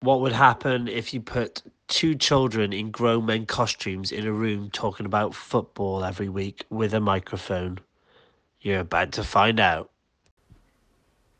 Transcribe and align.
What 0.00 0.20
would 0.20 0.32
happen 0.32 0.86
if 0.86 1.12
you 1.12 1.20
put 1.20 1.62
two 1.88 2.14
children 2.14 2.72
in 2.72 2.90
grown 2.90 3.26
men 3.26 3.46
costumes 3.46 4.12
in 4.12 4.26
a 4.26 4.32
room 4.32 4.70
talking 4.70 5.06
about 5.06 5.34
football 5.34 6.04
every 6.04 6.28
week 6.28 6.64
with 6.70 6.94
a 6.94 7.00
microphone? 7.00 7.80
You're 8.60 8.80
about 8.80 9.12
to 9.12 9.24
find 9.24 9.58
out. 9.58 9.90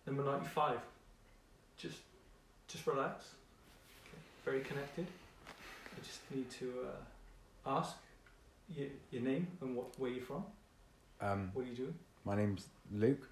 Number 0.07 0.25
95. 0.25 0.79
Just 1.77 1.99
just 2.67 2.87
relax. 2.87 3.27
Okay. 4.07 4.19
Very 4.45 4.61
connected. 4.61 5.07
I 5.47 6.05
just 6.05 6.21
need 6.35 6.51
to 6.53 6.73
uh, 6.87 7.79
ask 7.79 7.95
your, 8.77 8.89
your 9.11 9.23
name 9.23 9.47
and 9.61 9.77
what 9.77 9.87
where 9.99 10.11
you're 10.11 10.25
from. 10.25 10.45
Um, 11.21 11.51
What 11.55 11.65
are 11.65 11.69
you 11.69 11.75
doing? 11.75 11.95
my 12.25 12.35
name's 12.37 12.67
Luke. 12.93 13.29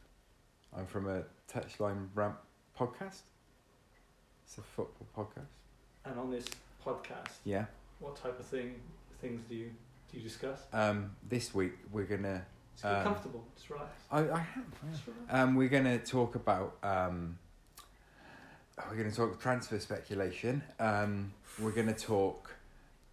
I'm 0.77 0.87
from 0.87 1.09
a 1.09 1.23
Touchline 1.53 2.09
Rant 2.15 2.35
podcast. 2.79 3.23
It's 4.47 4.59
a 4.59 4.63
football 4.63 5.07
podcast. 5.17 5.47
And 6.05 6.19
on 6.19 6.31
this 6.31 6.47
podcast, 6.85 7.31
Yeah. 7.45 7.67
what 7.99 8.17
type 8.17 8.39
of 8.39 8.47
thing 8.47 8.81
things 9.21 9.43
do 9.49 9.55
you 9.57 9.71
do 10.13 10.19
you 10.19 10.23
discuss? 10.23 10.61
Um, 10.73 11.17
this 11.29 11.53
week 11.55 11.73
we're 11.91 12.05
gonna. 12.05 12.47
Get 12.83 12.93
Um, 12.95 13.03
comfortable. 13.05 13.45
Just 13.57 13.71
relax. 13.71 13.91
I, 14.11 14.21
I 14.31 14.39
have. 14.39 14.65
yeah. 15.29 15.43
Um, 15.43 15.57
we're 15.57 15.69
gonna 15.69 15.99
talk 15.99 16.35
about. 16.37 16.77
Um, 16.83 17.39
we're 18.89 18.97
gonna 18.97 19.11
talk 19.11 19.41
transfer 19.41 19.81
speculation. 19.81 20.63
Um, 20.79 21.33
we're 21.59 21.73
gonna 21.73 21.95
talk 21.95 22.55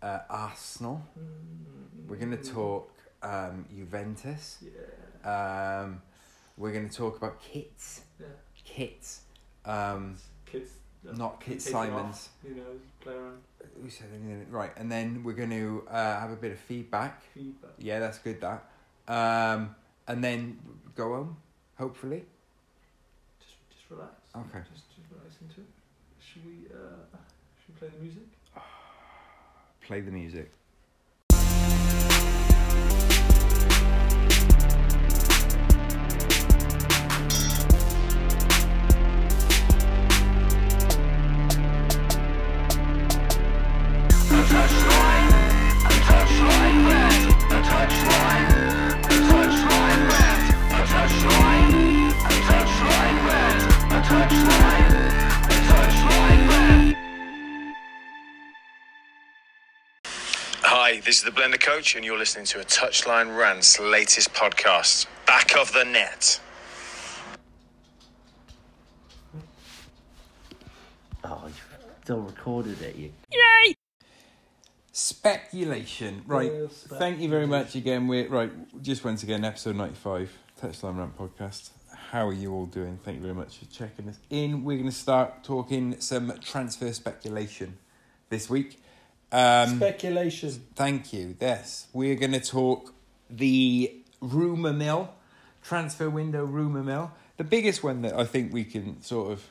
uh, 0.02 0.20
Arsenal. 0.30 1.02
We're 2.08 2.18
gonna 2.18 2.38
Mm, 2.38 2.54
talk 2.54 2.92
um, 3.24 3.66
Juventus. 3.76 4.62
Yeah. 4.62 5.82
Um, 5.82 6.02
we're 6.58 6.74
gonna 6.74 6.90
talk 6.90 7.18
about 7.18 7.40
kits. 7.42 8.02
Yeah. 8.20 8.28
Kits. 8.64 9.22
Um, 9.66 10.18
Kids. 10.46 10.72
Not 11.12 11.42
Kit 11.42 11.56
it 11.56 11.58
off, 11.58 11.72
Simons. 11.72 12.30
You 12.48 12.56
know, 12.56 12.62
play 13.02 13.14
around. 13.14 13.42
Who 13.82 13.90
said 13.90 14.08
anything? 14.14 14.48
Right, 14.50 14.72
and 14.78 14.92
then 14.92 15.24
we're 15.24 15.34
going 15.34 15.50
to 15.50 15.86
uh, 15.90 16.20
have 16.20 16.32
a 16.32 16.36
bit 16.36 16.52
of 16.52 16.60
feedback. 16.60 17.24
Feedback. 17.34 17.72
Yeah, 17.78 18.00
that's 18.00 18.20
good. 18.20 18.42
That, 18.42 18.64
um, 19.08 19.76
and 20.08 20.24
then 20.24 20.60
go 20.96 21.16
home. 21.16 21.38
Hopefully. 21.78 22.24
Just 23.40 23.56
just 23.70 23.90
relax. 23.90 24.14
Okay. 24.36 24.60
Just 24.72 24.90
just 24.96 25.08
relax 25.12 25.36
into 25.42 25.62
it. 25.62 25.68
Should 26.20 26.46
we 26.46 26.68
uh 26.74 27.18
should 27.60 27.76
we 27.76 27.80
play 27.80 27.90
the 27.90 28.04
music? 28.04 28.24
Play 29.88 30.02
the 30.02 30.12
music. 30.12 30.52
This 61.14 61.20
is 61.20 61.32
the 61.32 61.40
Blender 61.40 61.60
Coach, 61.60 61.96
and 61.96 62.04
you're 62.04 62.18
listening 62.18 62.44
to 62.44 62.60
a 62.60 62.64
Touchline 62.64 63.38
Rant's 63.38 63.80
latest 63.80 64.34
podcast, 64.34 65.06
Back 65.28 65.56
of 65.56 65.72
the 65.72 65.84
Net. 65.84 66.40
Oh, 71.24 71.44
you 71.46 71.54
still 72.04 72.22
recorded 72.22 72.82
it, 72.82 72.96
you. 72.96 73.12
Speculation. 74.92 76.24
Right. 76.26 76.52
Yeah, 76.52 76.66
Thank 76.98 77.20
you 77.20 77.30
very 77.30 77.46
much 77.46 77.76
again. 77.76 78.08
We're 78.08 78.28
right. 78.28 78.52
Just 78.82 79.06
once 79.06 79.22
again, 79.22 79.46
episode 79.46 79.76
ninety-five, 79.76 80.32
Touchline 80.60 80.98
Rant 80.98 81.16
podcast. 81.16 81.70
How 82.10 82.28
are 82.28 82.34
you 82.34 82.52
all 82.52 82.66
doing? 82.66 82.98
Thank 83.04 83.18
you 83.18 83.22
very 83.22 83.36
much 83.36 83.60
for 83.60 83.66
checking 83.66 84.10
us 84.10 84.18
in. 84.32 84.64
We're 84.64 84.78
going 84.78 84.90
to 84.90 84.96
start 84.96 85.44
talking 85.44 85.96
some 86.00 86.34
transfer 86.40 86.92
speculation 86.92 87.78
this 88.30 88.50
week. 88.50 88.80
Um, 89.34 89.78
Speculation. 89.78 90.52
Thank 90.76 91.12
you. 91.12 91.36
Yes, 91.42 91.88
we're 91.92 92.16
going 92.16 92.34
to 92.34 92.40
talk 92.40 92.94
the 93.32 93.92
rumour 94.22 94.74
mill, 94.74 95.14
transfer 95.64 96.08
window 96.10 96.46
rumour 96.46 96.84
mill. 96.84 97.12
The 97.38 97.44
biggest 97.44 97.84
one 97.84 98.04
that 98.04 98.14
I 98.14 98.26
think 98.26 98.54
we 98.54 98.64
can 98.64 99.02
sort 99.02 99.32
of. 99.32 99.44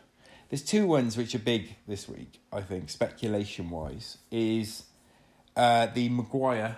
There's 0.49 0.63
two 0.63 0.87
ones 0.87 1.17
which 1.17 1.35
are 1.35 1.41
big 1.41 1.75
this 1.89 2.09
week, 2.09 2.39
I 2.53 2.61
think, 2.61 2.91
speculation 2.91 3.71
wise, 3.71 4.19
is 4.31 4.85
uh, 5.57 5.87
the 5.87 6.11
Maguire 6.11 6.77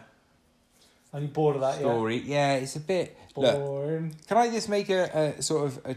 Are 1.12 1.21
you 1.21 1.26
bored 1.26 1.56
of 1.56 1.62
that 1.62 1.81
story. 1.81 2.19
Yeah, 2.19 2.54
it's 2.54 2.76
a 2.76 2.81
bit. 2.81 3.19
yet? 3.19 3.36
Look, 3.36 3.54
Boring. 3.56 4.15
can 4.28 4.36
I 4.36 4.48
just 4.48 4.69
make 4.69 4.88
a, 4.91 5.34
a 5.38 5.42
sort 5.42 5.66
of 5.66 5.81
a 5.84 5.97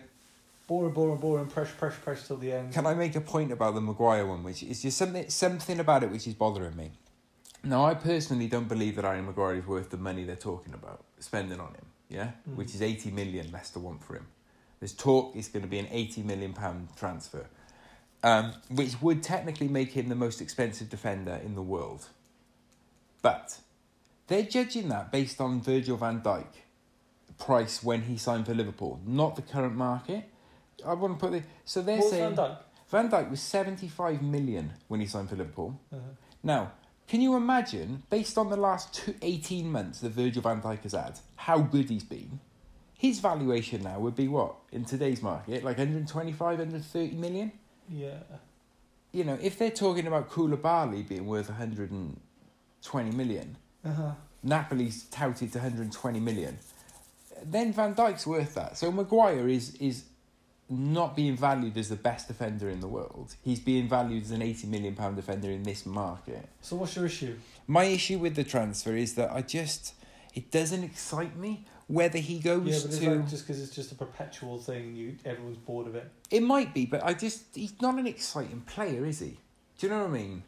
Boring, 0.67 0.93
boring, 0.93 1.17
boring. 1.17 1.47
Pressure, 1.47 1.73
pressure, 1.77 1.99
pressure 2.01 2.27
till 2.27 2.37
the 2.37 2.51
end. 2.51 2.73
Can 2.73 2.85
I 2.85 2.93
make 2.93 3.15
a 3.15 3.21
point 3.21 3.51
about 3.53 3.73
the 3.73 3.81
Maguire 3.81 4.25
one, 4.25 4.43
which 4.43 4.63
is 4.63 4.81
just 4.81 4.97
something 4.97 5.29
something 5.29 5.79
about 5.79 6.03
it 6.03 6.11
which 6.11 6.27
is 6.27 6.33
bothering 6.33 6.75
me? 6.75 6.91
Now, 7.63 7.85
I 7.85 7.93
personally 7.95 8.47
don't 8.47 8.67
believe 8.67 8.97
that 8.97 9.05
Aaron 9.05 9.25
Maguire 9.25 9.55
is 9.55 9.65
worth 9.65 9.89
the 9.89 9.97
money 9.97 10.25
they're 10.25 10.35
talking 10.35 10.73
about 10.73 11.03
spending 11.19 11.59
on 11.59 11.69
him. 11.73 11.85
Yeah, 12.09 12.31
Mm. 12.49 12.55
which 12.57 12.75
is 12.75 12.81
eighty 12.81 13.11
million 13.11 13.51
Leicester 13.51 13.79
want 13.79 14.03
for 14.03 14.15
him. 14.15 14.27
There's 14.79 14.93
talk 14.93 15.35
it's 15.35 15.47
going 15.47 15.63
to 15.63 15.69
be 15.69 15.79
an 15.79 15.87
eighty 15.89 16.21
million 16.21 16.53
pound 16.53 16.89
transfer, 16.97 17.47
um, 18.23 18.53
which 18.69 19.01
would 19.01 19.23
technically 19.23 19.67
make 19.69 19.91
him 19.93 20.09
the 20.09 20.15
most 20.15 20.41
expensive 20.41 20.89
defender 20.89 21.39
in 21.43 21.55
the 21.55 21.61
world. 21.61 22.07
But 23.21 23.59
they're 24.27 24.43
judging 24.43 24.89
that 24.89 25.11
based 25.11 25.39
on 25.41 25.61
Virgil 25.61 25.97
van 25.97 26.21
Dijk 26.21 26.47
price 27.39 27.83
when 27.83 28.03
he 28.03 28.17
signed 28.17 28.45
for 28.45 28.53
Liverpool, 28.53 28.99
not 29.05 29.35
the 29.37 29.41
current 29.41 29.75
market. 29.75 30.29
I 30.85 30.93
want 30.93 31.19
to 31.19 31.25
put 31.25 31.31
the 31.31 31.43
so 31.65 31.81
they're 31.81 31.97
What 31.97 32.03
was 32.03 32.11
saying 32.11 32.35
Van 32.35 32.45
Dijk? 32.45 32.57
Van 32.89 33.09
Dijk 33.09 33.29
was 33.29 33.41
75 33.41 34.21
million 34.21 34.73
when 34.87 34.99
he 34.99 35.05
signed 35.07 35.29
for 35.29 35.35
Liverpool. 35.35 35.79
Uh-huh. 35.91 36.01
Now, 36.43 36.71
can 37.07 37.21
you 37.21 37.35
imagine, 37.35 38.03
based 38.09 38.37
on 38.37 38.49
the 38.49 38.57
last 38.57 38.93
two, 38.93 39.15
18 39.21 39.69
months 39.71 39.99
that 40.01 40.09
Virgil 40.11 40.41
van 40.41 40.61
Dijk 40.61 40.83
has 40.83 40.93
had, 40.93 41.19
how 41.35 41.59
good 41.59 41.89
he's 41.89 42.03
been? 42.03 42.39
His 42.97 43.19
valuation 43.19 43.83
now 43.83 43.99
would 43.99 44.15
be 44.15 44.27
what, 44.27 44.55
in 44.71 44.83
today's 44.85 45.21
market, 45.21 45.63
like 45.63 45.77
125, 45.77 46.39
130 46.59 47.15
million? 47.15 47.51
Yeah. 47.89 48.19
You 49.11 49.23
know, 49.23 49.37
if 49.41 49.57
they're 49.57 49.71
talking 49.71 50.07
about 50.07 50.29
Koulibaly 50.29 51.07
being 51.07 51.25
worth 51.25 51.49
120 51.49 53.11
million, 53.11 53.57
Uh-huh. 53.85 54.11
Napoli's 54.45 55.05
touted 55.05 55.51
to 55.53 55.59
120 55.59 56.19
million, 56.19 56.57
then 57.45 57.71
Van 57.73 57.93
Dijk's 57.95 58.25
worth 58.27 58.55
that. 58.55 58.77
So 58.77 58.91
Maguire 58.91 59.47
is 59.47 59.75
is 59.75 60.03
not 60.69 61.15
being 61.15 61.35
valued 61.37 61.77
as 61.77 61.89
the 61.89 61.95
best 61.95 62.27
defender 62.27 62.69
in 62.69 62.81
the 62.81 62.87
world. 62.87 63.35
He's 63.41 63.59
being 63.59 63.87
valued 63.87 64.23
as 64.23 64.31
an 64.31 64.41
80 64.41 64.67
million 64.67 64.95
pound 64.95 65.15
defender 65.15 65.49
in 65.49 65.63
this 65.63 65.85
market. 65.85 66.47
So 66.61 66.75
what's 66.75 66.95
your 66.95 67.05
issue? 67.05 67.37
My 67.67 67.85
issue 67.85 68.17
with 68.17 68.35
the 68.35 68.43
transfer 68.43 68.95
is 68.95 69.15
that 69.15 69.31
I 69.31 69.41
just 69.41 69.93
it 70.33 70.51
doesn't 70.51 70.83
excite 70.83 71.35
me 71.37 71.65
whether 71.87 72.19
he 72.19 72.39
goes 72.39 72.65
Yeah, 72.65 72.79
but 72.81 72.85
it's 72.85 72.99
to 72.99 73.09
like 73.09 73.29
just 73.29 73.47
because 73.47 73.61
it's 73.61 73.73
just 73.73 73.91
a 73.91 73.95
perpetual 73.95 74.59
thing. 74.59 74.95
You 74.95 75.15
everyone's 75.25 75.57
bored 75.57 75.87
of 75.87 75.95
it. 75.95 76.11
It 76.29 76.43
might 76.43 76.73
be, 76.73 76.85
but 76.85 77.03
I 77.03 77.13
just 77.13 77.43
he's 77.55 77.81
not 77.81 77.95
an 77.95 78.07
exciting 78.07 78.61
player, 78.61 79.05
is 79.05 79.19
he? 79.19 79.39
Do 79.77 79.87
you 79.87 79.89
know 79.89 79.99
what 79.99 80.09
I 80.09 80.13
mean? 80.13 80.43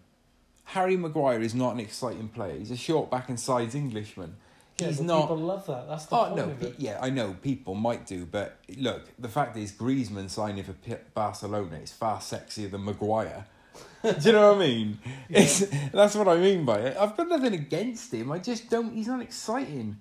Harry 0.65 0.97
Maguire 0.97 1.41
is 1.41 1.55
not 1.55 1.73
an 1.73 1.79
exciting 1.79 2.27
player. 2.27 2.57
He's 2.57 2.71
a 2.71 2.77
short 2.77 3.09
back 3.09 3.29
and 3.29 3.39
sides 3.39 3.73
Englishman. 3.73 4.35
Yeah, 4.79 4.87
he's 4.87 5.01
not 5.01 5.21
People 5.21 5.37
love 5.37 5.65
that. 5.67 5.87
That's 5.87 6.05
the 6.05 6.15
Oh 6.15 6.35
no, 6.35 6.43
of 6.45 6.59
pe- 6.59 6.67
it. 6.67 6.75
yeah, 6.77 6.99
I 7.01 7.09
know 7.09 7.35
people 7.41 7.75
might 7.75 8.05
do, 8.05 8.25
but 8.25 8.57
look, 8.77 9.03
the 9.19 9.27
fact 9.29 9.57
is 9.57 9.71
Griezmann 9.71 10.29
signing 10.29 10.63
for 10.63 10.73
P- 10.73 10.95
Barcelona 11.13 11.77
is 11.77 11.91
far 11.91 12.19
sexier 12.19 12.69
than 12.71 12.83
Maguire. 12.85 13.45
do 14.03 14.13
you 14.21 14.31
know 14.31 14.53
what 14.53 14.57
I 14.61 14.67
mean? 14.67 14.99
It's, 15.29 15.65
that's 15.91 16.15
what 16.15 16.27
I 16.27 16.37
mean 16.37 16.65
by 16.65 16.79
it. 16.79 16.97
I've 16.97 17.15
got 17.17 17.27
nothing 17.27 17.53
against 17.53 18.13
him. 18.13 18.31
I 18.31 18.39
just 18.39 18.69
don't. 18.69 18.93
He's 18.93 19.07
not 19.07 19.21
exciting. 19.21 19.97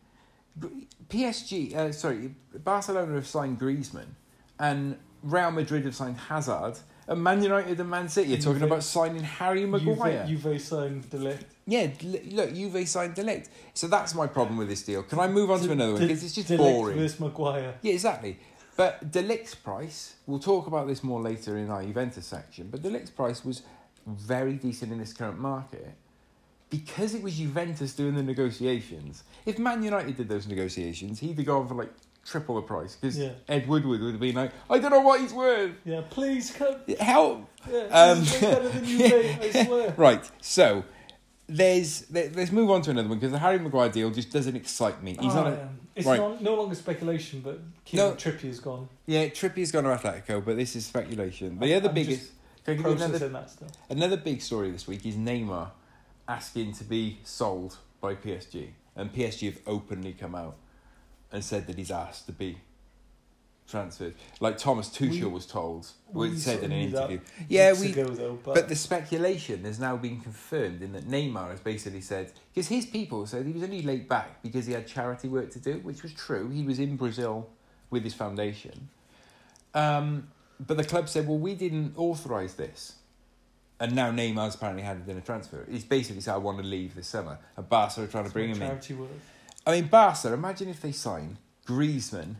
PSG, 1.08 1.74
uh, 1.74 1.92
sorry, 1.92 2.34
Barcelona 2.64 3.14
have 3.14 3.26
signed 3.26 3.58
Griezmann, 3.60 4.08
and 4.58 4.96
Real 5.22 5.50
Madrid 5.50 5.84
have 5.84 5.94
signed 5.94 6.16
Hazard, 6.16 6.78
and 7.08 7.22
Man 7.22 7.42
United 7.42 7.80
and 7.80 7.88
Man 7.90 8.08
City 8.08 8.34
are 8.34 8.36
talking 8.36 8.60
Juve- 8.60 8.70
about 8.70 8.82
signing 8.84 9.22
Harry 9.24 9.64
Maguire. 9.66 10.26
Juve, 10.28 10.42
Juve 10.42 10.60
signed 10.60 11.08
De 11.10 11.16
Ligt. 11.18 11.44
Yeah, 11.66 11.88
look, 12.30 12.54
Juve 12.54 12.86
signed 12.86 13.14
De 13.14 13.22
Ligt. 13.24 13.48
So 13.74 13.88
that's 13.88 14.14
my 14.14 14.26
problem 14.26 14.58
with 14.58 14.68
this 14.68 14.82
deal. 14.82 15.02
Can 15.02 15.18
I 15.18 15.26
move 15.28 15.50
on 15.50 15.60
to 15.60 15.72
another 15.72 15.94
one? 15.94 16.02
Because 16.02 16.22
it's 16.22 16.34
just 16.34 16.48
De 16.48 16.56
Ligt 16.56 16.72
boring. 16.74 16.98
versus 16.98 17.18
Maguire. 17.18 17.74
Yeah, 17.82 17.94
exactly. 17.94 18.38
But 18.76 19.10
De 19.10 19.22
Ligt's 19.22 19.54
price, 19.56 20.14
we'll 20.26 20.38
talk 20.38 20.66
about 20.68 20.86
this 20.86 21.02
more 21.02 21.20
later 21.20 21.56
in 21.58 21.68
our 21.70 21.82
Juventus 21.82 22.26
section, 22.26 22.68
but 22.70 22.80
De 22.82 22.90
Ligt's 22.90 23.10
price 23.10 23.44
was 23.44 23.62
very 24.06 24.52
decent 24.54 24.92
in 24.92 24.98
this 24.98 25.12
current 25.12 25.38
market 25.38 25.94
because 26.70 27.14
it 27.14 27.22
was 27.22 27.36
Juventus 27.38 27.94
doing 27.94 28.14
the 28.14 28.22
negotiations. 28.22 29.24
If 29.46 29.58
Man 29.58 29.82
United 29.82 30.16
did 30.16 30.28
those 30.28 30.46
negotiations, 30.46 31.18
he'd 31.20 31.36
have 31.38 31.46
gone 31.46 31.66
for 31.66 31.74
like 31.74 31.90
triple 32.28 32.56
the 32.56 32.62
price 32.62 32.94
because 32.96 33.18
Yeah. 33.18 33.30
Ed 33.48 33.66
Woodward 33.68 34.00
would 34.00 34.12
have 34.12 34.20
been 34.20 34.34
like, 34.34 34.52
I 34.68 34.78
don't 34.78 34.90
know 34.90 35.00
what 35.00 35.20
he's 35.20 35.32
worth. 35.32 35.72
Yeah, 35.84 36.02
please 36.10 36.50
come. 36.50 36.76
Help! 37.00 37.48
Yeah, 37.70 37.78
Um, 37.90 38.20
this 38.20 38.34
is 38.36 38.42
way 38.42 38.50
better 38.54 38.68
than 38.68 38.84
you, 38.84 38.98
mate, 38.98 39.38
I 39.54 39.64
swear. 39.64 39.94
Right, 39.96 40.30
so 40.40 40.84
there's 41.46 42.10
let- 42.10 42.36
let's 42.36 42.52
move 42.52 42.70
on 42.70 42.82
to 42.82 42.90
another 42.90 43.08
one 43.08 43.18
because 43.18 43.32
the 43.32 43.38
Harry 43.38 43.58
Maguire 43.58 43.88
deal 43.88 44.10
just 44.10 44.30
doesn't 44.30 44.54
excite 44.56 45.02
me. 45.02 45.16
He's 45.20 45.32
Oh, 45.32 45.36
not 45.44 45.46
a, 45.46 45.50
yeah. 45.56 45.68
It's 45.96 46.06
right. 46.06 46.20
not, 46.20 46.42
no 46.42 46.54
longer 46.54 46.74
speculation, 46.74 47.40
but 47.40 47.60
No. 47.92 48.14
Trippier's 48.14 48.60
gone. 48.60 48.88
yeah. 49.06 49.28
Trippier's 49.28 49.72
gone 49.72 49.84
to 49.84 49.90
Atletico, 49.90 50.44
but 50.44 50.56
this 50.56 50.76
is 50.76 50.84
speculation. 50.86 51.58
The 51.58 51.66
I'm- 51.72 51.76
other 51.78 51.88
I'm 51.88 51.94
biggest, 51.94 52.20
just 52.20 52.32
can 52.64 52.74
I 52.74 52.76
give 52.76 52.86
you 52.86 52.96
Processing 52.96 53.26
another 53.28 53.46
another 53.88 54.16
big 54.18 54.42
story 54.42 54.70
this 54.70 54.86
week 54.86 55.06
is 55.06 55.14
Neymar 55.16 55.70
asking 56.28 56.74
to 56.74 56.84
be 56.84 57.18
sold 57.24 57.78
by 58.00 58.14
PSG, 58.14 58.68
and 58.94 59.12
PSG 59.12 59.46
have 59.46 59.60
openly 59.66 60.12
come 60.12 60.34
out 60.34 60.56
and 61.32 61.44
said 61.44 61.66
that 61.66 61.76
he's 61.76 61.90
asked 61.90 62.26
to 62.26 62.32
be 62.32 62.58
transferred. 63.68 64.14
Like 64.40 64.56
Thomas 64.56 64.88
Tuchel 64.88 65.24
We- 65.24 65.26
was 65.26 65.46
told, 65.46 65.88
we 66.10 66.34
said 66.36 66.62
in 66.62 66.72
an 66.72 66.78
interview. 66.78 67.20
Yeah, 67.48 67.74
we 67.74 67.92
though, 67.92 68.38
but, 68.42 68.54
But 68.54 68.68
the 68.68 68.74
speculation 68.74 69.64
has 69.64 69.78
now 69.78 69.96
been 69.96 70.20
confirmed 70.20 70.80
in 70.82 70.92
that 70.92 71.06
Neymar 71.06 71.50
has 71.50 71.60
basically 71.60 72.00
said 72.00 72.32
because 72.54 72.68
his 72.68 72.86
people 72.86 73.26
said 73.26 73.44
he 73.46 73.52
was 73.52 73.62
only 73.62 73.82
late 73.82 74.08
back 74.08 74.42
because 74.42 74.66
he 74.66 74.72
had 74.72 74.86
charity 74.86 75.28
work 75.28 75.50
to 75.50 75.58
do, 75.58 75.80
which 75.80 76.02
was 76.02 76.12
true. 76.14 76.48
He 76.48 76.62
was 76.62 76.78
in 76.78 76.96
Brazil 76.96 77.50
with 77.90 78.04
his 78.04 78.14
foundation, 78.14 78.88
um, 79.74 80.28
but 80.66 80.76
the 80.78 80.84
club 80.84 81.08
said, 81.08 81.28
"Well, 81.28 81.38
we 81.38 81.54
didn't 81.54 81.92
authorise 81.96 82.54
this," 82.54 82.94
and 83.80 83.94
now 83.94 84.10
Neymar's 84.10 84.54
apparently 84.54 84.82
handed 84.82 85.08
in 85.08 85.18
a 85.18 85.20
transfer. 85.20 85.66
He's 85.70 85.84
basically 85.84 86.22
said, 86.22 86.34
"I 86.34 86.38
want 86.38 86.58
to 86.58 86.64
leave 86.64 86.94
this 86.94 87.06
summer," 87.08 87.38
and 87.56 87.68
Barca 87.68 88.02
are 88.02 88.06
trying 88.06 88.24
to 88.24 88.30
bring 88.30 88.48
him 88.50 88.62
in. 88.62 88.68
charity 88.68 88.94
work. 88.94 89.10
I 89.68 89.72
mean, 89.72 89.86
Barca. 89.88 90.32
Imagine 90.32 90.68
if 90.70 90.80
they 90.80 90.92
sign 90.92 91.36
Griezmann, 91.66 92.36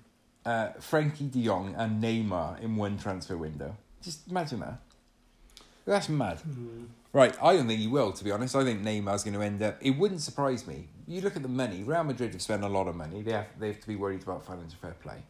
uh, 0.47 0.71
Frenkie 0.81 1.31
De 1.31 1.45
Jong, 1.45 1.75
and 1.77 2.03
Neymar 2.03 2.61
in 2.61 2.75
one 2.77 2.99
transfer 2.99 3.37
window. 3.37 3.77
Just 4.03 4.29
imagine 4.31 4.61
that. 4.61 4.79
That's 5.85 6.09
mad. 6.09 6.39
Hmm. 6.39 6.85
Right, 7.13 7.35
I 7.43 7.55
don't 7.55 7.67
think 7.69 7.81
he 7.81 7.87
will, 7.87 8.13
to 8.13 8.25
be 8.25 8.31
honest. 8.31 8.57
I 8.57 8.65
think 8.65 8.83
Neymar's 8.83 9.25
going 9.25 9.35
to 9.35 9.43
end 9.43 9.63
up. 9.63 9.77
It 9.81 9.91
wouldn't 9.91 10.21
surprise 10.23 10.67
me. 10.67 10.89
You 11.07 11.21
look 11.21 11.37
at 11.37 11.43
the 11.43 11.49
money. 11.49 11.83
Real 11.83 12.05
Madrid 12.05 12.33
have 12.33 12.43
spent 12.43 12.65
a 12.65 12.69
lot 12.69 12.87
of 12.89 12.97
money. 12.97 13.23
They 13.23 13.33
have, 13.33 13.47
they 13.59 13.69
have 13.69 13.81
to 13.81 13.89
be 13.89 13.97
worried 13.97 14.23
about 14.23 14.45
financial 14.45 14.79
fair 14.81 14.95
play. 15.03 15.23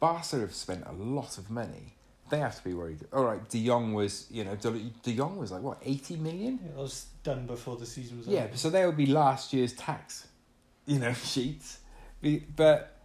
Barca 0.00 0.38
have 0.40 0.54
spent 0.54 0.84
a 0.86 0.92
lot 0.92 1.38
of 1.38 1.50
money. 1.50 1.94
They 2.28 2.38
have 2.38 2.56
to 2.56 2.64
be 2.64 2.74
worried. 2.74 2.98
All 3.12 3.24
right, 3.24 3.46
De 3.48 3.64
Jong 3.64 3.94
was, 3.94 4.26
you 4.30 4.44
know, 4.44 4.56
De, 4.56 5.14
Jong 5.14 5.36
was 5.38 5.52
like, 5.52 5.62
what, 5.62 5.78
80 5.84 6.16
million? 6.16 6.58
Yeah, 6.62 6.72
that 6.72 6.78
was 6.82 7.06
done 7.22 7.46
before 7.46 7.76
the 7.76 7.86
season 7.86 8.18
was 8.18 8.26
Yeah, 8.26 8.44
over. 8.44 8.56
so 8.56 8.68
they 8.68 8.84
would 8.84 8.96
be 8.96 9.06
last 9.06 9.52
year's 9.52 9.74
tax, 9.74 10.26
you 10.86 10.98
know, 10.98 11.12
sheets. 11.24 11.80
But 12.56 12.96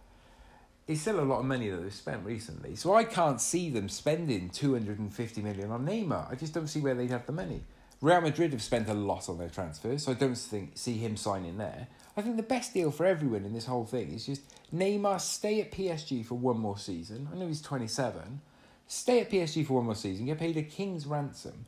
it's 0.88 1.02
still 1.02 1.20
a 1.20 1.22
lot 1.22 1.40
of 1.40 1.44
money 1.44 1.68
that 1.70 1.76
they've 1.76 1.92
spent 1.92 2.24
recently. 2.24 2.74
So 2.76 2.94
I 2.94 3.04
can't 3.04 3.40
see 3.40 3.70
them 3.70 3.88
spending 3.88 4.50
250 4.50 5.42
million 5.42 5.70
on 5.70 5.86
Neymar. 5.86 6.30
I 6.30 6.34
just 6.34 6.54
don't 6.54 6.66
see 6.66 6.80
where 6.80 6.94
they'd 6.94 7.10
have 7.10 7.26
the 7.26 7.32
money. 7.32 7.62
Real 8.00 8.20
Madrid 8.20 8.52
have 8.52 8.62
spent 8.62 8.88
a 8.88 8.94
lot 8.94 9.28
on 9.28 9.38
their 9.38 9.48
transfers, 9.48 10.04
so 10.04 10.10
I 10.10 10.16
don't 10.16 10.36
think 10.36 10.72
see 10.74 10.98
him 10.98 11.16
signing 11.16 11.56
there. 11.56 11.86
I 12.16 12.22
think 12.22 12.36
the 12.36 12.42
best 12.42 12.74
deal 12.74 12.90
for 12.90 13.06
everyone 13.06 13.44
in 13.44 13.52
this 13.52 13.66
whole 13.66 13.84
thing 13.84 14.12
is 14.12 14.26
just 14.26 14.42
Neymar 14.74 15.20
stay 15.20 15.60
at 15.60 15.70
PSG 15.70 16.26
for 16.26 16.34
one 16.34 16.58
more 16.58 16.76
season. 16.76 17.28
I 17.32 17.36
know 17.36 17.46
he's 17.46 17.62
27. 17.62 18.40
Stay 18.88 19.20
at 19.20 19.30
PSG 19.30 19.64
for 19.64 19.74
one 19.74 19.84
more 19.84 19.94
season, 19.94 20.26
get 20.26 20.38
paid 20.38 20.56
a 20.56 20.62
king's 20.62 21.06
ransom, 21.06 21.64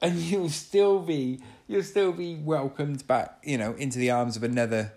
and 0.00 0.18
you'll 0.18 0.48
still 0.48 1.00
be 1.00 1.40
you'll 1.66 1.82
still 1.82 2.12
be 2.12 2.36
welcomed 2.36 3.04
back, 3.08 3.40
you 3.42 3.58
know, 3.58 3.72
into 3.72 3.98
the 3.98 4.12
arms 4.12 4.36
of 4.36 4.44
another 4.44 4.92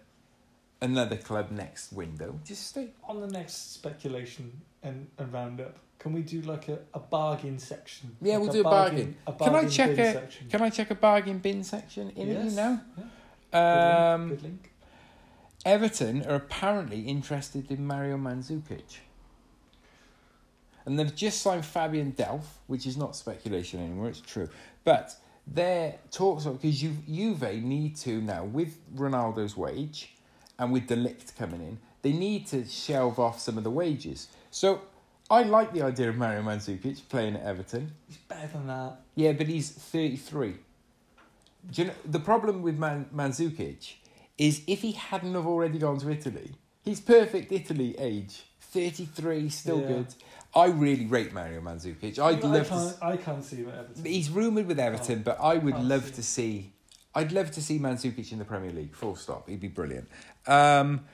another 0.84 1.16
club 1.18 1.50
next 1.52 1.92
window. 1.94 2.40
Just 2.46 2.68
stay. 2.68 2.90
On 3.08 3.20
the 3.22 3.28
next 3.28 3.74
speculation 3.74 4.62
and, 4.84 5.08
and 5.18 5.32
roundup, 5.34 5.78
can 6.00 6.14
we 6.14 6.22
do 6.22 6.42
like 6.42 6.68
a, 6.70 6.80
a 6.94 7.00
bargain 7.00 7.58
section? 7.58 8.16
Yeah, 8.22 8.34
Like 8.34 8.42
we'll 8.44 8.52
do 8.54 8.60
a 8.62 8.64
bargain. 8.64 9.16
A 9.26 9.34
Can 9.34 9.56
I 9.56 9.66
check 9.68 9.98
a- 9.98 10.14
section. 10.14 10.50
Can 10.50 10.62
I 10.62 10.70
check 10.70 10.92
a 10.92 10.96
bargain 10.96 11.40
bin 11.40 11.64
section 11.64 12.10
in 12.12 12.30
it? 12.30 12.44
You 12.44 12.52
know, 12.52 12.80
Yeah. 12.98 13.04
Good 13.52 13.60
um, 13.60 14.30
link, 14.30 14.42
good 14.42 14.44
link. 14.44 14.72
Everton 15.66 16.26
are 16.26 16.36
apparently 16.36 17.02
interested 17.02 17.72
in 17.72 17.88
Mario 17.88 18.18
Mandzukic. 18.18 18.98
And 20.86 21.00
they've 21.00 21.16
just 21.16 21.42
signed 21.42 21.66
Fabian 21.66 22.12
Delph, 22.12 22.44
which 22.68 22.86
is 22.86 22.98
not 22.98 23.16
speculation 23.16 23.80
anymore, 23.80 24.10
it's 24.10 24.20
true. 24.20 24.50
But 24.84 25.16
their 25.48 25.96
talks 26.12 26.46
are 26.46 26.52
because 26.52 26.78
Ju- 26.82 26.98
Juve 27.08 27.64
need 27.64 27.96
to 27.98 28.20
now, 28.22 28.44
with 28.44 28.78
Ronaldo's 28.94 29.56
wage 29.56 30.14
and 30.60 30.72
with 30.72 30.88
De 30.88 30.96
Ligt 30.96 31.36
coming 31.38 31.62
in, 31.62 31.80
they 32.02 32.12
need 32.14 32.48
to 32.48 32.66
shelve 32.66 33.20
off 33.20 33.40
some 33.40 33.58
of 33.58 33.64
the 33.64 33.72
wages. 33.72 34.28
So 34.52 34.82
I 35.30 35.44
like 35.44 35.74
the 35.74 35.82
idea 35.82 36.10
of 36.10 36.16
Mario 36.18 36.42
Mandzukic 36.44 37.08
playing 37.10 37.36
at 37.36 37.44
Everton. 37.44 37.92
He's 38.08 38.18
better 38.18 38.48
than 38.48 38.68
that. 38.68 38.98
Yeah, 39.16 39.32
but 39.34 39.48
he's 39.48 39.70
33. 39.72 40.56
Do 41.72 41.82
you 41.82 41.88
know, 41.88 41.94
the 42.06 42.20
problem 42.20 42.62
with 42.62 42.78
Man- 42.78 43.10
Mandzukic 43.16 43.94
is 44.38 44.62
if 44.68 44.82
he 44.82 44.92
hadn't 44.94 45.34
have 45.34 45.46
already 45.48 45.80
gone 45.80 45.98
to 46.00 46.10
Italy, 46.10 46.52
he's 46.84 47.00
perfect 47.00 47.52
Italy 47.52 47.96
age. 47.98 48.44
33, 48.60 49.50
still 49.50 49.80
Yeah. 49.82 49.88
good. 49.88 50.08
I 50.56 50.66
really 50.66 51.06
rate 51.06 51.32
Mario 51.34 51.62
Mandzukic. 51.62 52.20
I'd 52.20 52.44
I 52.44 52.48
love 52.48 52.68
can't, 52.68 52.90
s- 52.92 52.98
I 53.02 53.18
can't 53.18 53.44
see 53.46 53.58
him 53.58 53.70
at 53.70 53.76
Everton. 53.76 54.06
He's 54.06 54.30
rumoured 54.30 54.68
with 54.68 54.80
Everton, 54.80 55.20
oh, 55.20 55.24
but 55.24 55.38
I 55.42 55.58
would 55.58 55.78
love 55.80 56.08
see. 56.08 56.12
to 56.14 56.24
see. 56.24 56.74
I'd 57.16 57.32
love 57.32 57.52
to 57.52 57.62
see 57.62 57.78
Mandzukic 57.80 58.32
in 58.32 58.40
the 58.40 58.46
Premier 58.46 58.72
League. 58.72 58.96
Full 58.96 59.16
stop. 59.16 59.48
He'd 59.48 59.60
be 59.60 59.68
brilliant. 59.68 60.08
Um, 60.48 61.06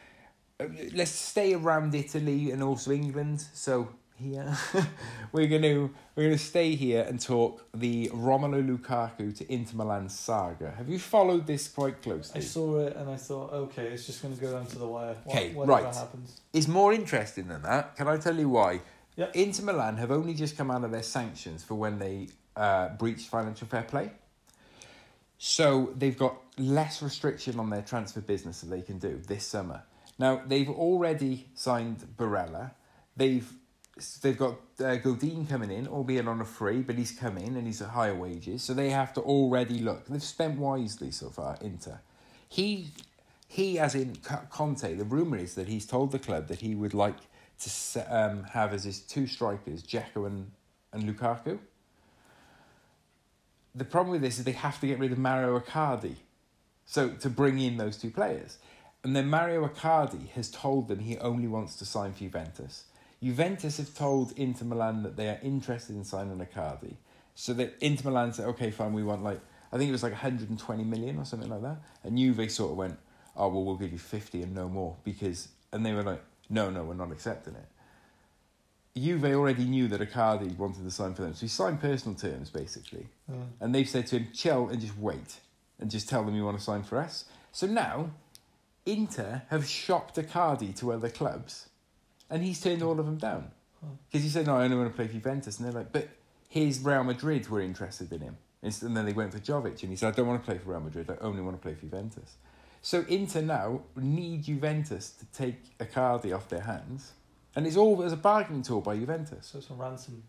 let's 0.94 1.12
stay 1.12 1.54
around 1.54 1.96
Italy 1.96 2.52
and 2.52 2.62
also 2.64 2.92
England. 2.92 3.42
So 3.54 3.90
here 4.20 4.58
we're 5.32 5.48
gonna 5.48 5.90
we're 6.16 6.24
gonna 6.24 6.38
stay 6.38 6.76
here 6.76 7.06
and 7.08 7.20
talk 7.20 7.66
the 7.74 8.10
Romelu 8.10 8.78
Lukaku 8.78 9.36
to 9.38 9.52
Inter 9.52 9.78
Milan 9.78 10.10
saga. 10.10 10.72
Have 10.72 10.90
you 10.90 11.00
followed 11.00 11.48
this 11.48 11.68
quite 11.68 12.02
closely? 12.02 12.42
I 12.42 12.44
saw 12.44 12.80
it 12.80 12.96
and 12.96 13.10
I 13.10 13.16
thought, 13.16 13.54
okay, 13.54 13.88
it's 13.88 14.06
just 14.06 14.22
going 14.22 14.36
to 14.36 14.42
go 14.42 14.52
down 14.52 14.66
to 14.68 14.78
the 14.78 14.88
wire. 14.88 15.16
Okay, 15.28 15.54
right. 15.56 15.84
happens. 15.84 16.42
It's 16.54 16.68
more 16.68 16.92
interesting 16.94 17.48
than 17.48 17.62
that. 17.64 17.96
Can 17.96 18.08
I 18.08 18.18
tell 18.18 18.38
you 18.38 18.50
why? 18.50 18.82
Yep. 19.16 19.36
Inter 19.36 19.64
Milan 19.64 19.98
have 19.98 20.12
only 20.12 20.34
just 20.34 20.58
come 20.58 20.72
out 20.72 20.84
of 20.84 20.92
their 20.92 21.04
sanctions 21.04 21.64
for 21.64 21.76
when 21.76 22.00
they 22.00 22.28
uh, 22.56 22.90
breached 22.90 23.28
financial 23.30 23.68
fair 23.68 23.84
play. 23.84 24.12
So 25.40 25.94
they've 25.96 26.18
got 26.18 26.36
less 26.58 27.02
restriction 27.02 27.60
on 27.60 27.70
their 27.70 27.82
transfer 27.82 28.20
business 28.20 28.60
that 28.60 28.70
they 28.70 28.82
can 28.82 29.00
do 29.00 29.22
this 29.26 29.46
summer. 29.46 29.84
Now 30.20 30.42
they've 30.46 30.70
already 30.70 31.48
signed 31.56 32.06
Barella. 32.18 32.72
They've 33.16 33.50
they've 34.22 34.38
got 34.38 34.60
uh, 34.84 34.98
Godin 34.98 35.48
coming 35.48 35.72
in, 35.72 35.88
albeit 35.88 36.28
on 36.28 36.42
a 36.42 36.46
free, 36.46 36.82
but 36.82 36.98
he's 36.98 37.12
come 37.12 37.38
in 37.38 37.56
and 37.56 37.66
he's 37.66 37.82
at 37.82 37.90
higher 37.90 38.16
wages. 38.16 38.64
So 38.64 38.74
they 38.74 38.90
have 38.90 39.14
to 39.14 39.22
already 39.22 39.80
look. 39.80 40.08
They've 40.08 40.22
spent 40.22 40.60
wisely 40.60 41.12
so 41.12 41.30
far. 41.30 41.58
Inter, 41.62 42.02
he 42.50 42.90
he 43.48 43.80
as 43.80 43.96
in 43.96 44.18
Conte. 44.50 44.94
The 44.94 45.06
rumor 45.06 45.38
is 45.38 45.56
that 45.56 45.70
he's 45.70 45.86
told 45.86 46.12
the 46.12 46.20
club 46.20 46.50
that 46.50 46.60
he 46.60 46.76
would 46.76 46.94
like 46.94 47.18
to 47.62 48.02
um, 48.10 48.44
have 48.44 48.74
as 48.74 48.84
his 48.84 49.00
two 49.00 49.26
strikers, 49.26 49.84
Dzeko 49.84 50.28
and 50.28 50.52
and 50.92 51.04
Lukaku. 51.04 51.60
The 53.76 53.86
problem 53.86 54.12
with 54.12 54.22
this 54.22 54.40
is 54.40 54.46
they 54.46 54.52
have 54.52 54.80
to 54.82 54.88
get 54.88 55.00
rid 55.00 55.12
of 55.12 55.18
Mario 55.18 55.60
Icardi, 55.60 56.16
so 56.86 57.10
to 57.10 57.30
bring 57.30 57.60
in 57.60 57.78
those 57.78 57.98
two 57.98 58.10
players, 58.10 58.58
and 59.04 59.16
then 59.16 59.30
Mario 59.30 59.68
Icardi 59.68 60.30
has 60.30 60.50
told 60.50 60.88
them 60.88 61.00
he 61.00 61.18
only 61.20 61.48
wants 61.48 61.76
to 61.78 61.86
sign 61.86 62.14
for 62.14 62.20
Juventus. 62.20 62.86
Juventus 63.22 63.78
have 63.78 63.94
told 63.94 64.32
Inter 64.38 64.66
Milan 64.66 65.04
that 65.04 65.16
they 65.16 65.30
are 65.30 65.40
interested 65.44 65.96
in 65.96 66.04
signing 66.04 66.40
Icardi, 66.40 66.96
so 67.36 67.54
that 67.54 67.76
Inter 67.80 68.10
Milan 68.10 68.34
said, 68.34 68.48
"Okay, 68.48 68.72
fine, 68.72 68.94
we 68.94 69.04
want 69.04 69.24
like 69.24 69.40
I 69.72 69.78
think 69.78 69.90
it 69.90 69.92
was 69.92 70.04
like 70.04 70.14
120 70.14 70.84
million 70.84 71.20
or 71.20 71.26
something 71.26 71.50
like 71.50 71.62
that," 71.62 71.78
and 72.04 72.18
Juve 72.18 72.52
sort 72.52 72.72
of 72.72 72.78
went, 72.78 72.98
"Oh 73.38 73.50
well, 73.50 73.64
we'll 73.64 73.78
give 73.78 73.92
you 73.92 74.00
50 74.00 74.42
and 74.42 74.56
no 74.56 74.68
more," 74.68 74.98
because 75.04 75.50
and 75.72 75.86
they 75.86 75.94
were 75.94 76.04
like, 76.04 76.24
"No, 76.50 76.72
no, 76.72 76.84
we're 76.84 76.96
not 76.96 77.12
accepting 77.12 77.56
it." 77.56 77.68
Juve 78.98 79.26
already 79.26 79.66
knew 79.66 79.88
that 79.88 80.02
Icardi 80.02 80.58
wanted 80.58 80.84
to 80.84 80.92
sign 80.92 81.14
for 81.14 81.22
them, 81.22 81.34
so 81.34 81.42
he 81.42 81.48
signed 81.48 81.80
personal 81.80 82.18
terms 82.18 82.50
basically. 82.50 83.08
Uh, 83.32 83.36
And 83.62 83.74
they've 83.74 83.88
said 83.88 84.08
to 84.08 84.18
him, 84.18 84.28
chill 84.34 84.70
and 84.70 84.82
just 84.82 84.98
wait 84.98 85.40
and 85.80 85.90
just 85.90 86.10
tell 86.10 86.24
them 86.24 86.36
you 86.36 86.44
want 86.44 86.58
to 86.58 86.64
sign 86.64 86.84
for 86.84 86.98
us. 86.98 87.26
So 87.52 87.66
now, 87.68 88.12
Inter 88.86 89.44
have 89.50 89.68
shopped 89.68 90.16
Icardi 90.16 90.76
to 90.80 90.92
other 90.92 91.10
clubs 91.10 91.70
and 92.30 92.44
he's 92.44 92.60
turned 92.60 92.84
all 92.84 93.00
of 93.00 93.06
them 93.06 93.18
down. 93.18 93.52
Because 94.12 94.24
he 94.24 94.30
said, 94.30 94.46
no, 94.48 94.58
I 94.58 94.66
only 94.66 94.76
want 94.76 94.90
to 94.90 94.96
play 94.96 95.08
for 95.08 95.14
Juventus. 95.14 95.58
And 95.58 95.66
they're 95.66 95.74
like, 95.74 95.94
but 95.94 96.10
here's 96.50 96.80
Real 96.80 97.04
Madrid 97.04 97.48
were 97.48 97.62
interested 97.62 98.12
in 98.12 98.22
him. 98.22 98.38
And 98.62 98.78
and 98.82 98.98
then 98.98 99.06
they 99.06 99.14
went 99.14 99.32
for 99.32 99.40
Jovic 99.40 99.82
and 99.84 99.90
he 99.92 99.96
said, 99.96 100.10
I 100.14 100.16
don't 100.18 100.28
want 100.28 100.44
to 100.44 100.46
play 100.46 100.58
for 100.58 100.72
Real 100.72 100.82
Madrid. 100.82 101.10
I 101.10 101.16
only 101.24 101.42
want 101.42 101.56
to 101.56 101.62
play 101.62 101.76
for 101.76 101.82
Juventus. 101.82 102.36
So 102.82 103.06
Inter 103.08 103.42
now 103.42 103.82
need 103.96 104.44
Juventus 104.44 105.12
to 105.12 105.26
take 105.28 105.78
Icardi 105.78 106.36
off 106.36 106.50
their 106.50 106.62
hands. 106.62 107.14
And 107.60 107.68
it's 107.68 107.76
all 107.76 108.02
as 108.04 108.14
a 108.14 108.16
bargaining 108.16 108.64
tool 108.64 108.80
by 108.80 108.96
Juventus. 108.96 109.48
so 109.48 109.58
it's 109.58 109.70
a 109.70 109.74
ransom. 109.74 110.24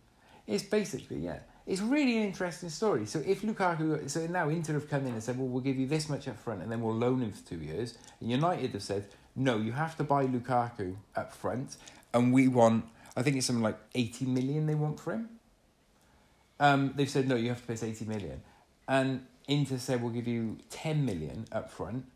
It's 0.49 0.64
basically, 0.64 1.18
yeah. 1.18 1.38
It's 1.64 1.80
really 1.80 2.16
an 2.16 2.25
interesting 2.25 2.70
story. 2.70 3.06
So 3.06 3.22
if 3.25 3.42
Lukaku, 3.42 4.10
so 4.10 4.26
now 4.26 4.49
Inter 4.49 4.72
have 4.72 4.90
come 4.90 5.06
in 5.06 5.12
and 5.12 5.22
said, 5.22 5.38
well, 5.38 5.46
we'll 5.46 5.62
give 5.62 5.78
you 5.78 5.87
this 5.87 6.08
much 6.08 6.26
up 6.26 6.37
front 6.37 6.60
and 6.60 6.72
then 6.72 6.80
we'll 6.80 6.96
loan 6.96 7.20
him 7.20 7.30
for 7.30 7.49
two 7.49 7.60
years. 7.60 7.96
And 8.20 8.32
United 8.32 8.72
have 8.72 8.82
said, 8.82 9.04
no, 9.37 9.58
you 9.58 9.70
have 9.70 9.96
to 9.99 10.02
buy 10.02 10.26
Lukaku 10.26 10.96
up 11.14 11.32
front 11.32 11.76
and 12.12 12.32
we 12.32 12.49
want. 12.49 12.87
I 13.16 13.22
think 13.22 13.37
it's 13.37 13.46
something 13.46 13.62
like 13.62 13.78
eighty 13.94 14.25
million 14.25 14.66
they 14.66 14.75
want 14.75 14.99
for 14.99 15.12
him. 15.12 15.28
Um, 16.58 16.94
they've 16.96 17.08
said 17.08 17.28
no, 17.28 17.37
you 17.37 17.50
have 17.50 17.60
to 17.60 17.66
pay 17.68 17.75
us 17.75 17.84
eighty 17.84 18.06
million, 18.06 18.42
and 18.88 19.25
Inter 19.46 19.78
said 19.78 20.02
we'll 20.02 20.12
give 20.12 20.26
you 20.26 20.58
ten 20.68 21.04
million 21.04 21.46
up 21.52 21.70
front, 21.70 22.06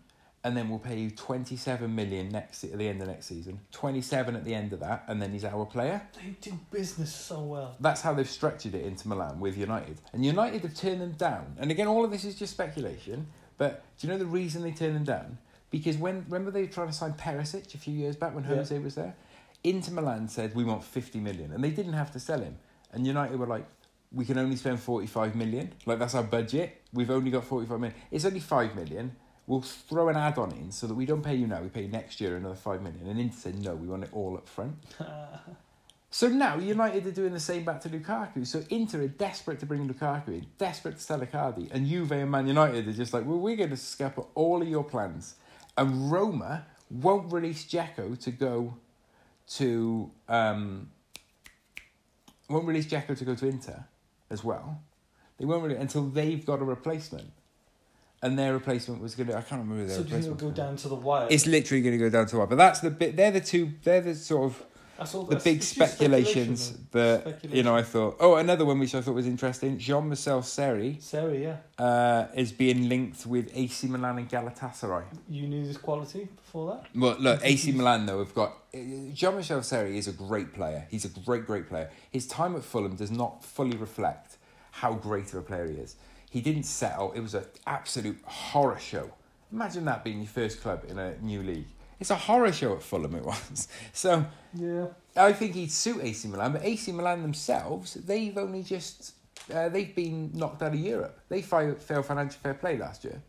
and 0.44 0.56
then 0.56 0.68
we'll 0.68 0.78
pay 0.78 0.98
you 0.98 1.10
twenty 1.10 1.56
seven 1.56 1.94
million 1.94 2.28
next 2.28 2.62
at 2.64 2.78
the 2.78 2.86
end 2.86 3.00
of 3.00 3.08
next 3.08 3.26
season, 3.26 3.58
twenty 3.72 4.02
seven 4.02 4.36
at 4.36 4.44
the 4.44 4.54
end 4.54 4.72
of 4.72 4.80
that, 4.80 5.04
and 5.08 5.20
then 5.20 5.32
he's 5.32 5.44
our 5.44 5.64
player. 5.64 6.02
They 6.14 6.36
do 6.40 6.58
business 6.70 7.12
so 7.14 7.40
well. 7.42 7.76
That's 7.80 8.02
how 8.02 8.12
they've 8.14 8.28
structured 8.28 8.74
it 8.74 8.84
Inter 8.84 9.08
Milan 9.08 9.40
with 9.40 9.56
United. 9.56 9.98
And 10.12 10.24
United 10.24 10.60
have 10.62 10.74
turned 10.74 11.00
them 11.00 11.12
down. 11.12 11.56
And 11.58 11.70
again, 11.70 11.88
all 11.88 12.04
of 12.04 12.10
this 12.10 12.24
is 12.24 12.34
just 12.36 12.52
speculation. 12.52 13.26
But 13.56 13.84
do 13.98 14.06
you 14.06 14.12
know 14.12 14.18
the 14.18 14.26
reason 14.26 14.62
they 14.62 14.72
turned 14.72 14.96
them 14.96 15.04
down? 15.04 15.38
Because 15.70 15.96
when 15.96 16.24
remember 16.28 16.50
they 16.50 16.62
were 16.62 16.68
trying 16.68 16.88
to 16.88 16.92
sign 16.92 17.14
Perisic 17.14 17.74
a 17.74 17.78
few 17.78 17.94
years 17.94 18.14
back 18.14 18.34
when 18.34 18.44
Yeah. 18.44 18.56
Jose 18.56 18.78
was 18.78 18.94
there? 18.94 19.16
Inter 19.64 19.92
Milan 19.92 20.28
said 20.28 20.54
we 20.54 20.62
want 20.64 20.84
fifty 20.84 21.20
million, 21.20 21.52
and 21.52 21.64
they 21.64 21.70
didn't 21.70 21.94
have 21.94 22.12
to 22.12 22.20
sell 22.20 22.40
him. 22.40 22.58
And 22.92 23.06
United 23.06 23.38
were 23.38 23.46
like, 23.46 23.66
we 24.12 24.24
can 24.24 24.38
only 24.38 24.56
spend 24.56 24.78
forty 24.78 25.06
five 25.06 25.34
million. 25.34 25.72
Like 25.86 25.98
that's 25.98 26.14
our 26.14 26.22
budget. 26.22 26.82
We've 26.92 27.10
only 27.10 27.30
got 27.30 27.44
forty 27.44 27.66
five 27.66 27.80
million. 27.80 27.98
It's 28.10 28.26
only 28.26 28.40
five 28.40 28.76
million. 28.76 29.16
We'll 29.46 29.60
throw 29.60 30.08
an 30.08 30.16
add 30.16 30.38
on 30.38 30.52
in 30.52 30.72
so 30.72 30.86
that 30.86 30.94
we 30.94 31.04
don't 31.04 31.22
pay 31.22 31.34
you 31.34 31.46
now. 31.46 31.60
We 31.60 31.68
pay 31.68 31.82
you 31.82 31.88
next 31.88 32.20
year 32.20 32.36
another 32.36 32.54
five 32.54 32.82
million. 32.82 33.06
And 33.06 33.20
Inter 33.20 33.36
said 33.36 33.58
no, 33.62 33.74
we 33.74 33.86
want 33.86 34.04
it 34.04 34.10
all 34.12 34.36
up 34.36 34.48
front. 34.48 34.76
So 36.14 36.28
now 36.28 36.58
United 36.58 37.04
are 37.08 37.10
doing 37.10 37.32
the 37.32 37.40
same 37.40 37.64
back 37.64 37.80
to 37.80 37.88
Lukaku. 37.88 38.46
So 38.46 38.62
Inter 38.70 39.02
are 39.02 39.08
desperate 39.08 39.58
to 39.58 39.66
bring 39.66 39.88
Lukaku 39.88 40.28
in, 40.28 40.46
desperate 40.58 40.98
to 40.98 41.02
sell 41.02 41.18
Icardi, 41.18 41.68
and 41.72 41.88
Juve 41.88 42.12
and 42.12 42.30
Man 42.30 42.46
United 42.46 42.86
are 42.86 42.92
just 42.92 43.12
like, 43.12 43.26
well, 43.26 43.40
we're 43.40 43.56
going 43.56 43.70
to 43.70 43.76
scupper 43.76 44.24
all 44.36 44.62
of 44.62 44.68
your 44.68 44.84
plans. 44.84 45.34
And 45.76 46.12
Roma 46.12 46.66
won't 46.88 47.32
release 47.32 47.64
Dzeko 47.64 48.16
to 48.20 48.30
go 48.30 48.76
to 49.54 50.12
um, 50.28 50.88
won't 52.48 52.66
release 52.66 52.86
Dzeko 52.86 53.18
to 53.18 53.24
go 53.24 53.34
to 53.34 53.48
Inter 53.48 53.84
as 54.30 54.44
well. 54.44 54.80
They 55.38 55.46
won't 55.46 55.64
really 55.64 55.74
until 55.74 56.06
they've 56.06 56.46
got 56.46 56.60
a 56.60 56.64
replacement. 56.64 57.32
And 58.24 58.38
their 58.38 58.54
replacement 58.54 59.02
was 59.02 59.14
going 59.14 59.28
to, 59.28 59.36
I 59.36 59.42
can't 59.42 59.60
remember 59.60 59.84
their 59.84 59.96
So 59.96 60.02
do 60.02 60.08
you 60.08 60.22
think 60.22 60.24
replacement 60.24 60.42
it'll 60.42 60.50
go 60.50 60.56
down 60.56 60.76
to 60.76 60.88
the 60.88 60.94
wire? 60.94 61.28
It's 61.30 61.46
literally 61.46 61.82
going 61.82 61.98
to 61.98 62.04
go 62.04 62.10
down 62.10 62.26
to 62.28 62.38
what. 62.38 62.48
But 62.48 62.56
that's 62.56 62.80
the 62.80 62.90
bit, 62.90 63.16
they're 63.16 63.30
the 63.30 63.40
two, 63.40 63.72
they're 63.82 64.00
the 64.00 64.14
sort 64.14 64.44
of 64.44 64.62
the 64.96 65.40
big 65.42 65.62
speculations 65.62 66.66
speculation, 66.66 66.88
that 66.92 67.44
you 67.52 67.62
know 67.62 67.74
I 67.74 67.82
thought. 67.82 68.16
Oh, 68.20 68.36
another 68.36 68.64
one 68.64 68.78
which 68.78 68.94
I 68.94 69.00
thought 69.00 69.14
was 69.14 69.26
interesting. 69.26 69.78
Jean 69.78 70.06
Marcel 70.06 70.42
Seri. 70.42 70.98
Sarah, 71.00 71.36
yeah. 71.36 71.84
uh, 71.84 72.28
is 72.34 72.52
being 72.52 72.88
linked 72.88 73.26
with 73.26 73.50
AC 73.54 73.88
Milan 73.88 74.18
and 74.18 74.28
Galatasaray. 74.28 75.04
You 75.28 75.48
knew 75.48 75.66
this 75.66 75.76
quality 75.76 76.28
before 76.36 76.74
that? 76.74 76.98
Well, 76.98 77.16
look, 77.18 77.40
AC 77.42 77.72
Milan 77.72 78.06
though 78.06 78.18
we've 78.18 78.34
got 78.34 78.54
Jean 78.72 79.36
Michel 79.36 79.62
Seri 79.62 79.98
is 79.98 80.08
a 80.08 80.12
great 80.12 80.54
player. 80.54 80.86
He's 80.90 81.04
a 81.04 81.08
great, 81.08 81.46
great 81.46 81.68
player. 81.68 81.90
His 82.10 82.26
time 82.26 82.54
at 82.54 82.62
Fulham 82.62 82.96
does 82.96 83.10
not 83.10 83.44
fully 83.44 83.76
reflect 83.76 84.36
how 84.70 84.92
great 84.94 85.28
of 85.32 85.34
a 85.34 85.42
player 85.42 85.66
he 85.66 85.74
is. 85.74 85.96
He 86.34 86.40
didn't 86.40 86.64
settle. 86.64 87.12
It 87.12 87.20
was 87.20 87.34
an 87.34 87.44
absolute 87.64 88.18
horror 88.24 88.80
show. 88.80 89.08
Imagine 89.52 89.84
that 89.84 90.02
being 90.02 90.18
your 90.18 90.26
first 90.26 90.60
club 90.60 90.84
in 90.88 90.98
a 90.98 91.14
new 91.18 91.44
league. 91.44 91.68
It's 92.00 92.10
a 92.10 92.16
horror 92.16 92.50
show 92.50 92.74
at 92.74 92.82
Fulham. 92.82 93.14
It 93.14 93.24
was 93.24 93.68
so. 93.92 94.26
Yeah. 94.52 94.86
I 95.16 95.32
think 95.32 95.54
he'd 95.54 95.70
suit 95.70 96.00
AC 96.02 96.26
Milan, 96.26 96.54
but 96.54 96.64
AC 96.64 96.90
Milan 96.90 97.22
themselves, 97.22 97.94
they've 97.94 98.36
only 98.36 98.64
just 98.64 99.12
uh, 99.54 99.68
they've 99.68 99.94
been 99.94 100.32
knocked 100.34 100.60
out 100.60 100.74
of 100.74 100.80
Europe. 100.80 101.20
They 101.28 101.40
failed 101.40 101.80
financial 101.80 102.40
fair 102.42 102.54
play 102.54 102.78
last 102.78 103.04
year, 103.04 103.22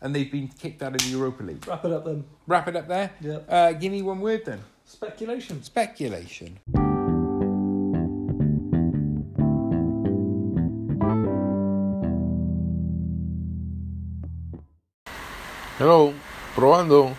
and 0.00 0.16
they've 0.16 0.32
been 0.32 0.48
kicked 0.48 0.82
out 0.82 0.94
of 0.94 1.02
the 1.02 1.10
Europa 1.10 1.42
League. 1.42 1.68
Wrap 1.68 1.84
it 1.84 1.92
up 1.92 2.06
then. 2.06 2.24
Wrap 2.46 2.68
it 2.68 2.76
up 2.76 2.88
there. 2.88 3.10
Yeah. 3.20 3.40
Uh, 3.46 3.72
give 3.72 3.92
me 3.92 4.00
one 4.00 4.22
word 4.22 4.46
then. 4.46 4.60
Speculation. 4.86 5.62
Speculation. 5.62 6.58
Hello, 15.78 16.14
probando. 16.54 17.14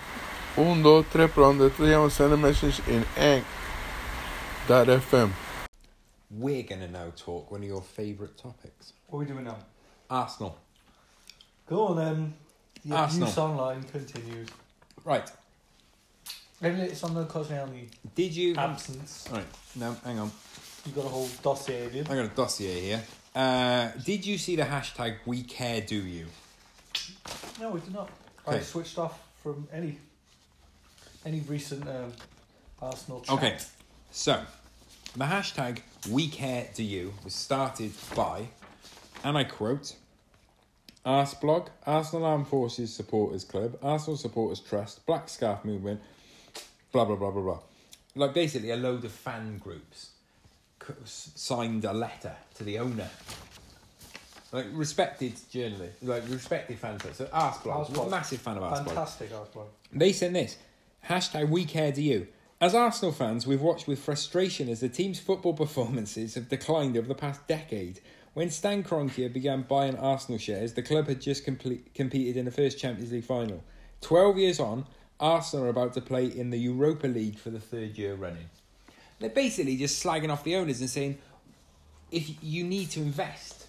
Un, 0.57 0.81
dos, 0.81 1.05
tres, 1.11 1.29
probando. 1.31 1.67
Esto 1.67 1.83
se 1.85 1.91
llama 1.91 2.09
Send 2.09 2.33
a 2.33 2.37
Message 2.37 2.81
in 2.87 3.05
Anchor.fm. 4.67 5.31
We're 6.31 6.63
gonna 6.63 6.87
now 6.87 7.11
talk 7.15 7.51
one 7.51 7.61
of 7.61 7.67
your 7.67 7.81
favourite 7.83 8.35
topics. 8.35 8.93
What 9.07 9.19
are 9.19 9.21
we 9.21 9.25
doing 9.27 9.45
now? 9.45 9.57
Arsenal. 10.09 10.57
Go 11.67 11.87
on 11.87 11.95
then. 11.97 12.33
The 12.83 12.95
Arsenal. 12.95 13.27
new 13.27 13.33
song 13.33 13.57
line 13.57 13.83
continues. 13.83 14.49
Right. 15.05 15.29
Maybe 16.59 16.81
it's 16.81 17.03
on 17.03 17.13
the 17.13 17.25
Koscielny 17.25 17.89
Did 18.15 18.35
you? 18.35 18.55
absence. 18.55 19.27
Right. 19.31 19.45
No, 19.75 19.95
hang 20.03 20.17
on. 20.19 20.31
You've 20.85 20.95
got 20.95 21.05
a 21.05 21.09
whole 21.09 21.29
dossier 21.43 21.85
of 21.85 21.93
you. 21.93 22.01
I 22.09 22.15
got 22.15 22.25
a 22.25 22.29
dossier 22.29 22.79
here. 22.81 23.03
Uh, 23.35 23.89
did 24.03 24.25
you 24.25 24.39
see 24.39 24.55
the 24.55 24.63
hashtag 24.63 25.17
We 25.27 25.43
Care 25.43 25.81
Do 25.81 25.95
You? 25.95 26.25
No, 27.61 27.69
we 27.69 27.79
did 27.81 27.93
not. 27.93 28.09
I 28.47 28.59
switched 28.59 28.97
off 28.97 29.19
from 29.43 29.67
any 29.71 29.97
any 31.25 31.41
recent 31.41 31.87
um, 31.87 32.13
Arsenal 32.81 33.21
chat. 33.21 33.35
Okay, 33.35 33.57
so 34.11 34.41
the 35.15 35.25
hashtag 35.25 35.79
We 36.09 36.27
Care 36.29 36.67
Do 36.73 36.83
You 36.83 37.13
was 37.23 37.33
started 37.33 37.91
by, 38.15 38.47
and 39.23 39.37
I 39.37 39.43
quote, 39.43 39.95
Arseblog, 41.05 41.67
Arsenal 41.85 42.25
Armed 42.25 42.47
Forces 42.47 42.93
Supporters 42.93 43.43
Club, 43.43 43.77
Arsenal 43.81 44.17
Supporters 44.17 44.59
Trust, 44.59 45.05
Black 45.05 45.27
Scarf 45.27 45.65
Movement, 45.65 46.01
blah 46.91 47.05
blah 47.05 47.15
blah 47.15 47.31
blah 47.31 47.41
blah. 47.41 47.59
Like 48.15 48.33
basically 48.33 48.71
a 48.71 48.77
load 48.77 49.03
of 49.03 49.11
fan 49.11 49.57
groups 49.57 50.11
signed 51.03 51.83
a 51.83 51.93
letter 51.93 52.35
to 52.55 52.63
the 52.63 52.79
owner. 52.79 53.09
Like 54.51 54.65
respected 54.71 55.33
journalists, 55.51 56.01
like 56.01 56.23
respected 56.29 56.79
fans. 56.79 57.03
So 57.13 57.25
Arseblog, 57.25 57.87
Arseblog. 57.87 58.09
massive 58.09 58.41
fan 58.41 58.57
of 58.57 58.63
Arseblog. 58.63 58.85
Fantastic 58.85 59.31
Arsenal. 59.33 59.69
They 59.91 60.13
sent 60.13 60.33
this 60.33 60.57
hashtag 61.07 61.49
We 61.49 61.65
Care 61.65 61.91
to 61.91 62.01
You. 62.01 62.27
As 62.59 62.73
Arsenal 62.73 63.11
fans, 63.11 63.45
we've 63.45 63.61
watched 63.61 63.87
with 63.87 63.99
frustration 63.99 64.67
as 64.69 64.79
the 64.79 64.89
team's 64.89 65.19
football 65.19 65.53
performances 65.65 66.35
have 66.35 66.49
declined 66.49 66.97
over 66.97 67.07
the 67.07 67.15
past 67.15 67.45
decade. 67.47 67.99
When 68.33 68.49
Stan 68.49 68.83
Kroenke 68.83 69.31
began 69.31 69.63
buying 69.63 69.97
Arsenal 69.97 70.39
shares, 70.39 70.73
the 70.73 70.83
club 70.83 71.07
had 71.07 71.21
just 71.21 71.43
complete, 71.43 71.93
competed 71.93 72.37
in 72.37 72.45
the 72.45 72.51
first 72.51 72.79
Champions 72.79 73.11
League 73.11 73.25
final. 73.25 73.63
Twelve 74.01 74.37
years 74.37 74.59
on, 74.59 74.85
Arsenal 75.19 75.65
are 75.65 75.69
about 75.69 75.93
to 75.95 76.01
play 76.01 76.25
in 76.25 76.51
the 76.51 76.57
Europa 76.57 77.07
League 77.07 77.37
for 77.37 77.49
the 77.49 77.59
third 77.59 77.97
year 77.97 78.15
running. 78.15 78.49
They're 79.19 79.29
basically 79.29 79.77
just 79.77 80.03
slagging 80.03 80.31
off 80.31 80.43
the 80.43 80.55
owners 80.55 80.79
and 80.79 80.89
saying, 80.89 81.17
if 82.11 82.43
you 82.43 82.63
need 82.63 82.91
to 82.91 83.01
invest, 83.01 83.66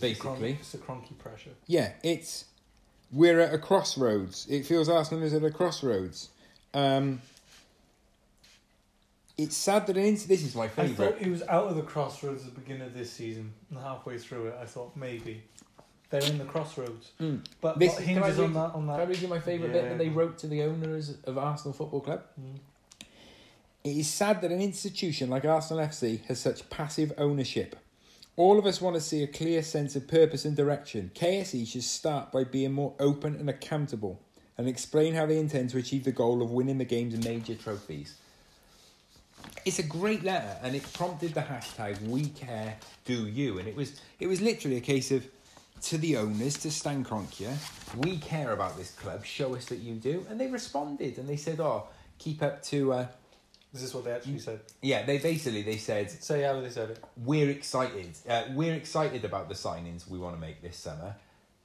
basically. 0.00 0.52
It's 0.60 0.74
a 0.74 0.78
cronky 0.78 1.16
pressure. 1.18 1.50
Yeah, 1.66 1.92
it's 2.02 2.46
we're 3.12 3.40
at 3.40 3.54
a 3.54 3.58
crossroads. 3.58 4.46
It 4.48 4.66
feels 4.66 4.88
Arsenal 4.88 5.22
is 5.24 5.34
at 5.34 5.44
a 5.44 5.50
crossroads. 5.50 6.30
Um, 6.72 7.20
it's 9.36 9.56
sad 9.56 9.86
that 9.88 9.96
an 9.96 10.04
ins- 10.04 10.26
this 10.26 10.42
is 10.44 10.54
my 10.54 10.64
I 10.64 10.68
favourite. 10.68 11.12
thought 11.14 11.22
he 11.22 11.30
was 11.30 11.42
out 11.42 11.64
of 11.68 11.76
the 11.76 11.82
crossroads 11.82 12.46
at 12.46 12.54
the 12.54 12.60
beginning 12.60 12.82
of 12.86 12.94
this 12.94 13.12
season, 13.12 13.52
and 13.70 13.78
halfway 13.78 14.18
through 14.18 14.46
it, 14.48 14.54
I 14.60 14.64
thought 14.66 14.96
maybe 14.96 15.42
they're 16.10 16.22
in 16.22 16.38
the 16.38 16.44
crossroads. 16.44 17.10
Mm. 17.20 17.44
But 17.60 17.78
This- 17.78 17.92
what 17.94 18.02
can 18.04 18.18
I 18.18 18.26
hinges 18.26 18.38
on 18.40 18.52
that? 18.54 18.74
On 18.74 18.86
Can 18.86 18.90
I 19.00 19.04
read 19.04 19.18
you 19.18 19.28
my 19.28 19.40
favourite 19.40 19.74
Yeah. 19.74 19.82
bit 19.82 19.88
that 19.90 19.98
they 19.98 20.08
wrote 20.08 20.38
to 20.38 20.46
the 20.46 20.62
owners 20.62 21.16
of 21.24 21.36
Arsenal 21.38 21.72
Football 21.72 22.00
Club? 22.00 22.22
Mm. 22.40 22.58
It 23.82 23.96
is 23.98 24.08
sad 24.08 24.40
that 24.42 24.50
an 24.52 24.60
institution 24.62 25.28
like 25.30 25.44
Arsenal 25.44 25.84
FC 25.84 26.22
has 26.26 26.40
such 26.40 26.70
passive 26.70 27.12
ownership. 27.18 27.76
All 28.36 28.58
of 28.58 28.66
us 28.66 28.80
want 28.80 28.96
to 28.96 29.00
see 29.00 29.22
a 29.22 29.28
clear 29.28 29.62
sense 29.62 29.94
of 29.94 30.08
purpose 30.08 30.44
and 30.44 30.56
direction. 30.56 31.12
KSE 31.14 31.68
should 31.68 31.84
start 31.84 32.32
by 32.32 32.42
being 32.42 32.72
more 32.72 32.94
open 32.98 33.36
and 33.36 33.48
accountable 33.48 34.20
and 34.58 34.68
explain 34.68 35.14
how 35.14 35.24
they 35.24 35.38
intend 35.38 35.70
to 35.70 35.78
achieve 35.78 36.02
the 36.02 36.10
goal 36.10 36.42
of 36.42 36.50
winning 36.50 36.78
the 36.78 36.84
game's 36.84 37.24
major 37.24 37.54
trophies. 37.54 38.16
It's 39.64 39.78
a 39.78 39.84
great 39.84 40.24
letter 40.24 40.56
and 40.62 40.74
it 40.74 40.82
prompted 40.94 41.32
the 41.34 41.42
hashtag 41.42 42.00
we 42.08 42.26
care 42.26 42.76
do 43.04 43.28
you 43.28 43.58
and 43.58 43.68
it 43.68 43.76
was 43.76 44.00
it 44.18 44.26
was 44.26 44.40
literally 44.40 44.78
a 44.78 44.80
case 44.80 45.10
of 45.10 45.26
to 45.82 45.98
the 45.98 46.16
owners 46.16 46.56
to 46.58 46.70
Stan 46.70 47.04
Kroenke 47.04 47.54
we 47.98 48.16
care 48.18 48.52
about 48.52 48.76
this 48.76 48.92
club 48.92 49.24
show 49.24 49.54
us 49.54 49.66
that 49.66 49.78
you 49.78 49.94
do 49.94 50.26
and 50.30 50.40
they 50.40 50.46
responded 50.46 51.18
and 51.18 51.28
they 51.28 51.36
said 51.36 51.60
oh 51.60 51.84
keep 52.18 52.42
up 52.42 52.62
to 52.64 52.92
uh, 52.92 53.06
Is 53.74 53.80
this 53.82 53.92
what 53.94 54.04
they 54.04 54.12
actually 54.12 54.38
said? 54.38 54.60
yeah, 54.82 55.04
they 55.04 55.18
basically 55.18 55.62
they 55.62 55.76
said 55.76 56.08
Say 56.10 56.42
how 56.42 56.60
they 56.60 56.70
said 56.70 56.90
it. 56.90 57.04
we're 57.16 57.50
excited. 57.50 58.10
Uh, 58.28 58.44
we're 58.52 58.74
excited 58.74 59.24
about 59.24 59.48
the 59.48 59.54
signings 59.56 60.08
we 60.08 60.18
want 60.18 60.36
to 60.36 60.40
make 60.40 60.62
this 60.62 60.76
summer. 60.76 61.16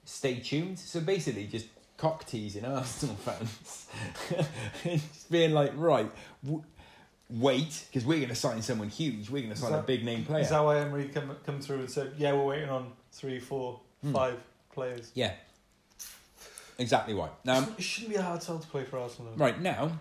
Stay 0.06 0.40
tuned. 0.40 0.80
So 0.80 1.02
basically, 1.02 1.46
just 1.46 1.68
cock 1.98 2.26
teasing 2.26 2.66
Arsenal 2.78 3.16
fans, 3.16 3.88
just 4.84 5.30
being 5.32 5.54
like, 5.54 5.72
right, 5.76 6.10
w- 6.44 6.64
wait, 7.30 7.86
because 7.88 8.06
we're 8.08 8.18
going 8.18 8.30
to 8.30 8.36
sign 8.36 8.62
someone 8.64 8.90
huge. 8.90 9.30
We're 9.30 9.42
going 9.44 9.54
to 9.54 9.60
sign 9.60 9.74
a 9.74 9.84
big 9.84 10.04
name 10.04 10.26
player. 10.26 10.42
Is 10.42 10.50
that 10.50 10.62
why 10.64 10.80
Emery 10.80 11.10
come 11.10 11.36
come 11.46 11.60
through 11.62 11.80
and 11.82 11.92
said, 11.92 12.14
"Yeah, 12.18 12.34
we're 12.34 12.46
waiting 12.46 12.70
on 12.70 12.92
three, 13.12 13.40
four, 13.40 13.80
Hmm. 14.02 14.14
five 14.14 14.40
players." 14.74 15.12
yeah, 15.14 15.34
exactly 16.78 17.14
right. 17.14 17.32
Now, 17.46 17.68
it 17.78 17.84
shouldn't 17.84 18.14
be 18.14 18.18
a 18.18 18.22
hard 18.24 18.42
sell 18.42 18.58
to 18.60 18.68
play 18.68 18.84
for 18.84 18.98
Arsenal. 18.98 19.34
Right 19.36 19.62
now, 19.62 20.00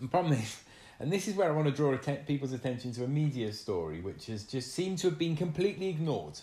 the 0.00 0.08
problem 0.08 0.34
is, 0.34 0.56
And 1.02 1.12
this 1.12 1.26
is 1.26 1.34
where 1.34 1.48
I 1.48 1.52
want 1.52 1.66
to 1.66 1.74
draw 1.74 1.92
atten- 1.92 2.24
people's 2.28 2.52
attention 2.52 2.92
to 2.92 3.02
a 3.02 3.08
media 3.08 3.52
story 3.52 4.00
which 4.00 4.26
has 4.26 4.44
just 4.44 4.72
seemed 4.72 4.98
to 4.98 5.08
have 5.08 5.18
been 5.18 5.34
completely 5.34 5.88
ignored. 5.88 6.38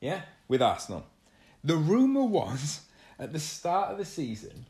Yeah? 0.00 0.22
With 0.48 0.62
Arsenal. 0.62 1.04
The 1.62 1.76
rumour 1.76 2.24
was, 2.24 2.86
at 3.18 3.34
the 3.34 3.38
start 3.38 3.92
of 3.92 3.98
the 3.98 4.06
season, 4.06 4.64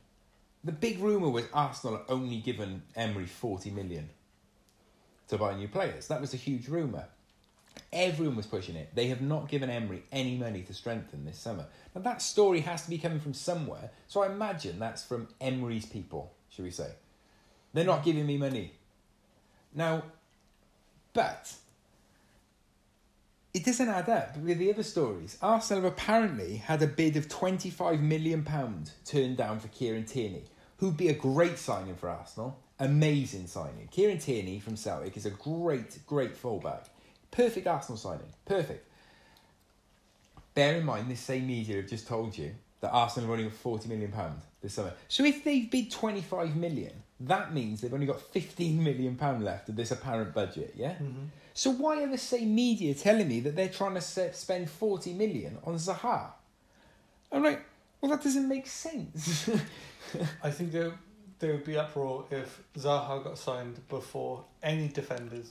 the 0.64 0.72
big 0.72 0.98
rumour 0.98 1.30
was 1.30 1.44
Arsenal 1.54 1.98
had 1.98 2.06
only 2.08 2.38
given 2.38 2.82
Emery 2.96 3.26
40 3.26 3.70
million 3.70 4.10
to 5.28 5.38
buy 5.38 5.54
new 5.54 5.68
players. 5.68 6.08
That 6.08 6.20
was 6.20 6.34
a 6.34 6.38
huge 6.38 6.66
rumour. 6.66 7.04
Everyone 7.92 8.34
was 8.34 8.46
pushing 8.46 8.74
it. 8.74 8.92
They 8.96 9.06
have 9.06 9.20
not 9.20 9.48
given 9.48 9.70
Emery 9.70 10.02
any 10.10 10.36
money 10.36 10.62
to 10.62 10.74
strengthen 10.74 11.24
this 11.24 11.38
summer. 11.38 11.66
Now 11.94 12.00
that 12.00 12.22
story 12.22 12.58
has 12.62 12.82
to 12.82 12.90
be 12.90 12.98
coming 12.98 13.20
from 13.20 13.34
somewhere, 13.34 13.90
so 14.08 14.24
I 14.24 14.26
imagine 14.26 14.80
that's 14.80 15.04
from 15.04 15.28
Emery's 15.40 15.86
people, 15.86 16.32
should 16.48 16.64
we 16.64 16.72
say. 16.72 16.90
They're 17.72 17.84
not 17.84 18.02
giving 18.02 18.26
me 18.26 18.36
money. 18.36 18.72
Now, 19.76 20.02
but 21.12 21.52
it 23.54 23.64
doesn't 23.64 23.88
add 23.88 24.08
up 24.08 24.36
with 24.38 24.58
the 24.58 24.72
other 24.72 24.82
stories. 24.82 25.38
Arsenal 25.40 25.86
apparently 25.86 26.56
had 26.56 26.82
a 26.82 26.86
bid 26.86 27.16
of 27.16 27.28
£25 27.28 28.00
million 28.00 28.44
turned 29.04 29.36
down 29.36 29.60
for 29.60 29.68
Kieran 29.68 30.04
Tierney, 30.04 30.44
who'd 30.78 30.96
be 30.96 31.08
a 31.08 31.14
great 31.14 31.58
signing 31.58 31.94
for 31.94 32.08
Arsenal. 32.08 32.58
Amazing 32.78 33.46
signing. 33.46 33.88
Kieran 33.90 34.18
Tierney 34.18 34.58
from 34.60 34.76
Celtic 34.76 35.16
is 35.16 35.26
a 35.26 35.30
great, 35.30 36.04
great 36.06 36.36
fullback. 36.36 36.86
Perfect 37.30 37.66
Arsenal 37.66 37.98
signing. 37.98 38.32
Perfect. 38.46 38.86
Bear 40.54 40.76
in 40.76 40.84
mind, 40.84 41.10
this 41.10 41.20
same 41.20 41.46
media 41.46 41.76
have 41.76 41.88
just 41.88 42.06
told 42.06 42.36
you 42.36 42.54
that 42.80 42.90
Arsenal 42.90 43.28
are 43.28 43.32
running 43.32 43.48
got 43.48 43.56
forty 43.56 43.88
million 43.88 44.10
pound 44.10 44.40
this 44.62 44.74
summer. 44.74 44.92
So 45.08 45.24
if 45.24 45.44
they've 45.44 45.70
bid 45.70 45.90
twenty 45.90 46.22
five 46.22 46.56
million, 46.56 46.92
that 47.20 47.54
means 47.54 47.80
they've 47.80 47.92
only 47.92 48.06
got 48.06 48.20
fifteen 48.20 48.82
million 48.82 49.16
pound 49.16 49.44
left 49.44 49.68
of 49.68 49.76
this 49.76 49.90
apparent 49.90 50.34
budget. 50.34 50.74
Yeah. 50.76 50.92
Mm-hmm. 50.92 51.26
So 51.54 51.70
why 51.70 52.02
are 52.02 52.08
the 52.08 52.18
same 52.18 52.54
media 52.54 52.94
telling 52.94 53.28
me 53.28 53.40
that 53.40 53.56
they're 53.56 53.68
trying 53.68 53.94
to 53.94 54.00
spend 54.00 54.70
forty 54.70 55.12
million 55.12 55.58
on 55.64 55.74
Zaha? 55.74 56.30
I'm 57.32 57.42
like, 57.42 57.64
well, 58.00 58.10
that 58.10 58.22
doesn't 58.22 58.48
make 58.48 58.66
sense. 58.66 59.48
I 60.42 60.50
think 60.50 60.72
there 60.72 60.92
there 61.38 61.52
would 61.52 61.64
be 61.64 61.76
uproar 61.76 62.26
if 62.30 62.62
Zaha 62.76 63.22
got 63.22 63.38
signed 63.38 63.80
before 63.88 64.44
any 64.62 64.88
defenders. 64.88 65.50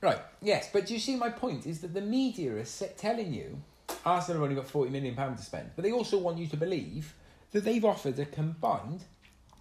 Right, 0.00 0.20
yes, 0.42 0.68
but 0.72 0.86
do 0.86 0.94
you 0.94 1.00
see 1.00 1.16
my 1.16 1.30
point? 1.30 1.66
Is 1.66 1.80
that 1.80 1.94
the 1.94 2.02
media 2.02 2.56
is 2.56 2.68
set 2.68 2.98
telling 2.98 3.32
you 3.32 3.62
Arsenal 4.04 4.42
have 4.42 4.50
only 4.50 4.54
got 4.54 4.70
£40 4.70 4.90
million 4.90 5.16
to 5.16 5.42
spend, 5.42 5.70
but 5.74 5.84
they 5.84 5.92
also 5.92 6.18
want 6.18 6.38
you 6.38 6.46
to 6.48 6.56
believe 6.56 7.14
that 7.52 7.64
they've 7.64 7.84
offered 7.84 8.18
a 8.18 8.24
combined 8.24 9.04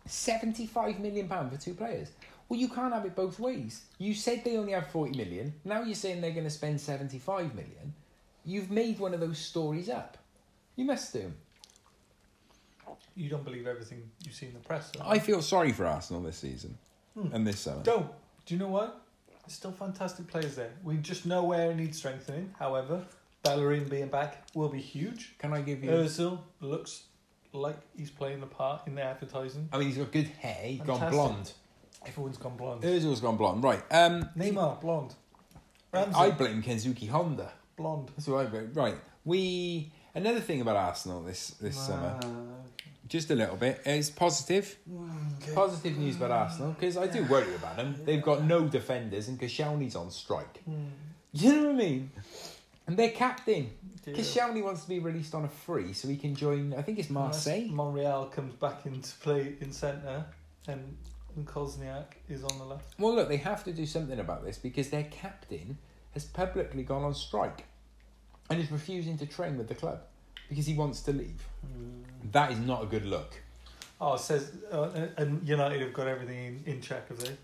£75 0.07 0.99
million 0.99 1.27
for 1.27 1.57
two 1.57 1.73
players. 1.73 2.11
Well, 2.47 2.59
you 2.59 2.69
can't 2.69 2.93
have 2.93 3.05
it 3.05 3.15
both 3.15 3.39
ways. 3.39 3.81
You 3.97 4.13
said 4.13 4.43
they 4.43 4.57
only 4.57 4.73
have 4.73 4.87
40 4.87 5.17
million, 5.17 5.53
now 5.63 5.81
you're 5.81 5.95
saying 5.95 6.21
they're 6.21 6.31
going 6.31 6.43
to 6.43 6.49
spend 6.49 6.79
75 6.79 7.55
million. 7.55 7.93
You've 8.45 8.69
made 8.69 8.99
one 8.99 9.13
of 9.13 9.19
those 9.19 9.39
stories 9.39 9.89
up. 9.89 10.17
You 10.75 10.85
must 10.85 11.11
do. 11.11 11.31
You 13.15 13.29
don't 13.29 13.43
believe 13.43 13.65
everything 13.65 14.03
you 14.23 14.31
see 14.31 14.45
in 14.47 14.53
the 14.53 14.59
press. 14.59 14.91
though. 14.91 15.05
I 15.05 15.17
feel 15.17 15.41
sorry 15.41 15.71
for 15.71 15.85
Arsenal 15.85 16.21
this 16.21 16.37
season 16.37 16.77
hmm. 17.17 17.33
and 17.33 17.47
this 17.47 17.59
summer. 17.61 17.81
Don't. 17.81 18.11
Do 18.45 18.53
you 18.53 18.59
know 18.59 18.67
what? 18.67 19.01
There's 19.41 19.53
still 19.53 19.71
fantastic 19.71 20.27
players 20.27 20.55
there. 20.55 20.71
We 20.83 20.97
just 20.97 21.25
know 21.25 21.43
where 21.43 21.71
it 21.71 21.77
needs 21.77 21.97
strengthening. 21.97 22.53
However, 22.59 23.03
Bellerin 23.43 23.87
being 23.87 24.07
back 24.07 24.43
will 24.53 24.69
be 24.69 24.81
huge. 24.81 25.35
Can 25.39 25.53
I 25.53 25.61
give 25.61 25.83
you. 25.83 25.91
Ozil 25.91 26.39
looks 26.59 27.03
like 27.61 27.77
he's 27.97 28.09
playing 28.11 28.39
the 28.41 28.47
part 28.47 28.87
in 28.87 28.95
the 28.95 29.01
advertising. 29.03 29.69
I 29.71 29.77
mean, 29.77 29.87
he's 29.89 29.97
got 29.97 30.11
good 30.11 30.27
hair, 30.27 30.65
he's 30.67 30.79
gone 30.81 30.99
Fantastic. 30.99 31.11
blonde. 31.11 31.51
Everyone's 32.05 32.37
gone 32.37 32.55
blonde. 32.57 32.81
Ozil's 32.83 33.19
gone 33.19 33.37
blonde. 33.37 33.63
Right. 33.63 33.81
Um, 33.91 34.29
Neymar 34.37 34.79
blonde. 34.81 35.13
Ramsey 35.91 36.15
I 36.15 36.31
blame 36.31 36.61
Keisuke 36.61 37.09
Honda. 37.09 37.51
blonde. 37.77 38.11
That's 38.15 38.27
what 38.27 38.45
I 38.45 38.49
vote. 38.49 38.69
Right. 38.73 38.95
We 39.23 39.91
another 40.13 40.39
thing 40.39 40.61
about 40.61 40.75
Arsenal 40.75 41.23
this 41.23 41.49
this 41.61 41.75
summer, 41.77 42.19
just 43.07 43.31
a 43.31 43.35
little 43.35 43.55
bit, 43.55 43.81
is 43.85 44.09
positive. 44.11 44.77
Positive 45.55 45.97
news 45.97 46.15
about 46.17 46.31
Arsenal 46.31 46.71
because 46.73 46.95
I 46.97 47.07
do 47.07 47.23
worry 47.23 47.55
about 47.55 47.77
them. 47.77 47.95
They've 48.05 48.21
got 48.21 48.43
no 48.43 48.67
defenders 48.67 49.27
and 49.27 49.39
Koscielny's 49.39 49.95
on 49.95 50.11
strike. 50.11 50.61
You 51.31 51.53
know 51.55 51.61
what 51.67 51.71
I 51.71 51.77
mean? 51.77 52.11
And 52.87 52.97
their 52.97 53.09
captain. 53.09 53.71
Koscielny 54.05 54.63
wants 54.63 54.83
to 54.83 54.89
be 54.89 54.99
released 54.99 55.33
on 55.33 55.45
a 55.45 55.49
free 55.49 55.91
so 55.93 56.07
he 56.07 56.15
can 56.15 56.35
join. 56.35 56.75
I 56.77 56.83
think 56.83 56.99
it's 56.99 57.09
Marseille. 57.09 57.67
Monreal 57.69 58.27
comes 58.27 58.53
back 58.53 58.85
into 58.85 59.11
play 59.17 59.55
in 59.59 59.71
centre, 59.71 60.25
and 60.67 60.95
and 61.35 61.45
Kozniak 61.45 62.05
is 62.29 62.43
on 62.43 62.57
the 62.57 62.65
left. 62.65 62.97
Well, 62.99 63.15
look, 63.15 63.27
they 63.27 63.37
have 63.37 63.63
to 63.65 63.73
do 63.73 63.85
something 63.85 64.19
about 64.19 64.45
this 64.45 64.57
because 64.57 64.89
their 64.89 65.03
captain 65.05 65.77
has 66.13 66.25
publicly 66.25 66.83
gone 66.83 67.03
on 67.03 67.13
strike 67.13 67.65
and 68.49 68.59
is 68.59 68.71
refusing 68.71 69.17
to 69.17 69.25
train 69.25 69.57
with 69.57 69.67
the 69.67 69.75
club 69.75 70.01
because 70.49 70.65
he 70.65 70.73
wants 70.73 71.01
to 71.01 71.11
leave. 71.11 71.43
That 72.31 72.51
is 72.51 72.59
not 72.59 72.83
a 72.83 72.85
good 72.85 73.05
look. 73.05 73.41
Oh, 73.99 74.15
it 74.15 74.19
says 74.19 74.51
uh, 74.71 75.07
and 75.17 75.47
United 75.47 75.81
have 75.81 75.93
got 75.93 76.07
everything 76.07 76.63
in, 76.65 76.73
in 76.73 76.81
check, 76.81 77.07
have 77.09 77.19
they? 77.19 77.35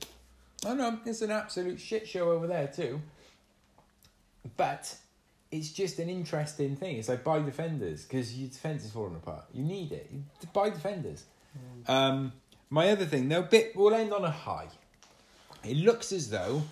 I 0.65 0.73
know 0.73 0.99
it's 1.05 1.21
an 1.21 1.31
absolute 1.31 1.79
shit 1.79 2.07
show 2.07 2.31
over 2.31 2.47
there 2.47 2.67
too. 2.67 3.01
But 4.57 4.95
it's 5.51 5.71
just 5.71 5.99
an 5.99 6.09
interesting 6.09 6.75
thing. 6.75 6.97
It's 6.97 7.09
like 7.09 7.23
buy 7.23 7.39
defenders 7.41 8.03
because 8.03 8.37
your 8.37 8.49
defence 8.49 8.85
is 8.85 8.91
falling 8.91 9.15
apart. 9.15 9.45
You 9.53 9.63
need 9.63 9.91
it. 9.91 10.07
You 10.11 10.23
buy 10.53 10.69
defenders. 10.69 11.25
Um, 11.87 12.31
my 12.69 12.89
other 12.89 13.05
thing, 13.05 13.27
though, 13.27 13.41
bit 13.43 13.75
we'll 13.75 13.93
end 13.93 14.13
on 14.13 14.23
a 14.23 14.31
high. 14.31 14.67
It 15.63 15.77
looks 15.77 16.11
as 16.11 16.29
though 16.29 16.63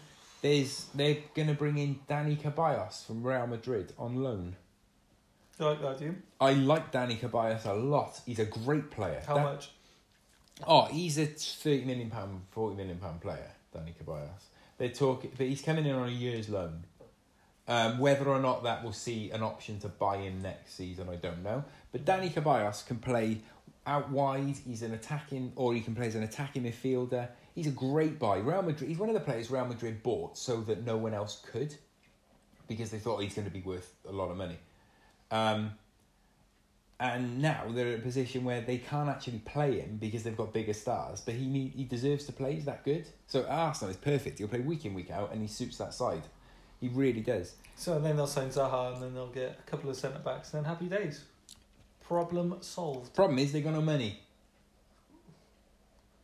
there's 0.41 0.85
they're 0.95 1.17
gonna 1.35 1.53
bring 1.53 1.77
in 1.77 1.99
Dani 2.09 2.37
Ceballos 2.41 3.05
from 3.05 3.21
Real 3.23 3.45
Madrid 3.47 3.93
on 3.99 4.15
loan. 4.23 4.55
You 5.59 5.65
like 5.65 5.81
that, 5.81 5.99
do 5.99 6.05
you? 6.05 6.15
I 6.39 6.53
like 6.53 6.91
Dani 6.93 7.19
Ceballos 7.19 7.65
a 7.65 7.73
lot. 7.73 8.21
He's 8.25 8.39
a 8.39 8.45
great 8.45 8.89
player. 8.89 9.21
How 9.27 9.35
Da- 9.35 9.43
much? 9.43 9.71
Oh, 10.65 10.85
he's 10.85 11.17
a 11.17 11.25
thirty 11.25 11.83
million 11.85 12.09
pound, 12.09 12.41
forty 12.51 12.75
million 12.77 12.97
pound 12.97 13.19
player, 13.21 13.51
Dani 13.75 13.93
Ceballos. 13.93 14.29
They're 14.77 14.89
talking, 14.89 15.31
but 15.37 15.45
he's 15.47 15.61
coming 15.61 15.85
in 15.85 15.93
on 15.93 16.07
a 16.07 16.11
year's 16.11 16.47
loan. 16.47 16.85
Um, 17.69 17.99
whether 17.99 18.27
or 18.27 18.39
not 18.39 18.63
that 18.63 18.84
will 18.84 18.93
see 18.93 19.29
an 19.29 19.43
option 19.43 19.79
to 19.82 19.89
buy 19.89 20.17
him 20.17 20.41
next 20.41 20.73
season, 20.73 21.08
I 21.08 21.17
don't 21.17 21.43
know. 21.43 21.63
But 21.91 22.03
Dani 22.03 22.34
Ceballos 22.34 22.86
can 22.86 22.97
play 22.97 23.41
out 23.86 24.10
wide. 24.10 24.55
He's 24.65 24.82
an 24.82 24.91
attacking, 24.91 25.53
or 25.55 25.75
he 25.75 25.82
can 25.82 25.93
play 25.93 26.08
as 26.08 26.15
an 26.15 26.23
attacking 26.23 26.63
midfielder. 26.63 27.27
He's 27.53 27.67
a 27.67 27.71
great 27.71 28.17
buy. 28.17 28.38
Real 28.38 28.63
Madrid. 28.63 28.89
He's 28.89 28.97
one 28.97 29.10
of 29.10 29.13
the 29.13 29.21
players 29.21 29.51
Real 29.51 29.65
Madrid 29.65 30.01
bought 30.01 30.36
so 30.36 30.62
that 30.62 30.84
no 30.84 30.97
one 30.97 31.13
else 31.13 31.43
could, 31.51 31.75
because 32.67 32.89
they 32.89 32.97
thought 32.97 33.21
he's 33.21 33.36
going 33.36 33.47
to 33.47 33.53
be 33.53 33.62
worth 33.62 33.93
a 34.08 34.12
lot 34.12 34.32
of 34.32 34.38
money. 34.38 34.58
Um, 35.29 35.73
and 36.99 37.39
now 37.39 37.65
they're 37.69 37.89
in 37.89 37.99
a 37.99 38.03
position 38.03 38.43
where 38.43 38.62
they 38.62 38.79
can't 38.79 39.10
actually 39.10 39.39
play 39.39 39.79
him 39.79 39.97
because 40.01 40.23
they've 40.23 40.36
got 40.36 40.53
bigger 40.53 40.73
stars. 40.73 41.21
But 41.21 41.36
he 41.36 41.45
need, 41.45 41.73
he 41.75 41.84
deserves 41.84 42.25
to 42.25 42.32
play. 42.32 42.55
He's 42.55 42.65
that 42.65 42.84
good. 42.84 43.05
So 43.27 43.45
Arsenal 43.47 43.91
is 43.91 43.97
perfect. 43.97 44.39
He'll 44.39 44.47
play 44.47 44.60
week 44.60 44.86
in 44.86 44.95
week 44.95 45.12
out, 45.12 45.32
and 45.32 45.41
he 45.41 45.47
suits 45.47 45.77
that 45.77 45.93
side. 45.93 46.23
He 46.79 46.87
really 46.87 47.21
does. 47.21 47.55
So 47.75 47.99
then 47.99 48.15
they'll 48.15 48.27
sign 48.27 48.49
Zaha, 48.49 48.93
and 48.93 49.01
then 49.01 49.13
they'll 49.13 49.27
get 49.27 49.59
a 49.65 49.69
couple 49.69 49.89
of 49.89 49.95
centre 49.95 50.19
backs, 50.19 50.53
and 50.53 50.63
then 50.63 50.69
happy 50.69 50.85
days. 50.85 51.23
Problem 52.07 52.57
solved. 52.61 53.13
Problem 53.13 53.39
is 53.39 53.51
they 53.51 53.61
got 53.61 53.73
no 53.73 53.81
money. 53.81 54.19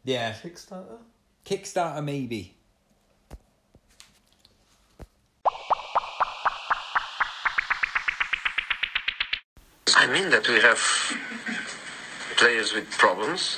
Yeah, 0.03 0.33
Kickstarter. 0.33 0.99
Kickstarter 1.45 2.03
maybe. 2.03 2.55
I 9.97 10.07
mean 10.07 10.29
that 10.29 10.47
we 10.47 10.59
have 10.61 10.79
players 12.37 12.73
with 12.73 12.89
problems, 12.91 13.57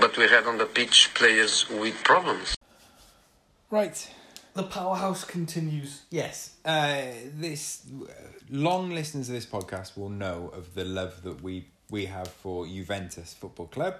but 0.00 0.16
we 0.16 0.28
had 0.28 0.46
on 0.46 0.58
the 0.58 0.66
pitch 0.66 1.10
players 1.14 1.68
with 1.68 2.02
problems. 2.04 2.54
Right. 3.70 4.10
The 4.56 4.62
powerhouse 4.62 5.22
continues. 5.24 6.02
Yes. 6.10 6.52
Uh, 6.64 7.02
this 7.34 7.82
long 8.50 8.90
listeners 8.90 9.28
of 9.28 9.34
this 9.34 9.46
podcast 9.46 9.96
will 9.98 10.08
know 10.08 10.50
of 10.54 10.74
the 10.74 10.84
love 10.84 11.22
that 11.24 11.42
we 11.42 11.66
we 11.90 12.06
have 12.06 12.28
for 12.28 12.66
Juventus 12.66 13.34
Football 13.34 13.66
Club, 13.66 13.94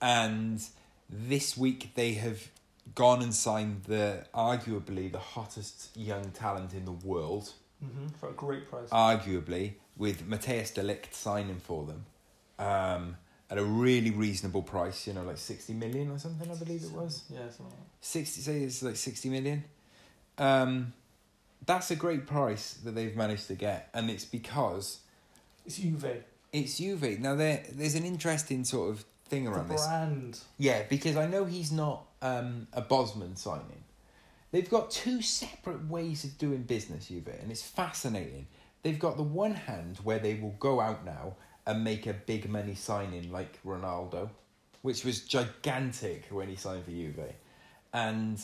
and 0.00 0.60
this 1.08 1.56
week 1.56 1.90
they 1.94 2.12
have 2.14 2.48
gone 2.94 3.22
and 3.22 3.34
signed 3.34 3.84
the 3.84 4.24
arguably 4.34 5.10
the 5.10 5.18
hottest 5.18 5.96
young 5.96 6.30
talent 6.32 6.72
in 6.74 6.84
the 6.84 6.92
world, 6.92 7.52
hmm 7.82 8.08
For 8.20 8.28
a 8.28 8.32
great 8.32 8.68
price. 8.70 8.90
arguably 8.90 9.72
with 9.96 10.28
Matthijs 10.28 10.74
de 10.74 10.82
Ligt 10.82 11.12
signing 11.14 11.60
for 11.60 11.86
them, 11.86 12.04
um, 12.58 13.16
at 13.50 13.58
a 13.58 13.64
really 13.64 14.10
reasonable 14.10 14.62
price. 14.62 15.06
You 15.06 15.14
know, 15.14 15.24
like 15.24 15.38
sixty 15.38 15.72
million 15.72 16.10
or 16.10 16.18
something. 16.18 16.48
I 16.50 16.54
believe 16.54 16.84
it 16.84 16.92
was. 16.92 17.22
Yeah, 17.30 17.48
something 17.50 17.66
like 17.66 17.74
that. 17.76 17.84
60 18.00 18.40
say 18.42 18.62
it's 18.62 18.82
like 18.82 18.94
60 18.96 19.28
million 19.28 19.64
um 20.38 20.92
that's 21.66 21.90
a 21.90 21.96
great 21.96 22.26
price 22.26 22.74
that 22.84 22.94
they've 22.94 23.16
managed 23.16 23.46
to 23.48 23.54
get 23.54 23.88
and 23.92 24.08
it's 24.10 24.24
because 24.24 25.00
It's 25.66 25.76
Juve. 25.78 26.24
it's 26.52 26.78
Juve 26.78 27.18
now 27.20 27.34
there 27.34 27.64
there's 27.72 27.94
an 27.94 28.04
interesting 28.04 28.64
sort 28.64 28.90
of 28.90 29.04
thing 29.28 29.44
The 29.44 29.50
around 29.50 29.68
this. 29.68 29.86
brand. 29.86 30.38
Yeah, 30.56 30.82
because 30.88 31.16
I 31.16 31.26
know 31.26 31.44
he's 31.44 31.70
not 31.70 32.06
um, 32.22 32.66
a 32.72 32.80
Bosman 32.80 33.36
signing. 33.36 33.84
They've 34.52 34.70
got 34.70 34.90
two 34.90 35.20
separate 35.20 35.86
ways 35.86 36.24
of 36.24 36.38
doing 36.38 36.62
business, 36.62 37.08
Juve, 37.08 37.28
and 37.42 37.50
it's 37.50 37.60
fascinating. 37.62 38.46
They've 38.82 38.98
got 38.98 39.18
the 39.18 39.22
one 39.22 39.52
hand 39.52 39.98
where 40.02 40.18
they 40.18 40.36
will 40.36 40.56
go 40.58 40.80
out 40.80 41.04
now 41.04 41.34
and 41.66 41.84
make 41.84 42.06
a 42.06 42.14
big 42.14 42.48
money 42.48 42.74
signing 42.74 43.30
like 43.30 43.62
Ronaldo, 43.66 44.30
which 44.80 45.04
was 45.04 45.20
gigantic 45.20 46.24
when 46.30 46.48
he 46.48 46.56
signed 46.56 46.84
for 46.86 46.90
Juve. 46.92 47.20
And 47.92 48.40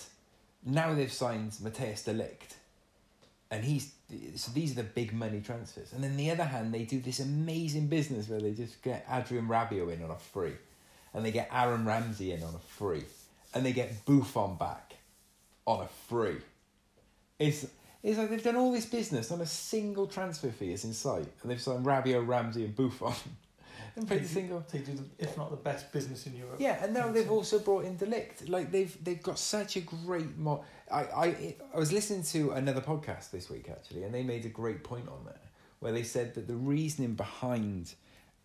now 0.64 0.94
they've 0.94 1.12
signed 1.12 1.52
Matthijs 1.52 2.04
de 2.04 2.14
Ligt. 2.14 2.56
And 3.50 3.64
he's 3.64 3.92
so 4.36 4.50
these 4.52 4.72
are 4.72 4.82
the 4.82 4.82
big 4.82 5.12
money 5.12 5.40
transfers. 5.40 5.92
And 5.92 6.02
then 6.02 6.16
the 6.16 6.30
other 6.30 6.44
hand, 6.44 6.72
they 6.74 6.84
do 6.84 7.00
this 7.00 7.20
amazing 7.20 7.88
business 7.88 8.28
where 8.28 8.40
they 8.40 8.52
just 8.52 8.82
get 8.82 9.06
Adrien 9.10 9.46
Rabiot 9.48 9.92
in 9.92 10.02
on 10.02 10.10
a 10.10 10.16
free 10.16 10.54
and 11.14 11.24
they 11.24 11.30
get 11.30 11.48
Aaron 11.52 11.86
Ramsey 11.86 12.32
in 12.32 12.42
on 12.42 12.54
a 12.54 12.58
free, 12.58 13.04
and 13.54 13.64
they 13.64 13.72
get 13.72 14.04
Buffon 14.04 14.56
back 14.56 14.96
on 15.64 15.84
a 15.84 15.88
free. 16.08 16.38
It's 17.38 17.66
it's 18.02 18.18
like 18.18 18.28
they've 18.28 18.42
done 18.42 18.56
all 18.56 18.72
this 18.72 18.84
business 18.84 19.30
on 19.30 19.40
a 19.40 19.46
single 19.46 20.06
transfer 20.06 20.50
fee 20.50 20.72
is 20.72 20.84
in 20.84 20.92
sight, 20.92 21.28
and 21.40 21.50
they've 21.50 21.60
signed 21.60 21.86
Rabiot, 21.86 22.26
Ramsey, 22.26 22.64
and 22.64 22.76
Buffon. 22.76 23.14
and 23.96 24.08
paid 24.08 24.22
a 24.22 24.26
single. 24.26 24.64
They 24.70 24.78
do, 24.78 24.92
the, 24.94 25.04
if 25.18 25.36
not 25.36 25.50
the 25.50 25.56
best 25.56 25.92
business 25.92 26.26
in 26.26 26.36
Europe. 26.36 26.56
Yeah, 26.58 26.82
and 26.82 26.92
now 26.92 27.10
they've 27.10 27.30
also 27.30 27.58
brought 27.58 27.84
in 27.84 27.96
De 27.96 28.06
Ligt. 28.06 28.48
Like 28.48 28.70
they've 28.72 28.96
they've 29.04 29.22
got 29.22 29.38
such 29.38 29.76
a 29.76 29.80
great 29.80 30.36
mo- 30.36 30.64
I, 30.90 31.02
I 31.02 31.56
I 31.74 31.78
was 31.78 31.92
listening 31.92 32.22
to 32.24 32.52
another 32.52 32.80
podcast 32.80 33.30
this 33.30 33.48
week 33.50 33.68
actually, 33.70 34.04
and 34.04 34.14
they 34.14 34.22
made 34.22 34.44
a 34.44 34.48
great 34.48 34.82
point 34.84 35.08
on 35.08 35.24
there 35.24 35.40
where 35.80 35.92
they 35.92 36.02
said 36.02 36.34
that 36.34 36.46
the 36.46 36.56
reasoning 36.56 37.14
behind 37.14 37.94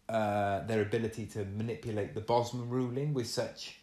uh, 0.10 0.62
their 0.66 0.82
ability 0.82 1.26
to 1.26 1.46
manipulate 1.46 2.14
the 2.14 2.22
Bosman 2.22 2.70
ruling 2.70 3.14
with 3.14 3.28
such 3.28 3.80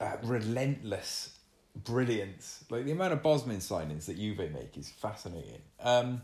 uh, 0.00 0.16
relentless 0.22 1.38
brilliance, 1.74 2.64
like 2.70 2.84
the 2.84 2.92
amount 2.92 3.12
of 3.12 3.22
Bosman 3.22 3.58
signings 3.58 4.06
that 4.06 4.16
Juve 4.16 4.52
make 4.52 4.76
is 4.76 4.90
fascinating. 4.90 5.60
Um, 5.80 6.22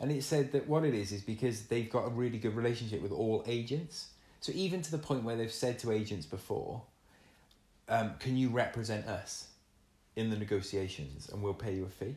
and 0.00 0.12
it 0.12 0.22
said 0.22 0.52
that 0.52 0.68
what 0.68 0.84
it 0.84 0.94
is 0.94 1.12
is 1.12 1.22
because 1.22 1.62
they've 1.62 1.90
got 1.90 2.06
a 2.06 2.10
really 2.10 2.38
good 2.38 2.54
relationship 2.54 3.02
with 3.02 3.12
all 3.12 3.42
agents. 3.46 4.08
So 4.40 4.52
even 4.54 4.82
to 4.82 4.90
the 4.90 4.98
point 4.98 5.24
where 5.24 5.36
they've 5.36 5.52
said 5.52 5.78
to 5.80 5.92
agents 5.92 6.26
before, 6.26 6.82
um, 7.88 8.14
"Can 8.18 8.36
you 8.36 8.48
represent 8.48 9.06
us 9.06 9.48
in 10.14 10.30
the 10.30 10.36
negotiations, 10.36 11.28
and 11.28 11.42
we'll 11.42 11.54
pay 11.54 11.74
you 11.74 11.84
a 11.84 11.88
fee?" 11.88 12.16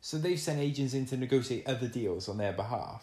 So 0.00 0.18
they've 0.18 0.38
sent 0.38 0.58
agents 0.58 0.92
in 0.92 1.06
to 1.06 1.16
negotiate 1.16 1.66
other 1.66 1.88
deals 1.88 2.28
on 2.28 2.36
their 2.36 2.52
behalf. 2.52 3.02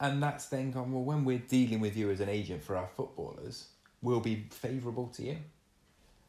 And 0.00 0.22
that's 0.22 0.46
then 0.46 0.72
gone, 0.72 0.92
well, 0.92 1.04
when 1.04 1.24
we're 1.24 1.38
dealing 1.38 1.78
with 1.78 1.96
you 1.96 2.10
as 2.10 2.20
an 2.20 2.28
agent 2.28 2.64
for 2.64 2.76
our 2.76 2.88
footballers, 2.96 3.66
we'll 4.00 4.20
be 4.20 4.46
favourable 4.50 5.08
to 5.08 5.22
you. 5.22 5.36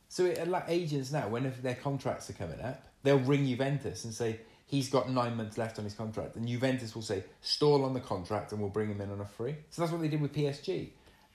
So 0.10 0.26
it, 0.26 0.48
like 0.48 0.66
agents 0.68 1.12
now, 1.12 1.28
whenever 1.28 1.60
their 1.60 1.74
contracts 1.74 2.30
are 2.30 2.34
coming 2.34 2.62
up, 2.62 2.86
they'll 3.02 3.18
ring 3.18 3.48
Juventus 3.48 4.04
and 4.04 4.14
say, 4.14 4.42
he's 4.66 4.90
got 4.90 5.10
nine 5.10 5.36
months 5.38 5.58
left 5.58 5.78
on 5.78 5.84
his 5.86 5.94
contract. 5.94 6.36
And 6.36 6.48
Juventus 6.48 6.96
will 6.96 7.02
say, 7.02 7.24
stall 7.42 7.84
on 7.86 7.94
the 7.94 8.00
contract 8.00 8.52
and 8.52 8.62
we'll 8.62 8.70
bring 8.70 8.90
him 8.90 9.02
in 9.02 9.12
on 9.12 9.20
a 9.22 9.26
free. 9.26 9.56
So 9.70 9.82
that's 9.82 9.92
what 9.92 10.02
they 10.02 10.08
did 10.08 10.22
with 10.22 10.34
PSG. 10.34 10.90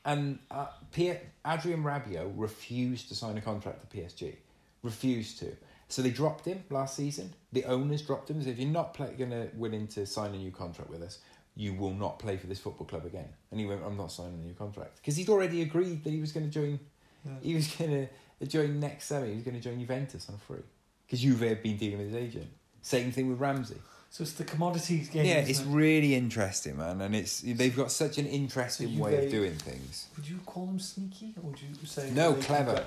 And 0.05 0.39
uh, 0.51 0.67
P- 0.93 1.15
Adrien 1.47 1.83
Rabiot 1.83 2.33
refused 2.37 3.09
to 3.09 3.15
sign 3.15 3.37
a 3.37 3.41
contract 3.41 3.89
to 3.91 3.97
PSG. 3.97 4.37
Refused 4.83 5.39
to. 5.41 5.55
So 5.89 6.03
they 6.03 6.11
dropped 6.11 6.45
him 6.47 6.65
last 6.71 6.97
season. 6.97 7.33
The 7.53 7.65
owners 7.65 8.03
dropped 8.03 8.31
him. 8.31 8.41
said, 8.43 8.53
if 8.53 8.59
you're 8.59 8.69
not 8.69 8.95
play- 8.95 9.15
gonna 9.19 9.49
willing 9.55 9.87
to 9.89 10.07
sign 10.07 10.35
a 10.35 10.39
new 10.39 10.51
contract 10.51 10.91
with 10.91 11.03
us, 11.03 11.19
you 11.57 11.75
will 11.75 11.95
not 11.95 12.19
play 12.19 12.37
for 12.37 12.47
this 12.47 12.61
football 12.61 12.87
club 12.87 13.05
again. 13.05 13.29
And 13.51 13.59
he 13.59 13.67
went, 13.67 13.83
I'm 13.85 13.97
not 13.97 14.13
signing 14.13 14.41
a 14.41 14.45
new 14.47 14.55
contract. 14.55 14.97
Because 14.97 15.17
he'd 15.17 15.29
already 15.29 15.63
agreed 15.63 16.05
that 16.05 16.11
he 16.11 16.21
was 16.21 16.31
going 16.33 16.47
to 16.47 16.53
join, 16.53 16.79
Yeah. 17.27 17.33
he 17.43 17.55
was 17.55 17.67
going 17.75 18.09
to 18.41 18.47
join 18.47 18.79
next 18.79 19.07
summer, 19.07 19.27
he 19.27 19.35
was 19.35 19.43
going 19.43 19.57
to 19.57 19.61
join 19.61 19.79
Juventus 19.81 20.29
on 20.29 20.37
a 20.37 20.39
free. 20.39 20.63
Because 21.07 21.21
Juve 21.21 21.41
had 21.41 21.63
been 21.63 21.77
dealing 21.77 21.99
with 21.99 22.09
his 22.09 22.17
agent. 22.17 22.49
Same 22.83 23.13
thing 23.13 23.29
with 23.29 23.41
Ramsey. 23.41 23.77
So 24.11 24.23
it's 24.23 24.33
the 24.33 24.45
commodities 24.45 25.09
game. 25.11 25.27
yeah, 25.27 25.37
it's 25.37 25.61
it? 25.61 25.67
really 25.69 26.15
interesting, 26.15 26.79
man. 26.79 27.01
And 27.01 27.15
it's 27.15 27.41
they've 27.41 27.77
got 27.77 27.93
such 27.93 28.19
an 28.19 28.27
interesting 28.27 28.97
So 28.97 29.03
way 29.03 29.27
of 29.27 29.31
doing 29.31 29.55
things. 29.55 30.09
Would 30.17 30.29
you 30.29 30.39
call 30.47 30.67
them 30.67 30.79
sneaky, 30.79 31.35
or 31.37 31.51
would 31.51 31.61
you 31.61 31.69
say 31.87 32.11
No, 32.13 32.35
clever. 32.35 32.87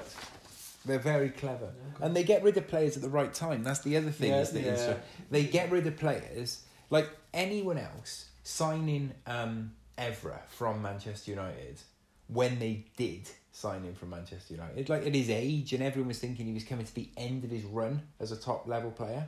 They're 0.83 0.97
very 0.97 1.29
clever. 1.29 1.69
Yeah. 1.99 2.05
And 2.05 2.15
they 2.15 2.23
get 2.23 2.41
rid 2.41 2.57
of 2.57 2.67
players 2.67 2.95
at 2.95 3.03
the 3.03 3.09
right 3.09 3.31
time. 3.31 3.63
That's 3.63 3.81
the 3.81 3.97
other 3.97 4.09
thing. 4.09 4.31
Yeah, 4.31 4.41
is 4.41 4.51
that 4.51 4.63
yeah. 4.63 4.93
They 5.29 5.43
get 5.43 5.69
rid 5.69 5.85
of 5.85 5.95
players 5.97 6.63
like 6.89 7.07
anyone 7.33 7.77
else 7.77 8.25
signing 8.43 9.11
um, 9.27 9.73
Evra 9.97 10.39
from 10.49 10.81
Manchester 10.81 11.31
United 11.31 11.79
when 12.27 12.57
they 12.59 12.85
did 12.97 13.29
sign 13.51 13.83
him 13.83 13.93
from 13.93 14.09
Manchester 14.09 14.53
United, 14.55 14.89
like 14.89 15.05
at 15.05 15.13
his 15.13 15.29
age, 15.29 15.73
and 15.73 15.83
everyone 15.83 16.07
was 16.07 16.19
thinking 16.19 16.45
he 16.47 16.53
was 16.53 16.63
coming 16.63 16.85
to 16.85 16.95
the 16.95 17.09
end 17.17 17.43
of 17.43 17.51
his 17.51 17.63
run 17.63 18.01
as 18.19 18.31
a 18.31 18.35
top 18.35 18.67
level 18.67 18.89
player. 18.89 19.27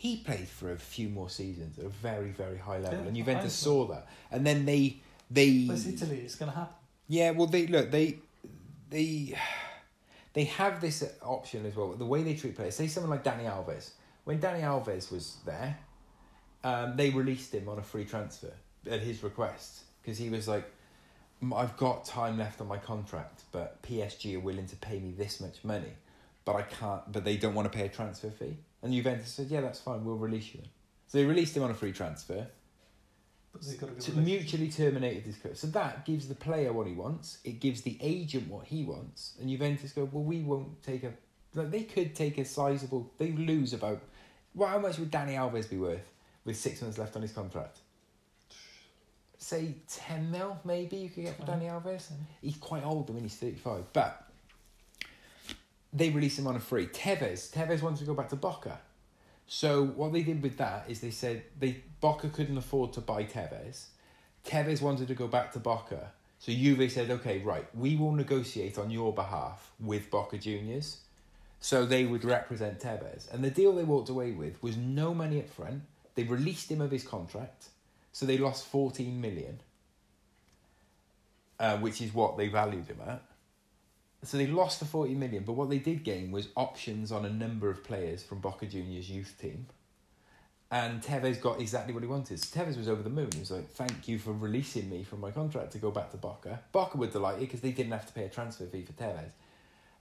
He 0.00 0.16
played 0.16 0.48
for 0.48 0.72
a 0.72 0.78
few 0.78 1.10
more 1.10 1.28
seasons 1.28 1.78
at 1.78 1.84
a 1.84 1.90
very, 1.90 2.30
very 2.30 2.56
high 2.56 2.78
level, 2.78 3.00
Yeah, 3.00 3.08
and 3.08 3.16
Juventus 3.18 3.52
saw 3.52 3.84
that. 3.88 4.06
And 4.30 4.46
then 4.46 4.64
they, 4.64 4.96
they, 5.30 5.66
But 5.66 5.76
it's 5.76 5.86
Italy. 5.86 6.22
It's 6.24 6.36
going 6.36 6.50
to 6.50 6.56
happen. 6.56 6.74
yeah, 7.06 7.32
well, 7.32 7.46
they 7.46 7.66
look 7.66 7.90
they 7.90 8.18
they 8.88 9.36
they 10.32 10.44
have 10.44 10.80
this 10.80 11.04
option 11.20 11.66
as 11.66 11.76
well. 11.76 11.88
The 11.92 12.06
way 12.06 12.22
they 12.22 12.32
treat 12.34 12.56
players, 12.56 12.76
say 12.76 12.86
someone 12.86 13.10
like 13.10 13.22
Dani 13.22 13.44
Alves. 13.44 13.90
When 14.24 14.40
Dani 14.40 14.62
Alves 14.62 15.12
was 15.12 15.36
there, 15.44 15.76
um, 16.64 16.96
they 16.96 17.10
released 17.10 17.52
him 17.54 17.68
on 17.68 17.78
a 17.78 17.82
free 17.82 18.06
transfer 18.06 18.54
at 18.90 19.00
his 19.00 19.22
request 19.22 19.80
because 20.00 20.16
he 20.16 20.30
was 20.30 20.48
like, 20.48 20.64
"I've 21.54 21.76
got 21.76 22.06
time 22.06 22.38
left 22.38 22.62
on 22.62 22.68
my 22.68 22.78
contract, 22.78 23.42
but 23.52 23.82
PSG 23.82 24.36
are 24.36 24.40
willing 24.40 24.66
to 24.68 24.76
pay 24.76 24.98
me 24.98 25.10
this 25.12 25.40
much 25.40 25.62
money, 25.62 25.92
but 26.46 26.56
I 26.56 26.62
can't. 26.62 27.12
But 27.12 27.24
they 27.24 27.36
don't 27.36 27.54
want 27.54 27.70
to 27.70 27.78
pay 27.78 27.84
a 27.84 27.90
transfer 27.90 28.30
fee." 28.30 28.56
And 28.82 28.92
Juventus 28.92 29.28
said, 29.32 29.48
"Yeah, 29.48 29.60
that's 29.60 29.80
fine. 29.80 30.04
We'll 30.04 30.16
release 30.16 30.54
you." 30.54 30.62
So 31.06 31.18
they 31.18 31.24
released 31.24 31.56
him 31.56 31.62
on 31.62 31.70
a 31.70 31.74
free 31.74 31.92
transfer 31.92 32.46
But 33.52 33.62
they've 33.62 33.80
got 33.80 33.90
a 33.90 33.92
good 33.94 34.00
to 34.02 34.12
relationship. 34.12 34.40
mutually 34.42 34.70
terminated 34.70 35.24
his 35.24 35.34
contract. 35.36 35.58
So 35.58 35.66
that 35.68 36.04
gives 36.06 36.28
the 36.28 36.34
player 36.36 36.72
what 36.72 36.86
he 36.86 36.92
wants. 36.94 37.38
It 37.44 37.58
gives 37.60 37.82
the 37.82 37.98
agent 38.00 38.48
what 38.48 38.66
he 38.66 38.84
wants. 38.84 39.34
And 39.40 39.50
Juventus 39.50 39.92
go, 39.92 40.04
well, 40.10 40.22
we 40.24 40.40
won't 40.42 40.82
take 40.82 41.02
a. 41.04 41.12
Like 41.54 41.70
they 41.72 41.82
could 41.82 42.14
take 42.14 42.38
a 42.38 42.44
sizable. 42.44 43.10
They 43.18 43.32
lose 43.32 43.72
about. 43.72 44.00
Well, 44.54 44.68
how 44.68 44.78
much 44.78 44.98
would 44.98 45.10
Dani 45.10 45.34
Alves 45.34 45.68
be 45.68 45.76
worth 45.78 46.06
with 46.44 46.56
six 46.56 46.80
months 46.80 46.96
left 46.98 47.16
on 47.16 47.22
his 47.22 47.32
contract? 47.32 47.78
Say 49.38 49.74
ten 49.88 50.30
mil, 50.30 50.58
maybe 50.64 50.96
you 50.96 51.08
could 51.08 51.24
get 51.24 51.36
for 51.36 51.42
Dani 51.44 51.68
Alves. 51.70 52.10
He's 52.42 52.56
quite 52.56 52.84
old. 52.84 53.10
I 53.10 53.14
mean, 53.14 53.22
he's 53.24 53.34
thirty-five, 53.36 53.92
but 53.92 54.29
they 55.92 56.10
released 56.10 56.38
him 56.38 56.46
on 56.46 56.56
a 56.56 56.60
free. 56.60 56.86
Tevez, 56.86 57.50
Tevez 57.50 57.82
wanted 57.82 57.98
to 58.00 58.04
go 58.04 58.14
back 58.14 58.28
to 58.30 58.36
Boca. 58.36 58.80
So 59.46 59.84
what 59.84 60.12
they 60.12 60.22
did 60.22 60.42
with 60.42 60.56
that 60.58 60.84
is 60.88 61.00
they 61.00 61.10
said 61.10 61.42
they 61.58 61.82
Boca 62.00 62.28
couldn't 62.28 62.56
afford 62.56 62.92
to 62.94 63.00
buy 63.00 63.24
Tevez. 63.24 63.86
Tevez 64.46 64.80
wanted 64.80 65.08
to 65.08 65.14
go 65.14 65.26
back 65.26 65.52
to 65.52 65.58
Boca. 65.58 66.12
So 66.38 66.52
Juve 66.52 66.90
said, 66.90 67.10
okay, 67.10 67.40
right, 67.40 67.66
we 67.74 67.96
will 67.96 68.12
negotiate 68.12 68.78
on 68.78 68.90
your 68.90 69.12
behalf 69.12 69.72
with 69.78 70.10
Boca 70.10 70.38
Juniors. 70.38 70.98
So 71.58 71.84
they 71.84 72.06
would 72.06 72.24
represent 72.24 72.80
Tevez. 72.80 73.32
And 73.32 73.44
the 73.44 73.50
deal 73.50 73.74
they 73.74 73.84
walked 73.84 74.08
away 74.08 74.30
with 74.32 74.62
was 74.62 74.76
no 74.76 75.12
money 75.12 75.40
up 75.40 75.50
front. 75.50 75.82
They 76.14 76.22
released 76.22 76.70
him 76.70 76.80
of 76.80 76.90
his 76.90 77.02
contract. 77.02 77.66
So 78.12 78.24
they 78.24 78.38
lost 78.38 78.66
14 78.66 79.20
million, 79.20 79.60
uh, 81.58 81.76
which 81.78 82.00
is 82.00 82.14
what 82.14 82.38
they 82.38 82.48
valued 82.48 82.86
him 82.86 83.00
at. 83.06 83.22
So 84.22 84.36
they 84.36 84.46
lost 84.46 84.80
the 84.80 84.86
40 84.86 85.14
million, 85.14 85.44
but 85.44 85.54
what 85.54 85.70
they 85.70 85.78
did 85.78 86.04
gain 86.04 86.30
was 86.30 86.48
options 86.54 87.10
on 87.10 87.24
a 87.24 87.30
number 87.30 87.70
of 87.70 87.82
players 87.82 88.22
from 88.22 88.40
Boca 88.40 88.66
Juniors 88.66 89.10
youth 89.10 89.34
team. 89.40 89.66
And 90.70 91.02
Tevez 91.02 91.40
got 91.40 91.60
exactly 91.60 91.92
what 91.92 92.02
he 92.02 92.08
wanted. 92.08 92.38
So 92.38 92.60
Tevez 92.60 92.76
was 92.76 92.88
over 92.88 93.02
the 93.02 93.10
moon. 93.10 93.30
He 93.32 93.40
was 93.40 93.50
like, 93.50 93.70
thank 93.70 94.06
you 94.06 94.18
for 94.18 94.32
releasing 94.32 94.88
me 94.88 95.02
from 95.02 95.20
my 95.20 95.30
contract 95.30 95.72
to 95.72 95.78
go 95.78 95.90
back 95.90 96.12
to 96.12 96.16
Boca. 96.16 96.60
Boca 96.70 96.96
were 96.96 97.08
delighted 97.08 97.40
because 97.40 97.60
they 97.60 97.72
didn't 97.72 97.92
have 97.92 98.06
to 98.06 98.12
pay 98.12 98.24
a 98.24 98.28
transfer 98.28 98.66
fee 98.66 98.82
for 98.82 98.92
Tevez. 98.92 99.32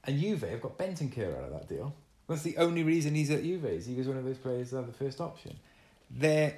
And 0.03 0.19
Juve 0.19 0.41
have 0.41 0.61
got 0.61 0.77
Bentancur 0.77 1.37
out 1.37 1.45
of 1.45 1.51
that 1.53 1.67
deal. 1.67 1.95
That's 2.27 2.43
the 2.43 2.57
only 2.57 2.83
reason 2.83 3.15
he's 3.15 3.31
at 3.31 3.41
Juve. 3.41 3.65
Is 3.65 3.87
he 3.87 3.95
was 3.95 4.07
one 4.07 4.17
of 4.17 4.25
those 4.25 4.37
players 4.37 4.69
that 4.69 4.77
had 4.77 4.87
the 4.87 4.93
first 4.93 5.19
option. 5.19 5.57
They're, 6.11 6.55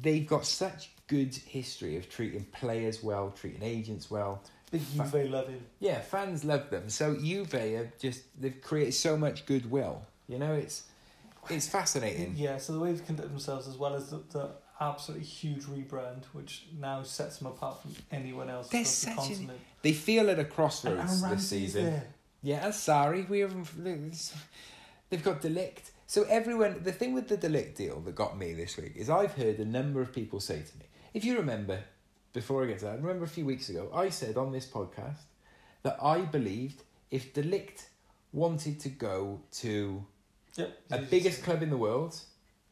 they've 0.00 0.26
got 0.26 0.46
such 0.46 0.90
good 1.06 1.34
history 1.34 1.96
of 1.96 2.08
treating 2.08 2.44
players 2.46 3.02
well, 3.02 3.30
treating 3.38 3.62
agents 3.62 4.10
well. 4.10 4.42
Big 4.70 4.80
Fa- 4.82 5.26
love 5.28 5.48
him. 5.48 5.64
Yeah, 5.80 6.00
fans 6.00 6.44
love 6.44 6.70
them. 6.70 6.88
So 6.90 7.16
Juve 7.16 7.50
have 7.52 7.98
just 7.98 8.22
they've 8.40 8.60
created 8.60 8.94
so 8.94 9.16
much 9.16 9.46
goodwill. 9.46 10.02
You 10.28 10.38
know, 10.38 10.54
it's 10.54 10.84
it's 11.48 11.68
fascinating. 11.68 12.34
Yeah, 12.36 12.58
so 12.58 12.74
the 12.74 12.78
way 12.80 12.92
they've 12.92 13.04
conducted 13.04 13.32
themselves, 13.32 13.66
as 13.66 13.76
well 13.76 13.94
as 13.94 14.10
the, 14.10 14.22
the 14.30 14.50
absolutely 14.80 15.26
huge 15.26 15.64
rebrand, 15.64 16.24
which 16.32 16.66
now 16.78 17.02
sets 17.02 17.38
them 17.38 17.48
apart 17.48 17.82
from 17.82 17.94
anyone 18.12 18.48
else 18.48 18.68
They're 18.68 18.82
across 18.82 19.00
the 19.00 19.06
such 19.06 19.16
an- 19.16 19.16
continent. 19.34 19.58
They 19.82 19.92
feel 19.92 20.30
at 20.30 20.38
a 20.38 20.44
crossroads 20.44 21.22
this 21.28 21.48
season. 21.48 21.84
there. 21.86 22.04
Yeah, 22.42 22.64
and 22.66 22.74
sorry, 22.74 23.22
we 23.28 23.40
haven't. 23.40 23.68
They've 25.10 25.22
got 25.22 25.40
De 25.40 25.50
Ligt. 25.50 25.90
So 26.06 26.24
everyone, 26.24 26.82
the 26.82 26.92
thing 26.92 27.12
with 27.14 27.28
the 27.28 27.36
De 27.36 27.48
Ligt 27.48 27.76
deal 27.76 28.00
that 28.00 28.14
got 28.14 28.36
me 28.38 28.52
this 28.54 28.76
week 28.76 28.92
is 28.96 29.10
I've 29.10 29.32
heard 29.34 29.58
a 29.58 29.64
number 29.64 30.00
of 30.00 30.12
people 30.12 30.40
say 30.40 30.56
to 30.62 30.78
me, 30.78 30.84
if 31.14 31.24
you 31.24 31.36
remember, 31.36 31.80
before 32.32 32.62
I 32.64 32.66
get 32.66 32.78
to 32.80 32.84
that, 32.86 33.00
remember 33.02 33.24
a 33.24 33.28
few 33.28 33.44
weeks 33.44 33.68
ago, 33.68 33.90
I 33.94 34.08
said 34.10 34.36
on 34.36 34.52
this 34.52 34.66
podcast 34.66 35.20
that 35.82 35.96
I 36.02 36.20
believed 36.20 36.82
if 37.10 37.32
De 37.34 37.42
Ligt 37.42 37.86
wanted 38.32 38.80
to 38.80 38.88
go 38.88 39.40
to 39.52 40.04
Yep. 40.56 40.78
a 40.90 40.98
biggest 40.98 41.42
club 41.42 41.62
in 41.62 41.70
the 41.70 41.76
world, 41.76 42.18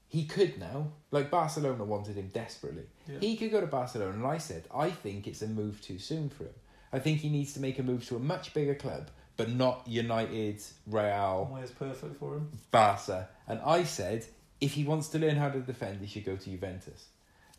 he 0.09 0.25
could 0.25 0.59
now. 0.59 0.93
Like 1.11 1.31
Barcelona 1.31 1.85
wanted 1.85 2.17
him 2.17 2.29
desperately. 2.33 2.85
Yeah. 3.07 3.19
He 3.21 3.37
could 3.37 3.51
go 3.51 3.61
to 3.61 3.67
Barcelona, 3.67 4.13
and 4.13 4.27
I 4.27 4.39
said, 4.39 4.65
I 4.75 4.91
think 4.91 5.27
it's 5.27 5.43
a 5.43 5.47
move 5.47 5.81
too 5.81 5.99
soon 5.99 6.29
for 6.29 6.45
him. 6.45 6.55
I 6.93 6.99
think 6.99 7.21
he 7.21 7.29
needs 7.29 7.53
to 7.55 7.61
make 7.61 7.79
a 7.79 7.83
move 7.83 8.07
to 8.09 8.17
a 8.17 8.19
much 8.19 8.55
bigger 8.55 8.75
club, 8.75 9.11
but 9.37 9.51
not 9.51 9.87
United, 9.87 10.63
Real, 10.87 11.49
Where's 11.53 11.71
perfect 11.71 12.17
for 12.17 12.37
him? 12.37 12.51
Barca. 12.71 13.29
And 13.47 13.61
I 13.61 13.85
said, 13.85 14.25
if 14.61 14.73
he 14.73 14.85
wants 14.85 15.09
to 15.11 15.19
learn 15.19 15.37
how 15.37 15.51
to 15.51 15.61
defend, 15.61 16.01
he 16.01 16.07
should 16.07 16.25
go 16.25 16.37
to 16.37 16.51
Juventus. 16.51 17.07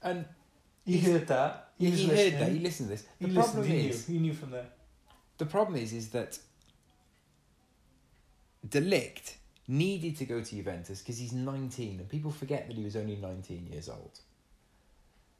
And 0.01 0.25
He 0.85 0.99
heard 0.99 1.27
that. 1.27 1.69
he, 1.77 1.89
was 1.91 1.99
he 1.99 2.07
heard 2.07 2.33
that. 2.39 2.51
He 2.51 2.59
listened 2.59 2.89
to 2.89 2.95
this. 2.95 3.05
He 3.19 3.25
The 3.25 3.31
listened, 3.33 3.53
problem 3.53 3.71
he 3.71 3.89
is, 3.89 4.07
knew. 4.09 4.15
He 4.15 4.21
knew 4.21 4.33
from 4.33 4.51
there. 4.51 4.65
the 5.37 5.45
problem 5.45 5.75
is, 5.81 5.93
is 5.93 6.09
that 6.09 6.39
De 8.67 8.81
Ligt 8.81 9.35
needed 9.67 10.17
to 10.17 10.25
go 10.25 10.41
to 10.41 10.55
Juventus 10.55 10.99
because 10.99 11.17
he's 11.17 11.31
19, 11.31 11.99
and 11.99 12.09
people 12.09 12.31
forget 12.31 12.67
that 12.67 12.75
he 12.75 12.83
was 12.83 12.95
only 12.95 13.15
19 13.15 13.67
years 13.71 13.87
old. 13.89 14.19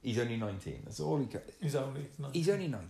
He's 0.02 0.18
only 0.20 0.38
19. 0.38 0.82
That's 0.86 1.00
all 1.02 1.18
he 1.18 1.26
got. 1.26 1.42
He's 1.60 1.76
only. 1.76 2.06
Not, 2.18 2.34
He's 2.34 2.48
only 2.50 2.68
19. 2.68 2.88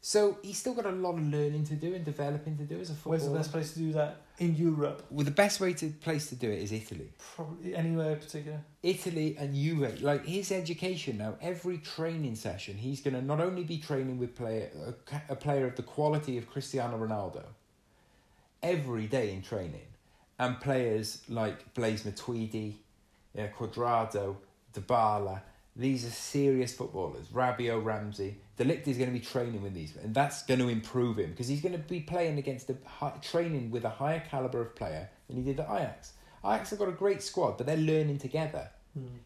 So 0.00 0.38
he's 0.42 0.58
still 0.58 0.74
got 0.74 0.86
a 0.86 0.90
lot 0.90 1.14
of 1.14 1.26
learning 1.26 1.64
to 1.64 1.74
do 1.74 1.94
and 1.94 2.04
developing 2.04 2.56
to 2.58 2.62
do 2.64 2.78
as 2.80 2.90
a 2.90 2.94
footballer. 2.94 3.18
Where's 3.18 3.28
the 3.28 3.36
best 3.36 3.52
place 3.52 3.72
to 3.72 3.78
do 3.80 3.92
that? 3.94 4.22
In 4.38 4.54
Europe. 4.54 5.04
Well, 5.10 5.24
the 5.24 5.32
best 5.32 5.60
way 5.60 5.72
to 5.74 5.88
place 5.90 6.28
to 6.28 6.36
do 6.36 6.48
it 6.48 6.62
is 6.62 6.70
Italy. 6.70 7.10
Probably 7.34 7.74
anywhere 7.74 8.12
in 8.12 8.18
particular. 8.18 8.60
Italy 8.82 9.36
and 9.38 9.54
Juve, 9.54 10.00
like 10.00 10.24
his 10.24 10.52
education 10.52 11.18
now, 11.18 11.34
every 11.40 11.78
training 11.78 12.36
session, 12.36 12.76
he's 12.76 13.00
going 13.00 13.14
to 13.14 13.22
not 13.22 13.40
only 13.40 13.64
be 13.64 13.78
training 13.78 14.18
with 14.18 14.36
player, 14.36 14.70
a, 15.10 15.32
a 15.32 15.36
player 15.36 15.66
of 15.66 15.74
the 15.74 15.82
quality 15.82 16.38
of 16.38 16.48
Cristiano 16.48 16.96
Ronaldo, 16.96 17.44
every 18.62 19.06
day 19.06 19.32
in 19.32 19.42
training, 19.42 19.88
and 20.38 20.60
players 20.60 21.22
like 21.28 21.74
Blaise 21.74 22.04
Matuidi, 22.04 22.74
yeah, 23.34 23.48
Cuadrado, 23.48 24.36
Dybala, 24.72 25.40
these 25.78 26.04
are 26.04 26.10
serious 26.10 26.74
footballers. 26.74 27.28
Rabiot, 27.28 27.84
Ramsey, 27.84 28.36
De 28.56 28.64
Ligt 28.64 28.86
is 28.88 28.98
going 28.98 29.08
to 29.08 29.18
be 29.18 29.24
training 29.24 29.62
with 29.62 29.74
these, 29.74 29.94
and 29.96 30.12
that's 30.14 30.44
going 30.44 30.58
to 30.60 30.68
improve 30.68 31.18
him 31.18 31.30
because 31.30 31.46
he's 31.48 31.60
going 31.60 31.72
to 31.72 31.78
be 31.78 32.00
playing 32.00 32.36
against 32.38 32.68
a 32.68 32.76
high, 32.84 33.12
training 33.22 33.70
with 33.70 33.84
a 33.84 33.88
higher 33.90 34.22
caliber 34.28 34.60
of 34.60 34.74
player 34.74 35.08
than 35.28 35.36
he 35.36 35.42
did 35.42 35.60
at 35.60 35.66
Ajax. 35.70 36.12
Ajax 36.44 36.70
have 36.70 36.78
got 36.80 36.88
a 36.88 36.92
great 36.92 37.22
squad, 37.22 37.56
but 37.56 37.66
they're 37.66 37.76
learning 37.76 38.18
together. 38.18 38.68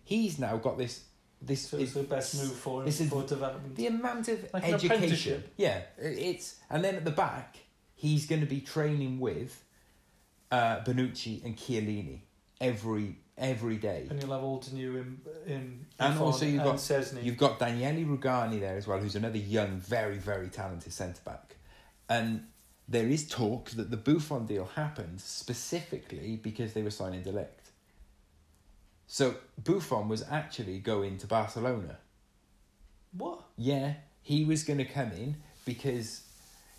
He's 0.04 0.38
now 0.38 0.58
got 0.58 0.76
this. 0.76 1.04
This 1.40 1.68
So 1.68 1.78
it's 1.78 1.94
the 1.94 2.02
best 2.02 2.36
move 2.36 2.52
for 2.52 2.80
him 2.80 2.86
this 2.86 3.00
is 3.00 3.08
for 3.08 3.22
development. 3.22 3.74
the 3.74 3.86
amount 3.86 4.28
of 4.28 4.46
Like 4.52 4.68
education. 4.68 5.42
Yeah, 5.56 5.80
it's 5.98 6.56
and 6.70 6.84
then 6.84 6.94
at 6.94 7.04
the 7.04 7.10
back, 7.10 7.56
he's 7.94 8.26
going 8.26 8.42
to 8.42 8.46
be 8.46 8.60
training 8.60 9.18
with 9.18 9.64
uh, 10.52 10.80
Bonucci 10.84 11.42
and 11.44 11.56
Chiellini 11.56 12.20
every 12.60 13.16
every 13.38 13.76
day. 13.76 14.06
And 14.10 14.20
you'll 14.22 14.32
have 14.32 14.42
Aldeneu 14.42 15.00
in 15.00 15.20
in 15.46 15.86
And 15.98 16.14
Buffon 16.14 16.22
also 16.22 16.44
you've 16.44 16.60
and 16.60 16.64
got 16.64 16.76
Szczesny. 16.76 17.24
you've 17.24 17.36
got 17.38 17.58
Daniele 17.58 18.06
Rugani 18.06 18.60
there 18.60 18.76
as 18.76 18.86
well, 18.86 18.98
who's 18.98 19.16
another 19.16 19.38
young, 19.38 19.78
very 19.78 20.18
very 20.18 20.48
talented 20.48 20.92
centre 20.92 21.22
back, 21.24 21.56
and 22.08 22.46
there 22.88 23.08
is 23.08 23.28
talk 23.28 23.70
that 23.70 23.90
the 23.90 23.96
Buffon 23.96 24.46
deal 24.46 24.68
happened 24.74 25.20
specifically 25.20 26.36
because 26.42 26.72
they 26.74 26.82
were 26.82 26.90
signing 26.90 27.22
De 27.22 27.32
Ligt. 27.32 27.70
So 29.06 29.36
Buffon 29.62 30.08
was 30.08 30.24
actually 30.30 30.78
going 30.78 31.18
to 31.18 31.26
Barcelona. 31.26 31.98
what? 33.16 33.40
Yeah, 33.56 33.94
he 34.22 34.44
was 34.44 34.64
going 34.64 34.78
to 34.78 34.84
come 34.84 35.12
in 35.12 35.36
because 35.64 36.22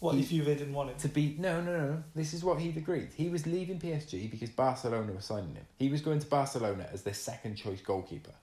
What 0.03 0.15
He- 0.15 0.21
if 0.21 0.29
Juve 0.31 0.45
didn't 0.47 0.73
want 0.73 0.89
him? 0.89 0.97
to 0.97 1.07
be 1.07 1.35
no 1.39 1.61
no 1.61 1.79
no 1.79 2.03
this 2.13 2.33
is 2.33 2.43
what 2.43 2.59
he'd 2.59 2.75
agreed. 2.75 3.09
He 3.15 3.29
was 3.29 3.47
leaving 3.47 3.79
PSG 3.79 4.29
because 4.29 4.49
Barcelona 4.49 5.13
was 5.13 5.23
signing 5.23 5.55
him. 5.55 5.65
He 5.79 5.87
was 5.87 6.01
going 6.01 6.19
to 6.19 6.27
Barcelona 6.27 6.89
as 6.91 7.03
their 7.03 7.13
second 7.13 7.55
choice 7.55 7.79
goalkeeper 7.79 8.33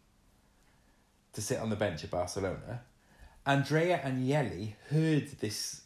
to 1.35 1.42
sit 1.42 1.59
on 1.61 1.68
the 1.68 1.77
bench 1.77 2.03
at 2.03 2.11
Barcelona. 2.11 2.81
Andrea 3.44 3.99
Agnelli 4.03 4.73
heard 4.88 5.29
this 5.40 5.83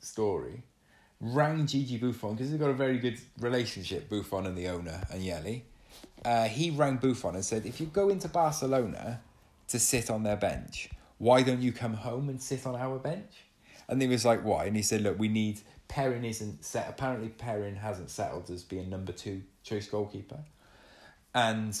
story 0.00 0.62
rang 1.20 1.66
Gigi 1.66 1.98
Buffon 1.98 2.32
because 2.34 2.50
they've 2.50 2.58
got 2.58 2.70
a 2.70 2.74
very 2.74 2.98
good 2.98 3.18
relationship 3.38 4.08
Buffon 4.08 4.46
and 4.46 4.56
the 4.56 4.68
owner 4.68 5.06
Agnelli. 5.12 5.60
Uh, 6.24 6.44
he 6.48 6.70
rang 6.70 6.96
Buffon 6.96 7.34
and 7.34 7.44
said 7.44 7.66
if 7.66 7.80
you 7.80 7.86
go 7.86 8.08
into 8.08 8.28
Barcelona 8.28 9.20
to 9.68 9.78
sit 9.78 10.08
on 10.10 10.22
their 10.22 10.36
bench 10.36 10.88
why 11.18 11.42
don't 11.42 11.60
you 11.60 11.70
come 11.70 11.94
home 11.94 12.28
and 12.30 12.40
sit 12.40 12.66
on 12.66 12.74
our 12.74 12.98
bench 12.98 13.44
and 13.92 14.02
he 14.02 14.08
was 14.08 14.24
like, 14.24 14.42
why? 14.42 14.64
And 14.64 14.74
he 14.74 14.82
said, 14.82 15.02
look, 15.02 15.18
we 15.18 15.28
need 15.28 15.60
Perin 15.88 16.24
isn't 16.24 16.64
set. 16.64 16.88
Apparently, 16.88 17.28
Perin 17.28 17.76
hasn't 17.76 18.10
settled 18.10 18.50
as 18.50 18.62
being 18.62 18.88
number 18.88 19.12
two 19.12 19.42
choice 19.62 19.86
goalkeeper, 19.86 20.40
and 21.34 21.80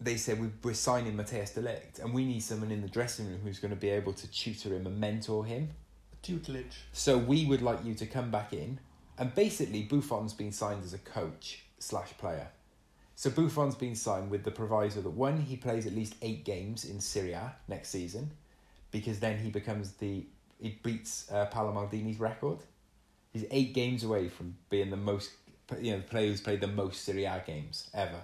they 0.00 0.16
said 0.16 0.40
we, 0.40 0.48
we're 0.62 0.74
signing 0.74 1.16
Matthijs 1.16 1.54
de 1.54 1.62
Ligt, 1.62 2.02
and 2.02 2.12
we 2.12 2.24
need 2.24 2.40
someone 2.40 2.70
in 2.70 2.82
the 2.82 2.88
dressing 2.88 3.28
room 3.28 3.40
who's 3.44 3.58
going 3.58 3.70
to 3.70 3.80
be 3.80 3.88
able 3.88 4.12
to 4.12 4.30
tutor 4.30 4.70
him 4.74 4.86
and 4.86 5.00
mentor 5.00 5.46
him. 5.46 5.70
Tutelage. 6.22 6.84
So 6.92 7.16
we 7.16 7.46
would 7.46 7.62
like 7.62 7.84
you 7.84 7.94
to 7.94 8.06
come 8.06 8.30
back 8.30 8.52
in, 8.52 8.80
and 9.16 9.34
basically 9.34 9.82
Buffon's 9.84 10.34
been 10.34 10.52
signed 10.52 10.82
as 10.84 10.92
a 10.92 10.98
coach 10.98 11.62
slash 11.78 12.10
player. 12.18 12.48
So 13.14 13.30
Buffon's 13.30 13.74
been 13.76 13.94
signed 13.94 14.30
with 14.30 14.44
the 14.44 14.50
proviso 14.50 15.00
that 15.00 15.10
one, 15.10 15.40
he 15.40 15.56
plays 15.56 15.86
at 15.86 15.94
least 15.94 16.16
eight 16.20 16.44
games 16.44 16.84
in 16.84 17.00
Serie 17.00 17.32
A 17.32 17.54
next 17.68 17.88
season, 17.88 18.32
because 18.90 19.20
then 19.20 19.38
he 19.38 19.50
becomes 19.50 19.92
the 19.92 20.26
he 20.60 20.78
beats 20.82 21.30
uh, 21.30 21.46
Paolo 21.46 21.72
Maldini's 21.72 22.18
record. 22.18 22.58
He's 23.32 23.44
eight 23.50 23.74
games 23.74 24.04
away 24.04 24.28
from 24.28 24.56
being 24.70 24.90
the 24.90 24.96
most, 24.96 25.30
you 25.80 25.92
know, 25.92 25.98
the 25.98 26.04
player 26.04 26.28
who's 26.28 26.40
played 26.40 26.60
the 26.60 26.68
most 26.68 27.04
Serie 27.04 27.24
A 27.24 27.42
games 27.46 27.90
ever. 27.92 28.20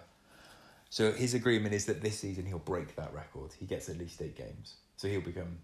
So 0.88 1.12
his 1.12 1.34
agreement 1.34 1.74
is 1.74 1.86
that 1.86 2.02
this 2.02 2.18
season 2.18 2.46
he'll 2.46 2.58
break 2.58 2.96
that 2.96 3.12
record. 3.14 3.52
He 3.58 3.66
gets 3.66 3.88
at 3.88 3.98
least 3.98 4.20
eight 4.20 4.36
games, 4.36 4.74
so 4.96 5.08
he'll 5.08 5.20
become 5.20 5.58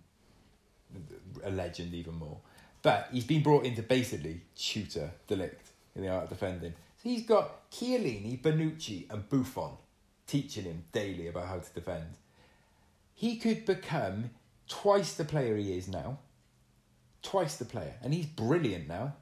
a 1.45 1.51
legend 1.51 1.95
even 1.95 2.15
more. 2.15 2.39
But 2.83 3.09
he's 3.13 3.25
been 3.25 3.43
brought 3.43 3.65
in 3.65 3.75
to 3.77 3.83
basically 3.83 4.43
tutor 4.57 5.11
De 5.27 5.37
Ligt 5.37 5.73
in 5.95 6.03
the 6.03 6.09
art 6.09 6.25
of 6.25 6.29
defending. 6.31 6.73
So 7.03 7.09
he's 7.09 7.27
got 7.27 7.71
Chiellini, 7.71 8.41
Bonucci, 8.41 9.11
and 9.11 9.29
Buffon 9.29 9.73
teaching 10.27 10.65
him 10.65 10.85
daily 10.93 11.27
about 11.29 11.47
how 11.47 11.59
to 11.59 11.75
defend. 11.75 12.17
He 13.15 13.37
could 13.37 13.67
become 13.67 14.31
twice 14.69 15.15
the 15.15 15.25
player 15.25 15.57
he 15.57 15.77
is 15.77 15.89
now. 15.89 16.19
Twice 17.29 17.57
the 17.57 17.67
player. 17.67 17.93
And 18.03 18.15
he's 18.15 18.25
brilliant 18.25 18.89
now. 18.89 19.15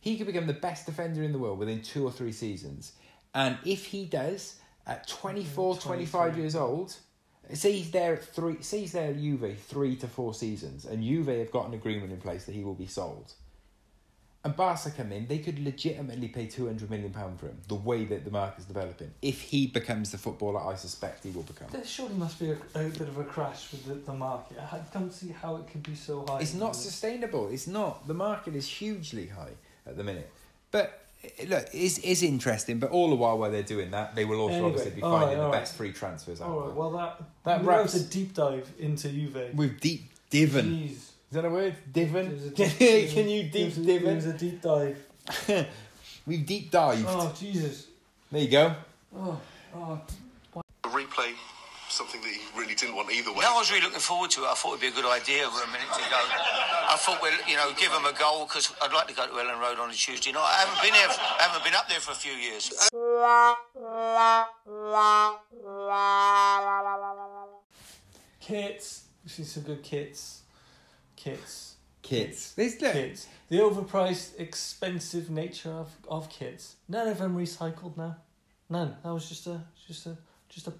He 0.00 0.16
could 0.16 0.26
become 0.26 0.48
the 0.48 0.52
best 0.52 0.84
defender 0.84 1.22
in 1.22 1.30
the 1.30 1.38
world 1.38 1.60
within 1.60 1.80
two 1.80 2.04
or 2.04 2.10
three 2.10 2.32
seasons. 2.32 2.92
And 3.34 3.56
if 3.64 3.86
he 3.86 4.04
does, 4.04 4.56
at 4.84 5.06
24, 5.06 5.76
25 5.76 6.38
years 6.38 6.56
old, 6.56 6.96
say 7.52 7.70
he's 7.70 7.92
there 7.92 8.14
at 8.14 8.24
three, 8.24 8.62
say 8.62 8.80
he's 8.80 8.92
there 8.92 9.10
at 9.10 9.16
Juve 9.16 9.58
three 9.60 9.94
to 9.94 10.08
four 10.08 10.34
seasons, 10.34 10.86
and 10.86 11.04
Juve 11.04 11.28
have 11.28 11.52
got 11.52 11.68
an 11.68 11.74
agreement 11.74 12.10
in 12.10 12.20
place 12.20 12.46
that 12.46 12.54
he 12.54 12.64
will 12.64 12.74
be 12.74 12.88
sold. 12.88 13.32
And 14.46 14.54
Barca 14.56 14.92
come 14.96 15.10
in, 15.10 15.26
they 15.26 15.38
could 15.38 15.58
legitimately 15.58 16.28
pay 16.28 16.46
two 16.46 16.66
hundred 16.66 16.88
million 16.88 17.10
pound 17.10 17.40
for 17.40 17.46
him. 17.46 17.58
The 17.66 17.74
way 17.74 18.04
that 18.04 18.24
the 18.24 18.30
market's 18.30 18.64
developing, 18.66 19.10
if 19.20 19.40
he 19.40 19.66
becomes 19.66 20.12
the 20.12 20.18
footballer 20.18 20.60
I 20.72 20.76
suspect 20.76 21.24
he 21.24 21.30
will 21.30 21.42
become. 21.42 21.66
There 21.72 21.84
surely 21.84 22.14
must 22.14 22.38
be 22.38 22.50
a, 22.50 22.58
a 22.76 22.84
bit 22.88 23.08
of 23.08 23.18
a 23.18 23.24
crash 23.24 23.72
with 23.72 23.86
the, 23.86 23.94
the 23.94 24.12
market. 24.16 24.56
I 24.60 24.78
don't 24.94 25.12
see 25.12 25.30
how 25.42 25.56
it 25.56 25.66
could 25.70 25.82
be 25.82 25.96
so 25.96 26.24
high. 26.28 26.38
It's 26.38 26.54
not 26.54 26.76
sustainable. 26.76 27.48
It's 27.50 27.66
not. 27.66 28.06
The 28.06 28.14
market 28.14 28.54
is 28.54 28.68
hugely 28.68 29.26
high 29.26 29.54
at 29.84 29.96
the 29.96 30.04
minute. 30.04 30.30
But 30.70 30.86
eh, 31.24 31.46
look, 31.48 31.66
it's, 31.72 31.98
it's 31.98 32.22
interesting. 32.22 32.78
But 32.78 32.90
all 32.92 33.08
the 33.10 33.16
while 33.16 33.38
while 33.38 33.50
they're 33.50 33.64
doing 33.64 33.90
that, 33.90 34.14
they 34.14 34.24
will 34.24 34.38
also 34.40 34.54
Anyway, 34.54 34.68
obviously 34.68 34.92
be 34.92 35.00
finding 35.00 35.28
right, 35.30 35.34
the 35.38 35.42
right. 35.50 35.52
best 35.60 35.74
free 35.74 35.90
transfers 35.92 36.40
out 36.40 36.48
All 36.48 36.60
right, 36.60 36.66
there. 36.66 36.74
well 36.76 36.90
that 36.92 37.20
That 37.42 37.64
wraps- 37.64 37.94
a 37.94 38.04
deep 38.04 38.32
dive 38.32 38.70
into 38.78 39.08
Juve. 39.08 39.56
With 39.56 39.80
deep 39.80 40.02
divin. 40.30 40.66
Jeez. 40.66 41.10
Is 41.36 41.42
that 41.42 41.48
a 41.48 41.52
word? 41.52 41.74
Divin? 41.92 42.26
A 42.28 42.30
Can, 42.30 42.68
deep- 42.70 42.80
it 42.80 43.02
was 43.04 43.12
a- 43.12 43.14
can 43.14 43.28
you 43.36 43.42
deep 43.50 43.66
was 43.76 43.86
a- 43.86 43.90
It 43.94 44.02
was 44.16 44.26
a 44.26 44.32
deep 44.32 44.62
dive. 44.62 45.06
We've 46.26 46.46
deep 46.46 46.70
dived. 46.70 47.04
Oh 47.06 47.30
Jesus. 47.38 47.88
There 48.32 48.40
you 48.40 48.48
go. 48.48 48.74
Oh, 49.14 49.38
oh. 49.74 50.00
A 50.56 50.88
replay, 50.88 51.34
something 51.90 52.22
that 52.22 52.30
he 52.30 52.40
really 52.58 52.74
didn't 52.74 52.96
want 52.96 53.12
either 53.12 53.30
way. 53.34 53.40
No, 53.42 53.54
I 53.54 53.58
was 53.58 53.70
really 53.70 53.82
looking 53.84 54.00
forward 54.00 54.30
to 54.30 54.44
it. 54.44 54.46
I 54.46 54.54
thought 54.54 54.68
it'd 54.70 54.80
be 54.80 54.86
a 54.88 54.90
good 54.92 55.04
idea 55.04 55.44
for 55.50 55.62
a 55.62 55.66
minute 55.66 55.92
to 55.92 56.00
go. 56.08 56.16
I 56.16 56.96
thought 56.98 57.20
we'll, 57.20 57.36
you 57.46 57.56
know, 57.56 57.70
give 57.78 57.92
them 57.92 58.06
a 58.06 58.14
goal 58.18 58.46
because 58.46 58.72
I'd 58.80 58.94
like 58.94 59.08
to 59.08 59.14
go 59.14 59.26
to 59.26 59.32
Elland 59.34 59.60
Road 59.60 59.78
on 59.78 59.90
a 59.90 59.92
Tuesday 59.92 60.32
night. 60.32 60.40
I 60.40 60.64
haven't 60.64 60.80
been 60.80 60.94
there. 60.94 61.08
I 61.10 61.42
haven't 61.42 61.64
been 61.64 61.74
up 61.74 61.86
there 61.90 62.00
for 62.00 62.12
a 62.12 62.14
few 62.14 62.32
years. 62.32 62.72
Kits. 68.40 69.02
We've 69.22 69.32
seen 69.32 69.44
some 69.44 69.64
good 69.64 69.82
kits. 69.82 70.42
Kits. 71.16 71.76
Kids. 72.02 72.54
This 72.54 72.80
look. 72.80 72.92
Kits. 72.92 73.26
The 73.48 73.58
overpriced, 73.58 74.38
expensive 74.38 75.30
nature 75.30 75.70
of, 75.70 75.90
of 76.08 76.28
kits. 76.28 76.76
None 76.88 77.08
of 77.08 77.18
them 77.18 77.36
recycled 77.36 77.96
now. 77.96 78.16
None. 78.68 78.96
That 79.02 79.12
was 79.12 79.28
just 79.28 79.46
a 79.46 79.60
just 79.86 80.06
a 80.06 80.16
just 80.48 80.68
a 80.68 80.72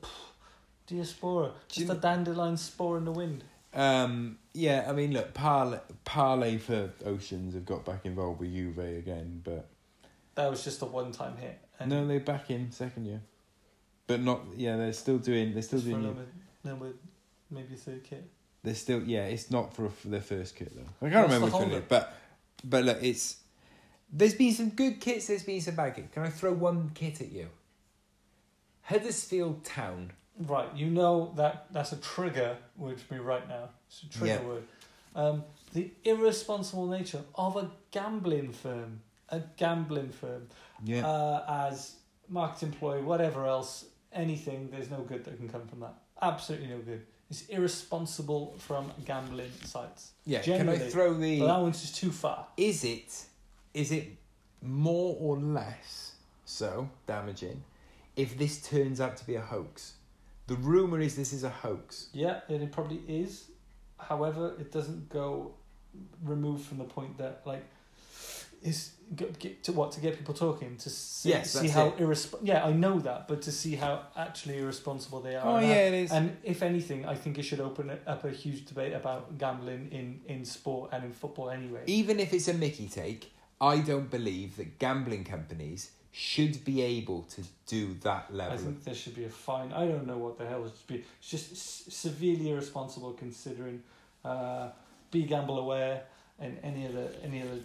diaspora. 0.86 1.52
Just 1.68 1.90
a 1.90 1.94
dandelion 1.94 2.56
spore 2.56 2.96
in 2.98 3.04
the 3.04 3.12
wind. 3.12 3.44
Um, 3.74 4.38
yeah, 4.54 4.86
I 4.88 4.92
mean, 4.92 5.12
look, 5.12 5.34
Parley, 5.34 6.58
for 6.58 6.90
Oceans 7.04 7.54
have 7.54 7.66
got 7.66 7.84
back 7.84 8.06
involved 8.06 8.40
with 8.40 8.54
Juve 8.54 8.78
again, 8.78 9.42
but 9.44 9.68
That 10.34 10.50
was 10.50 10.64
just 10.64 10.80
a 10.80 10.86
one-time 10.86 11.36
hit. 11.36 11.60
No, 11.86 12.06
they're 12.06 12.20
back 12.20 12.50
in 12.50 12.72
second 12.72 13.04
year, 13.04 13.20
but 14.06 14.22
not. 14.22 14.40
Yeah, 14.56 14.76
they're 14.76 14.94
still 14.94 15.18
doing. 15.18 15.52
They're 15.52 15.62
still 15.62 15.80
doing. 15.80 16.02
number, 16.02 16.24
number, 16.64 16.92
maybe 17.50 17.74
third 17.74 18.02
kit. 18.02 18.26
They're 18.66 18.74
still. 18.74 19.00
Yeah, 19.04 19.26
it's 19.26 19.48
not 19.48 19.72
for, 19.72 19.88
for 19.88 20.08
their 20.08 20.20
first 20.20 20.56
kit 20.56 20.72
though. 20.74 21.06
I 21.06 21.10
can't 21.10 21.28
remember 21.28 21.46
which 21.46 21.54
one 21.54 21.70
it 21.70 21.74
is, 21.74 21.84
but 21.88 22.12
but 22.64 22.82
look, 22.82 22.98
it's. 23.00 23.36
There's 24.12 24.34
been 24.34 24.52
some 24.52 24.70
good 24.70 25.00
kits. 25.00 25.28
There's 25.28 25.44
been 25.44 25.60
some 25.60 25.76
bad 25.76 25.94
kits. 25.94 26.12
Can 26.12 26.24
I 26.24 26.30
throw 26.30 26.52
one 26.52 26.90
kit 26.92 27.20
at 27.20 27.30
you? 27.30 27.46
Huddersfield 28.82 29.64
Town. 29.64 30.10
Right, 30.38 30.68
you 30.74 30.90
know 30.90 31.32
that 31.36 31.66
that's 31.72 31.92
a 31.92 31.96
trigger 31.96 32.56
word 32.76 33.00
for 33.00 33.14
me 33.14 33.20
right 33.20 33.48
now. 33.48 33.68
It's 33.86 34.02
a 34.02 34.08
trigger 34.18 34.34
Yeah. 34.42 34.48
word. 34.48 34.64
Um, 35.14 35.44
the 35.72 35.90
irresponsible 36.04 36.88
nature 36.88 37.22
of 37.36 37.56
a 37.56 37.70
gambling 37.92 38.52
firm, 38.52 39.00
a 39.28 39.42
gambling 39.56 40.10
firm, 40.10 40.48
Yeah. 40.84 41.06
uh, 41.06 41.68
as 41.68 41.94
market 42.28 42.64
employee, 42.64 43.02
whatever 43.02 43.46
else, 43.46 43.84
anything. 44.16 44.68
There's 44.70 44.90
no 44.90 45.00
good 45.02 45.24
that 45.24 45.36
can 45.36 45.48
come 45.48 45.66
from 45.66 45.80
that. 45.80 45.94
Absolutely 46.20 46.68
no 46.68 46.78
good. 46.78 47.02
It's 47.30 47.46
irresponsible 47.46 48.54
from 48.58 48.92
gambling 49.04 49.50
sites. 49.64 50.12
yeah. 50.24 50.42
Can 50.42 50.52
I 50.54 50.76
generally, 50.76 50.90
throw 50.90 51.14
the? 51.14 51.40
One's 51.42 51.80
just 51.80 51.96
too 51.96 52.10
far. 52.12 52.46
is 52.56 52.84
it 52.84 53.24
is 53.74 53.92
it 53.92 54.16
more 54.62 55.16
or 55.20 55.36
less 55.38 56.12
so 56.44 56.88
damaging 57.06 57.62
if 58.16 58.38
this 58.38 58.62
turns 58.62 59.00
out 59.00 59.16
to 59.18 59.26
be 59.26 59.34
a 59.34 59.40
hoax? 59.40 59.94
The 60.46 60.54
rumor 60.54 61.00
is 61.00 61.16
this 61.16 61.32
is 61.32 61.42
a 61.42 61.50
hoax. 61.50 62.08
Yeah, 62.12 62.40
and 62.48 62.62
it 62.62 62.70
probably 62.70 63.00
is. 63.08 63.50
However, 63.98 64.54
it 64.60 64.70
doesn't 64.70 65.08
go 65.08 65.54
removed 66.22 66.64
from 66.66 66.78
the 66.78 66.84
point 66.84 67.18
that 67.18 67.42
like 67.44 67.64
is 68.66 68.90
get, 69.14 69.38
get 69.38 69.62
to 69.64 69.72
what 69.72 69.92
to 69.92 70.00
get 70.00 70.16
people 70.18 70.34
talking 70.34 70.76
to 70.76 70.90
see, 70.90 71.28
Yes, 71.30 71.52
see 71.52 71.68
how 71.68 71.90
irresp- 71.92 72.38
yeah 72.42 72.64
I 72.64 72.72
know 72.72 72.98
that 73.00 73.28
but 73.28 73.42
to 73.42 73.52
see 73.52 73.76
how 73.76 74.02
actually 74.16 74.58
irresponsible 74.58 75.20
they 75.20 75.36
are 75.36 75.46
Oh 75.46 75.56
and 75.56 75.66
yeah, 75.68 75.74
how- 75.74 75.80
it 75.80 75.94
is. 75.94 76.10
and 76.12 76.36
if 76.42 76.62
anything 76.62 77.06
I 77.06 77.14
think 77.14 77.38
it 77.38 77.44
should 77.44 77.60
open 77.60 77.90
up 78.06 78.24
a 78.24 78.30
huge 78.30 78.66
debate 78.66 78.92
about 78.94 79.38
gambling 79.38 79.88
in 79.92 80.20
in 80.26 80.44
sport 80.44 80.90
and 80.92 81.04
in 81.04 81.12
football 81.12 81.50
anyway 81.50 81.82
Even 81.86 82.18
if 82.20 82.32
it's 82.32 82.48
a 82.48 82.54
Mickey 82.54 82.88
take, 82.88 83.32
I 83.60 83.78
don't 83.78 84.10
believe 84.10 84.56
that 84.56 84.78
gambling 84.78 85.24
companies 85.24 85.90
should 86.12 86.64
be 86.64 86.80
able 86.80 87.22
to 87.34 87.42
do 87.66 87.94
that 88.02 88.32
level. 88.32 88.54
I 88.54 88.56
think 88.56 88.84
there 88.84 88.94
should 88.94 89.14
be 89.14 89.24
a 89.24 89.34
fine 89.48 89.70
I 89.72 89.86
don't 89.86 90.06
know 90.06 90.18
what 90.18 90.38
the 90.38 90.46
hell 90.46 90.64
it 90.64 90.72
should 90.76 90.86
be 90.94 91.04
it's 91.20 91.28
just 91.30 91.52
s- 91.52 91.84
severely 91.94 92.50
irresponsible 92.50 93.12
considering 93.12 93.82
uh, 94.24 94.70
be 95.10 95.22
gamble 95.24 95.58
aware 95.58 96.02
and 96.40 96.58
any 96.62 96.86
other 96.88 97.06
any 97.22 97.40
other 97.42 97.58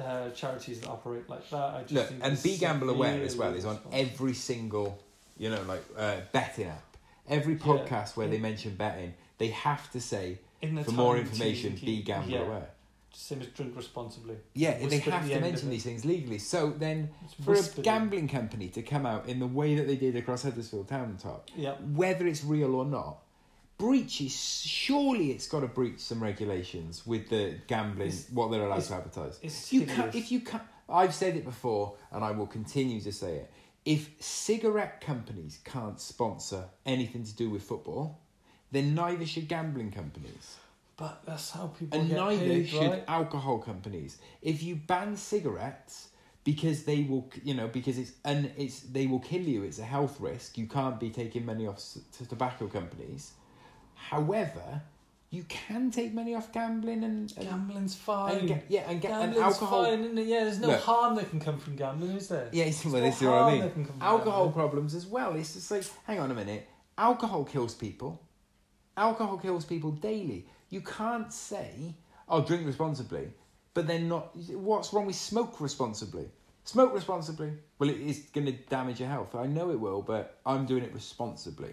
uh, 0.00 0.30
charities 0.30 0.80
that 0.80 0.88
operate 0.88 1.28
like 1.28 1.48
that 1.50 1.74
I 1.74 1.80
just 1.82 1.92
Look, 1.94 2.08
think 2.08 2.20
and 2.24 2.42
Be 2.42 2.56
Gamble 2.58 2.90
Aware 2.90 3.22
as 3.22 3.36
well 3.36 3.54
is 3.54 3.64
on 3.64 3.78
every 3.92 4.34
single, 4.34 4.98
you 5.38 5.50
know, 5.50 5.62
like 5.62 5.84
uh, 5.96 6.16
betting 6.32 6.66
app. 6.68 6.96
Every 7.28 7.54
Yeah, 7.54 7.60
podcast 7.60 8.16
where 8.16 8.26
they 8.28 8.38
mention 8.38 8.74
betting, 8.74 9.14
they 9.38 9.48
have 9.48 9.90
to 9.92 10.00
say 10.00 10.38
for 10.84 10.90
more 10.92 11.16
information, 11.16 11.76
to- 11.76 11.84
be 11.84 12.02
gamble 12.02 12.30
yeah, 12.30 12.40
aware. 12.40 12.68
Same 13.14 13.42
as 13.42 13.48
drink 13.48 13.76
responsibly. 13.76 14.36
Yeah, 14.54 14.78
they 14.78 14.86
Whispered 14.86 15.12
at 15.12 15.20
have 15.20 15.28
the 15.28 15.34
to 15.34 15.40
mention 15.40 15.68
these 15.70 15.84
things 15.84 16.04
legally. 16.04 16.38
So 16.38 16.70
then, 16.70 17.10
It's 17.24 17.34
for 17.34 17.52
a 17.80 17.82
gambling 17.82 18.26
company 18.26 18.68
to 18.70 18.80
come 18.82 19.04
out 19.04 19.28
in 19.28 19.38
the 19.38 19.46
way 19.46 19.74
that 19.74 19.86
they 19.86 19.96
did 19.96 20.16
across 20.16 20.42
Huddersfield 20.44 20.88
Town 20.88 21.16
top, 21.22 21.48
Yeah. 21.54 21.72
whether 21.74 22.26
it's 22.26 22.42
real 22.42 22.74
or 22.74 22.86
not, 22.86 23.18
breaches. 23.86 24.32
Surely 24.64 25.32
it's 25.32 25.48
got 25.48 25.60
to 25.60 25.66
breach 25.66 25.98
some 25.98 26.22
regulations 26.22 27.04
with 27.06 27.28
the 27.28 27.56
gambling, 27.66 28.08
It's- 28.08 28.26
what 28.32 28.50
they're 28.50 28.64
allowed 28.64 28.82
to 28.84 28.94
advertise. 28.94 29.38
It's 29.42 29.72
You 29.72 29.86
can 29.86 30.10
if 30.14 30.30
you 30.30 30.40
can 30.40 30.60
I've 30.88 31.14
said 31.14 31.36
it 31.36 31.44
before 31.44 31.96
and 32.12 32.22
I 32.24 32.30
will 32.32 32.46
continue 32.46 33.00
to 33.00 33.12
say 33.12 33.32
it. 33.42 33.50
If 33.84 34.10
cigarette 34.20 35.00
companies 35.00 35.58
can't 35.64 35.98
sponsor 36.00 36.62
anything 36.86 37.24
to 37.24 37.34
do 37.34 37.50
with 37.50 37.62
football, 37.62 38.20
then 38.70 38.94
neither 38.94 39.26
should 39.26 39.48
gambling 39.48 39.90
companies. 39.90 40.56
But 40.96 41.22
that's 41.26 41.50
how 41.50 41.66
people 41.68 41.98
And 41.98 42.10
neither 42.10 42.38
paid, 42.46 42.68
should 42.68 42.90
right? 42.90 43.04
alcohol 43.08 43.58
companies. 43.58 44.18
If 44.42 44.62
you 44.62 44.76
ban 44.76 45.16
cigarettes 45.16 46.08
because 46.44 46.84
they 46.84 47.02
will, 47.02 47.28
you 47.42 47.54
know, 47.54 47.68
because 47.68 47.98
it's 47.98 48.12
and 48.24 48.52
it's 48.56 48.80
they 48.80 49.06
will 49.06 49.20
kill 49.20 49.42
you. 49.42 49.62
It's 49.64 49.78
a 49.78 49.84
health 49.96 50.20
risk. 50.20 50.56
You 50.58 50.66
can't 50.66 51.00
be 51.00 51.10
taking 51.10 51.44
money 51.46 51.66
off 51.66 51.80
to 52.18 52.26
tobacco 52.28 52.66
companies. 52.68 53.32
However, 54.10 54.82
you 55.30 55.44
can 55.44 55.90
take 55.90 56.12
money 56.12 56.34
off 56.34 56.52
gambling 56.52 57.04
and, 57.04 57.32
and 57.36 57.48
Gambling's 57.48 57.94
fine. 57.94 58.36
and 58.36 58.48
ga- 58.48 58.62
yeah, 58.68 58.82
and, 58.90 59.00
ga- 59.00 59.08
and 59.08 59.32
Gambling's 59.32 59.42
alcohol. 59.54 59.84
fine, 59.84 60.00
isn't 60.00 60.18
it? 60.18 60.26
Yeah, 60.26 60.44
there's 60.44 60.58
no 60.60 60.68
Look. 60.68 60.80
harm 60.80 61.14
that 61.16 61.30
can 61.30 61.40
come 61.40 61.58
from 61.58 61.76
gambling, 61.76 62.12
is 62.16 62.28
there? 62.28 62.48
Yeah, 62.52 62.64
it's, 62.64 62.84
well, 62.84 62.94
no 62.94 63.00
this 63.00 63.22
is 63.22 63.26
what 63.28 63.34
I 63.34 63.50
mean. 63.52 63.60
that 63.62 63.72
can 63.74 63.84
come 63.86 63.94
from 63.94 64.02
Alcohol 64.02 64.44
gambling. 64.46 64.52
problems 64.52 64.94
as 64.94 65.06
well. 65.06 65.34
It's 65.36 65.54
just 65.54 65.70
like, 65.70 65.84
hang 66.04 66.20
on 66.20 66.30
a 66.30 66.34
minute. 66.34 66.68
Alcohol 66.98 67.44
kills 67.44 67.74
people. 67.74 68.20
Alcohol 68.96 69.38
kills 69.38 69.64
people 69.64 69.92
daily. 69.92 70.46
You 70.68 70.82
can't 70.82 71.32
say, 71.32 71.94
"Oh, 72.28 72.42
drink 72.42 72.66
responsibly," 72.66 73.28
but 73.72 73.86
then 73.86 74.08
not. 74.08 74.36
What's 74.52 74.92
wrong 74.92 75.06
with 75.06 75.16
smoke 75.16 75.60
responsibly? 75.60 76.26
Smoke 76.64 76.92
responsibly. 76.94 77.52
Well, 77.78 77.88
it 77.88 77.96
is 78.00 78.18
going 78.34 78.46
to 78.46 78.52
damage 78.52 79.00
your 79.00 79.08
health. 79.08 79.34
I 79.34 79.46
know 79.46 79.70
it 79.70 79.80
will, 79.80 80.02
but 80.02 80.38
I'm 80.44 80.66
doing 80.66 80.84
it 80.84 80.92
responsibly. 80.92 81.72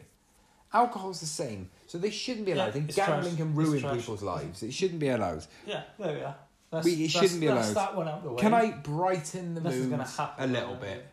Alcohol's 0.74 1.20
the 1.20 1.26
same, 1.26 1.70
so 1.88 1.98
they 1.98 2.12
shouldn't 2.12 2.46
be 2.46 2.52
Yeah, 2.52 2.58
allowed. 2.66 2.76
and 2.76 2.88
it's 2.90 2.96
gambling 2.96 3.22
trash. 3.24 3.38
can 3.38 3.56
ruin 3.56 3.82
people's 3.98 4.22
lives. 4.22 4.62
It 4.64 4.74
shouldn't 4.74 5.00
be 5.00 5.10
allowed. 5.10 5.46
Yeah, 5.66 5.84
there 5.98 6.14
we 6.16 6.22
are. 6.22 6.36
That's, 6.72 6.86
We- 6.86 7.06
it 7.06 7.12
shouldn't 7.12 7.40
be 7.40 7.48
that's 7.48 7.72
allowed. 7.72 7.76
that 7.88 7.96
one 7.98 8.08
out 8.08 8.24
the 8.24 8.32
way. 8.32 8.42
Can 8.42 8.54
I 8.54 8.72
brighten 8.72 9.56
the 9.56 9.62
mood 9.62 9.92
a 9.92 10.48
little 10.48 10.74
right 10.74 10.82
bit? 10.82 11.08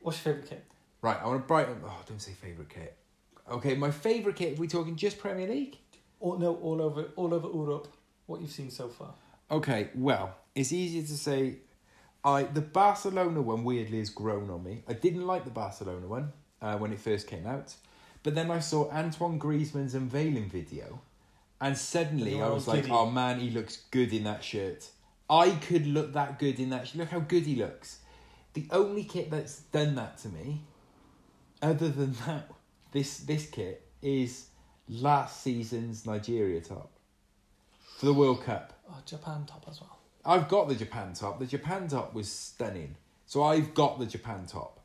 What's 0.00 0.18
your 0.24 0.34
favourite 0.34 0.50
kit? 0.50 0.64
Right, 1.00 1.16
I 1.22 1.26
want 1.26 1.42
to 1.42 1.46
brighten. 1.46 1.80
Oh, 1.84 2.00
don't 2.06 2.20
say 2.20 2.32
favourite 2.32 2.68
kit. 2.68 2.96
Okay, 3.50 3.74
my 3.74 3.90
favourite 3.90 4.36
kit. 4.36 4.52
If 4.54 4.58
we're 4.58 4.66
talking 4.68 4.96
just 4.96 5.18
Premier 5.18 5.48
League. 5.48 5.78
All, 6.20 6.38
no, 6.38 6.56
all 6.56 6.80
over, 6.82 7.04
all 7.16 7.32
over 7.34 7.48
Europe. 7.48 7.88
What 8.26 8.40
you've 8.40 8.50
seen 8.52 8.70
so 8.70 8.88
far? 8.88 9.14
Okay, 9.50 9.90
well, 9.94 10.34
it's 10.54 10.72
easier 10.72 11.02
to 11.02 11.16
say. 11.16 11.56
I 12.24 12.44
the 12.44 12.62
Barcelona 12.62 13.42
one 13.42 13.64
weirdly 13.64 13.98
has 13.98 14.08
grown 14.08 14.48
on 14.50 14.64
me. 14.64 14.82
I 14.88 14.94
didn't 14.94 15.26
like 15.26 15.44
the 15.44 15.50
Barcelona 15.50 16.06
one 16.06 16.32
uh, 16.62 16.78
when 16.78 16.90
it 16.92 16.98
first 17.00 17.26
came 17.26 17.46
out, 17.46 17.74
but 18.24 18.34
then 18.34 18.50
I 18.50 18.58
saw 18.58 18.90
Antoine 18.90 19.38
Griezmann's 19.38 19.94
unveiling 19.94 20.48
video, 20.50 21.00
and 21.60 21.78
suddenly 21.78 22.42
I 22.42 22.48
was 22.48 22.66
like, 22.66 22.90
"Oh 22.90 23.08
man, 23.08 23.38
he 23.38 23.50
looks 23.50 23.76
good 23.92 24.12
in 24.12 24.24
that 24.24 24.42
shirt. 24.42 24.88
I 25.30 25.50
could 25.50 25.86
look 25.86 26.12
that 26.14 26.40
good 26.40 26.58
in 26.58 26.70
that. 26.70 26.88
sh- 26.88 26.96
Look 26.96 27.10
how 27.10 27.20
good 27.20 27.44
he 27.44 27.54
looks." 27.54 27.98
The 28.54 28.66
only 28.70 29.04
kit 29.04 29.30
that's 29.30 29.60
done 29.60 29.94
that 29.94 30.18
to 30.18 30.28
me, 30.28 30.62
other 31.62 31.88
than 31.88 32.12
that, 32.26 32.50
this 32.90 33.18
this 33.18 33.46
kit 33.46 33.86
is 34.02 34.48
last 34.88 35.42
season's 35.42 36.04
Nigeria 36.04 36.60
top 36.60 36.90
for 37.98 38.06
the 38.06 38.12
World 38.14 38.42
Cup. 38.42 38.72
Oh, 38.90 38.98
Japan 39.06 39.44
top 39.46 39.64
as 39.70 39.80
well. 39.80 39.98
I've 40.24 40.48
got 40.48 40.68
the 40.68 40.74
Japan 40.74 41.12
top. 41.12 41.38
The 41.38 41.46
Japan 41.46 41.88
top 41.88 42.14
was 42.14 42.30
stunning. 42.30 42.96
So 43.26 43.42
I've 43.42 43.74
got 43.74 43.98
the 43.98 44.06
Japan 44.06 44.46
top. 44.46 44.80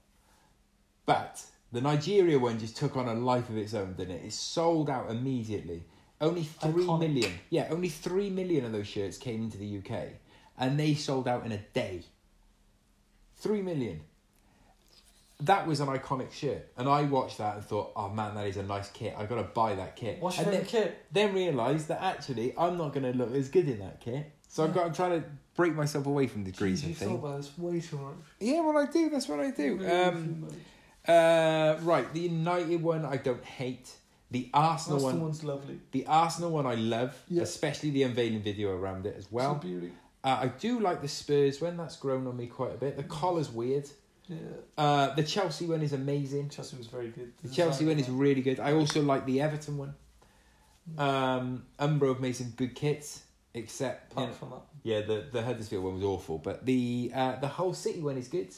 But 1.05 1.43
the 1.71 1.81
Nigeria 1.81 2.39
one 2.39 2.59
just 2.59 2.77
took 2.77 2.97
on 2.97 3.07
a 3.07 3.13
life 3.13 3.49
of 3.49 3.57
its 3.57 3.73
own, 3.73 3.93
didn't 3.93 4.15
it? 4.15 4.25
It 4.25 4.33
sold 4.33 4.89
out 4.89 5.11
immediately. 5.11 5.83
Only 6.21 6.43
three 6.43 6.83
Iconic. 6.83 6.99
million. 6.99 7.31
Yeah, 7.49 7.67
only 7.69 7.89
three 7.89 8.29
million 8.29 8.65
of 8.65 8.71
those 8.71 8.87
shirts 8.87 9.17
came 9.17 9.43
into 9.43 9.57
the 9.57 9.77
UK. 9.77 10.07
And 10.57 10.79
they 10.79 10.93
sold 10.95 11.27
out 11.27 11.45
in 11.45 11.51
a 11.51 11.59
day. 11.73 12.03
Three 13.37 13.61
million. 13.61 14.01
That 15.41 15.65
was 15.65 15.79
an 15.79 15.87
iconic 15.87 16.33
shirt. 16.33 16.67
And 16.75 16.89
I 16.89 17.03
watched 17.03 17.37
that 17.37 17.55
and 17.55 17.63
thought, 17.63 17.93
oh 17.95 18.09
man, 18.09 18.35
that 18.35 18.47
is 18.47 18.57
a 18.57 18.63
nice 18.63 18.89
kit. 18.89 19.15
i 19.17 19.25
got 19.25 19.35
to 19.35 19.43
buy 19.43 19.75
that 19.75 19.95
kit. 19.95 20.17
What's 20.19 20.37
your 20.37 20.47
and 20.47 20.55
then, 20.55 20.65
kit? 20.65 21.05
then 21.13 21.33
realised 21.33 21.87
that 21.87 22.01
actually 22.01 22.53
I'm 22.57 22.77
not 22.77 22.93
going 22.93 23.09
to 23.09 23.17
look 23.17 23.33
as 23.33 23.47
good 23.47 23.69
in 23.69 23.79
that 23.79 24.01
kit. 24.01 24.29
So 24.49 24.65
I've 24.65 24.73
got 24.73 24.87
I'm 24.87 24.93
trying 24.93 25.21
to 25.21 25.27
break 25.55 25.75
myself 25.75 26.07
away 26.07 26.27
from 26.27 26.43
the 26.43 26.51
Jeez, 26.51 26.85
you 26.85 26.93
thought 26.93 27.05
thing. 27.05 27.15
about 27.19 27.37
this 27.37 27.57
way 27.57 27.79
too 27.79 27.97
much. 27.97 28.15
Yeah, 28.39 28.61
well 28.61 28.77
I 28.79 28.87
do. 28.87 29.09
That's 29.09 29.29
what 29.29 29.39
I 29.39 29.51
do. 29.51 29.87
Um. 29.87 30.47
Uh, 31.09 31.77
right, 31.81 32.11
the 32.13 32.19
United 32.21 32.81
one 32.83 33.05
I 33.05 33.17
don't 33.17 33.43
hate. 33.43 33.91
The 34.31 34.49
Arsenal 34.53 34.97
Arsenal 34.97 35.13
one, 35.13 35.21
one's 35.21 35.43
lovely. 35.43 35.79
the 35.91 36.05
Arsenal 36.05 36.51
one 36.51 36.67
I 36.67 36.75
love, 36.75 37.15
Yeah. 37.29 37.41
especially 37.41 37.89
the 37.89 38.03
unveiling 38.03 38.43
video 38.43 38.71
around 38.75 39.05
it 39.07 39.15
as 39.17 39.31
well. 39.31 39.55
It's 39.55 39.63
a 39.65 39.67
beauty. 39.67 39.91
Uh, 40.23 40.37
I 40.41 40.47
do 40.49 40.79
like 40.79 41.01
the 41.01 41.07
Spurs 41.07 41.59
one. 41.61 41.77
That's 41.77 41.95
grown 41.95 42.27
on 42.27 42.37
me 42.37 42.45
quite 42.47 42.73
a 42.73 42.77
bit. 42.77 42.95
The 42.97 43.03
collar's 43.03 43.49
weird. 43.49 43.89
Yeah. 44.27 44.37
Uh, 44.77 45.15
the 45.15 45.23
Chelsea 45.23 45.65
one 45.65 45.81
is 45.81 45.93
amazing. 45.93 46.49
Chelsea 46.49 46.77
was 46.77 46.85
very 46.87 47.07
good. 47.09 47.31
The 47.41 47.49
Chelsea 47.49 47.85
one 47.87 47.97
is 47.97 48.09
really 48.09 48.41
good. 48.41 48.59
I 48.59 48.73
also 48.73 49.01
like 49.01 49.25
the 49.25 49.41
Everton 49.41 49.77
one. 49.77 49.95
Mm. 50.95 50.99
Um, 50.99 51.65
Umbro 51.79 52.09
have 52.09 52.19
made 52.19 52.35
some 52.35 52.51
good 52.55 52.75
kits, 52.75 53.23
except 53.55 54.11
you 54.11 54.17
Apart 54.17 54.29
know, 54.29 54.35
from 54.35 54.49
that. 54.51 54.61
Yeah, 54.83 55.01
the 55.01 55.25
the 55.31 55.41
Huddersfield 55.41 55.83
one 55.83 55.95
was 55.95 56.03
awful, 56.03 56.37
but 56.37 56.65
the 56.65 57.11
uh, 57.15 57.37
the 57.39 57.47
Hull 57.47 57.73
City 57.73 58.01
one 58.01 58.17
is 58.17 58.27
good. 58.27 58.53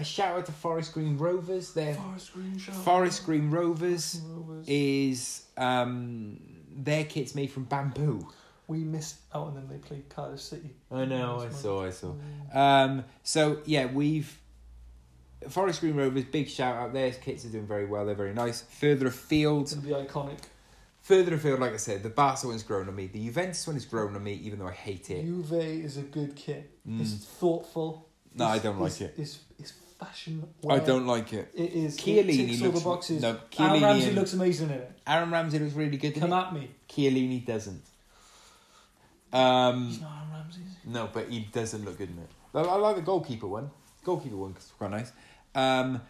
A 0.00 0.04
shout 0.04 0.38
out 0.38 0.46
to 0.46 0.52
Forest 0.52 0.94
Green 0.94 1.18
Rovers. 1.18 1.74
Their 1.74 1.94
Forest 1.94 2.32
Green 2.32 2.58
Show. 2.58 2.72
Forest 2.72 3.26
Green 3.26 3.50
Rovers 3.50 4.20
Rovers. 4.24 4.64
is 4.66 5.44
um, 5.58 6.40
their 6.74 7.04
kit's 7.04 7.34
made 7.34 7.50
from 7.50 7.64
bamboo. 7.64 8.26
We 8.66 8.78
missed 8.78 9.16
out 9.34 9.48
on 9.48 9.54
them. 9.54 9.68
They 9.68 9.76
played 9.78 10.08
Cardiff 10.08 10.40
City. 10.40 10.70
I 10.90 11.04
know, 11.04 11.40
I 11.40 11.44
Last 11.44 11.60
saw, 11.60 11.84
I 11.84 11.90
saw. 11.90 12.14
Um, 12.54 13.04
so 13.22 13.58
yeah, 13.66 13.86
we've 13.86 14.38
Forest 15.48 15.80
Green 15.80 15.96
Rovers. 15.96 16.24
Big 16.24 16.48
shout 16.48 16.76
out. 16.76 16.92
Their 16.92 17.10
kits 17.12 17.44
are 17.44 17.48
doing 17.48 17.66
very 17.66 17.84
well. 17.86 18.06
They're 18.06 18.14
very 18.14 18.32
nice. 18.34 18.62
Further 18.62 19.08
afield, 19.08 19.62
It's 19.64 19.74
gonna 19.74 19.86
be 20.02 20.08
iconic. 20.08 20.38
further 21.02 21.34
afield. 21.34 21.60
Like 21.60 21.74
I 21.74 21.78
said, 21.78 22.02
the 22.02 22.10
Barca 22.10 22.46
one's 22.46 22.62
grown 22.62 22.88
on 22.88 22.94
me. 22.96 23.06
The 23.08 23.24
Juventus 23.26 23.66
one 23.66 23.76
is 23.76 23.84
grown 23.84 24.14
on 24.16 24.22
me, 24.24 24.34
even 24.34 24.58
though 24.60 24.68
I 24.68 24.72
hate 24.72 25.10
it. 25.10 25.22
Juve 25.24 25.52
is 25.52 25.96
a 25.98 26.02
good 26.02 26.36
kit. 26.36 26.70
It's 26.88 27.10
Mm. 27.12 27.24
thoughtful. 27.24 28.06
No, 28.34 28.46
I 28.46 28.58
don't 28.60 28.78
like 28.80 28.92
it's, 28.92 29.00
it. 29.00 29.14
It's 29.18 29.38
it's 30.00 30.08
fashion. 30.08 30.46
I 30.68 30.78
don't 30.78 31.06
like 31.06 31.32
it. 31.32 31.50
It 31.54 31.72
is. 31.72 31.98
Chiellini 31.98 32.28
it 32.40 32.46
ticks 32.48 32.60
all 32.62 32.68
looks- 32.68 32.78
the 32.80 32.84
boxes. 32.88 33.22
no, 33.22 33.38
Aaron 33.58 33.82
Ramsey 33.82 34.06
and- 34.08 34.16
looks 34.16 34.32
amazing 34.32 34.68
in 34.70 34.74
it. 34.76 34.92
Aaron 35.06 35.30
Ramsey 35.30 35.58
looks 35.58 35.74
really 35.74 35.96
good. 35.96 36.12
Come 36.14 36.30
Come 36.30 36.32
at 36.32 36.54
me. 36.54 36.70
Chiellini 36.88 37.44
doesn't. 37.44 37.82
Um, 39.32 39.86
He's 39.88 40.00
not 40.00 40.10
Aaron 40.16 40.30
Ramsey. 40.32 40.60
No, 40.86 41.08
but 41.12 41.28
he 41.28 41.40
doesn't 41.52 41.84
look 41.84 41.98
good 41.98 42.10
in 42.10 42.18
it. 42.18 42.28
I, 42.54 42.60
I 42.60 42.76
like 42.76 42.96
the 42.96 43.02
goalkeeper 43.02 43.46
one. 43.46 43.70
Goalkeeper 44.04 44.36
one 44.36 44.52
'cause 44.54 44.64
it's 44.64 44.72
quite 44.72 44.90
nice. 44.90 45.12
Um, 45.54 46.00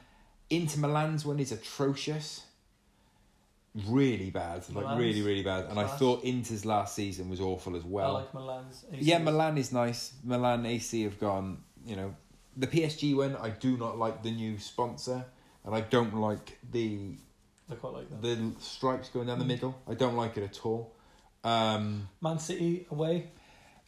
Inter 0.49 0.81
Milan's 0.81 1.25
one 1.25 1.39
is 1.41 1.53
atrocious. 1.53 2.43
Really 3.87 4.31
bad. 4.31 4.65
Like 4.75 4.99
really, 4.99 5.23
really 5.23 5.43
bad. 5.45 5.67
And 5.67 5.79
I 5.79 5.87
thought 5.87 6.25
Inter's 6.25 6.65
last 6.65 6.95
season 6.95 7.29
was 7.31 7.41
awful 7.41 7.77
as 7.77 7.85
well. 7.85 8.17
I 8.17 8.21
like 8.21 8.35
Milan's. 8.35 8.85
AC. 8.93 9.05
yeah, 9.05 9.19
Milan 9.19 9.59
is 9.59 9.73
nice. 9.73 10.13
Milan 10.25 10.67
AC 10.67 11.03
have 11.05 11.21
gone, 11.21 11.59
you 11.87 11.95
know, 11.95 12.15
the 12.57 12.67
PSG 12.67 13.17
one, 13.17 13.37
I 13.37 13.51
do 13.51 13.77
not 13.77 13.99
like 13.99 14.23
the 14.23 14.31
new 14.31 14.59
sponsor. 14.59 15.25
And 15.65 15.75
I 15.75 15.83
don't 15.83 16.15
like 16.17 16.59
the 16.73 17.17
I 17.71 17.75
quite 17.75 17.93
like 17.93 18.09
that. 18.11 18.23
the 18.23 18.53
stripes 18.61 19.09
going 19.11 19.27
down 19.27 19.39
the 19.39 19.45
middle. 19.45 19.79
I 19.89 19.95
don't 19.95 20.17
like 20.17 20.37
it 20.39 20.43
at 20.43 20.65
all. 20.65 20.95
Um, 21.45 22.09
Man 22.21 22.39
City 22.39 22.87
away. 22.91 23.31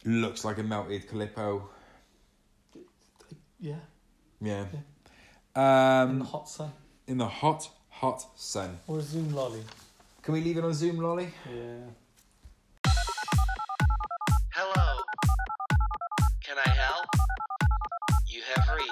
looks 0.05 0.45
like 0.45 0.57
a 0.59 0.63
melted 0.63 1.07
Calippo. 1.09 1.63
Yeah. 3.59 3.75
Yeah. 4.41 4.65
in 5.55 5.61
Um, 5.61 6.19
the 6.19 6.25
hot 6.25 6.47
sun 6.49 6.71
in 7.07 7.17
the 7.17 7.27
hot, 7.27 7.69
hot 7.89 8.25
sun. 8.39 8.79
or 8.87 8.99
a 8.99 9.01
Zoom 9.01 9.33
lolly. 9.33 9.63
Can 10.21 10.33
we 10.35 10.41
leave 10.41 10.57
it 10.57 10.63
on 10.63 10.73
Zoom, 10.73 10.97
Lolly? 10.99 11.29
Yeah. 11.53 11.75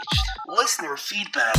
Have 0.01 0.17
reached 0.47 0.59
listener 0.61 0.97
feedback. 0.97 1.55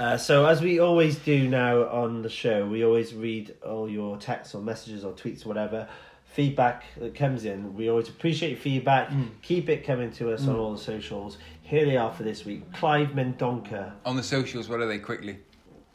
Uh, 0.00 0.16
so 0.16 0.46
as 0.46 0.62
we 0.62 0.78
always 0.78 1.16
do 1.16 1.48
now 1.48 1.82
on 1.88 2.22
the 2.22 2.28
show, 2.30 2.64
we 2.64 2.84
always 2.84 3.12
read 3.12 3.56
all 3.66 3.88
your 3.88 4.16
texts 4.16 4.54
or 4.54 4.62
messages 4.62 5.04
or 5.04 5.12
tweets, 5.12 5.44
or 5.44 5.48
whatever 5.48 5.88
feedback 6.24 6.84
that 6.98 7.16
comes 7.16 7.44
in. 7.44 7.74
We 7.74 7.90
always 7.90 8.08
appreciate 8.08 8.50
your 8.50 8.60
feedback. 8.60 9.10
Keep 9.42 9.68
it 9.68 9.84
coming 9.84 10.12
to 10.12 10.32
us 10.32 10.46
on 10.46 10.54
all 10.54 10.72
the 10.72 10.78
socials. 10.78 11.38
Here 11.62 11.84
they 11.84 11.96
are 11.96 12.12
for 12.12 12.22
this 12.22 12.44
week. 12.44 12.72
Clive 12.72 13.08
Mendonca, 13.08 13.92
On 14.04 14.14
the 14.14 14.22
socials, 14.22 14.68
what 14.68 14.80
are 14.80 14.86
they 14.86 15.00
quickly? 15.00 15.40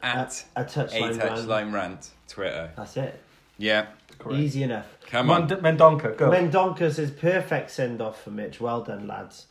At 0.04 0.44
a, 0.56 0.60
a 0.62 0.64
touchline. 0.64 1.18
rant. 1.18 1.20
touchline 1.20 1.72
rant, 1.72 2.10
Twitter. 2.28 2.70
That's 2.76 2.96
it. 2.96 3.20
Yeah, 3.58 3.86
Easy 4.30 4.62
enough. 4.62 4.86
come 5.06 5.26
Mend- 5.28 5.52
on. 5.52 5.60
Mendonca, 5.60 6.16
go. 6.16 6.30
Mendonca 6.30 6.92
says 6.92 7.10
perfect 7.10 7.70
send 7.70 8.00
off 8.02 8.22
for 8.22 8.30
Mitch. 8.30 8.60
Well 8.60 8.82
done, 8.82 9.06
lads. 9.06 9.46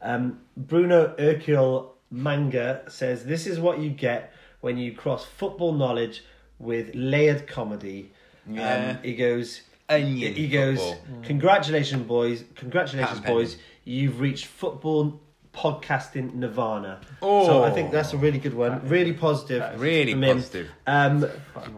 Um, 0.00 0.40
Bruno 0.56 1.14
Hercule 1.18 1.94
Manga 2.10 2.82
says 2.88 3.24
this 3.24 3.46
is 3.46 3.58
what 3.60 3.80
you 3.80 3.90
get 3.90 4.32
when 4.60 4.78
you 4.78 4.92
cross 4.94 5.24
football 5.24 5.72
knowledge 5.72 6.24
with 6.58 6.90
layered 6.94 7.46
comedy. 7.46 8.12
Yeah. 8.48 8.90
Um, 8.96 9.02
he 9.02 9.14
goes. 9.14 9.62
Onion 9.90 10.34
He 10.34 10.48
goes. 10.48 10.78
football. 10.78 11.22
Congratulations, 11.24 12.06
boys! 12.06 12.44
Congratulations, 12.56 13.20
Pat 13.20 13.26
and 13.28 13.34
boys! 13.34 13.56
You've 13.84 14.20
reached 14.20 14.44
football 14.46 15.18
podcasting 15.58 16.34
nirvana. 16.34 17.00
Oh. 17.20 17.44
So 17.46 17.64
I 17.64 17.70
think 17.70 17.90
that's 17.90 18.12
a 18.12 18.16
really 18.16 18.38
good 18.38 18.54
one. 18.54 18.88
Really 18.88 19.12
positive. 19.12 19.80
Really 19.80 20.12
from 20.12 20.22
him. 20.22 20.36
positive. 20.36 20.68
Um, 20.86 21.26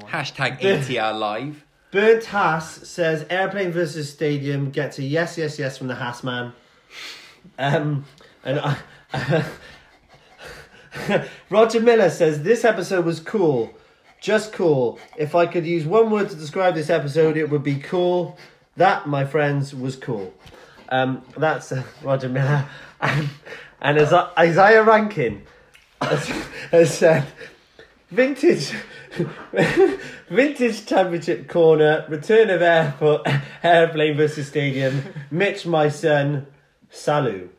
Hashtag 0.06 0.60
ATR 0.60 1.18
Live. 1.18 1.64
Burnt 1.90 2.24
Haas 2.26 2.88
says 2.88 3.26
airplane 3.30 3.72
versus 3.72 4.12
stadium 4.12 4.70
gets 4.70 4.98
a 4.98 5.02
yes, 5.02 5.36
yes, 5.38 5.58
yes 5.58 5.78
from 5.78 5.88
the 5.88 5.94
Haas 5.96 6.22
man. 6.22 6.52
Um, 7.58 8.04
and 8.44 8.60
I, 9.12 9.44
Roger 11.50 11.80
Miller 11.80 12.10
says 12.10 12.42
this 12.42 12.64
episode 12.64 13.04
was 13.04 13.18
cool, 13.18 13.74
just 14.20 14.52
cool. 14.52 15.00
If 15.16 15.34
I 15.34 15.46
could 15.46 15.66
use 15.66 15.84
one 15.84 16.10
word 16.10 16.28
to 16.28 16.36
describe 16.36 16.74
this 16.74 16.90
episode, 16.90 17.36
it 17.36 17.50
would 17.50 17.64
be 17.64 17.76
cool. 17.76 18.38
That, 18.76 19.08
my 19.08 19.24
friends, 19.24 19.74
was 19.74 19.96
cool. 19.96 20.32
Um, 20.90 21.22
that's 21.36 21.72
uh, 21.72 21.82
Roger 22.02 22.28
Miller, 22.28 22.66
and, 23.80 23.98
as 23.98 24.12
Isaiah 24.12 24.82
Rankin 24.82 25.42
has, 26.00 26.28
has 26.70 26.96
said, 26.98 27.26
vintage. 28.10 28.72
Vintage 30.30 30.86
championship 30.86 31.48
corner, 31.48 32.04
return 32.08 32.48
of 32.50 32.62
airport, 32.62 33.26
airplane 33.64 34.16
versus 34.16 34.46
stadium. 34.46 35.02
Mitch, 35.32 35.66
my 35.66 35.88
son, 35.88 36.46
salut. 36.90 37.52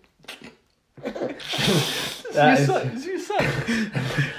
That 1.03 2.59
is- 2.59 2.69
Is 2.69 3.05
your 3.05 3.19
son? 3.19 3.91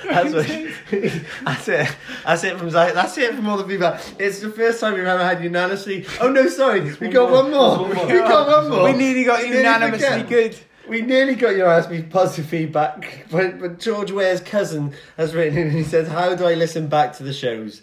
that's, 0.09 0.33
what, 0.33 0.47
that's 1.45 1.69
it. 1.69 1.97
That's 2.25 2.45
it 2.45 2.59
from 2.59 2.71
Zai- 2.71 2.93
That's 2.93 3.19
it 3.19 3.35
from 3.35 3.47
all 3.49 3.59
the 3.59 3.65
people. 3.65 3.95
It's 4.19 4.41
the 4.41 4.49
first 4.51 4.81
time 4.81 4.95
we've 4.95 5.05
ever 5.05 5.23
had 5.23 5.45
unanimously. 5.45 6.07
Oh 6.21 6.31
no, 6.31 6.49
sorry, 6.49 6.81
we 6.95 7.09
got 7.09 7.31
one 7.31 7.51
more. 7.51 7.89
There's 7.89 7.97
one 7.97 7.97
more. 7.97 8.07
We 8.07 8.19
got 8.21 8.47
one 8.49 8.71
more. 8.71 8.85
We 8.85 8.93
nearly 8.97 9.25
got 9.25 9.47
unanimously 9.47 10.23
good. 10.23 10.57
We 10.89 11.03
nearly 11.03 11.35
got 11.37 11.57
your 11.57 11.69
ask 11.69 11.91
me 11.91 12.03
positive 12.03 12.47
feedback, 12.47 13.27
but, 13.31 13.61
but 13.61 13.79
George 13.79 14.11
Ware's 14.11 14.41
cousin 14.41 14.95
has 15.17 15.35
written 15.35 15.57
in 15.57 15.69
and 15.69 15.77
he 15.77 15.85
says, 15.85 16.09
How 16.09 16.35
do 16.35 16.45
I 16.45 16.55
listen 16.55 16.89
back 16.89 17.13
to 17.15 17.23
the 17.23 17.33
shows? 17.33 17.83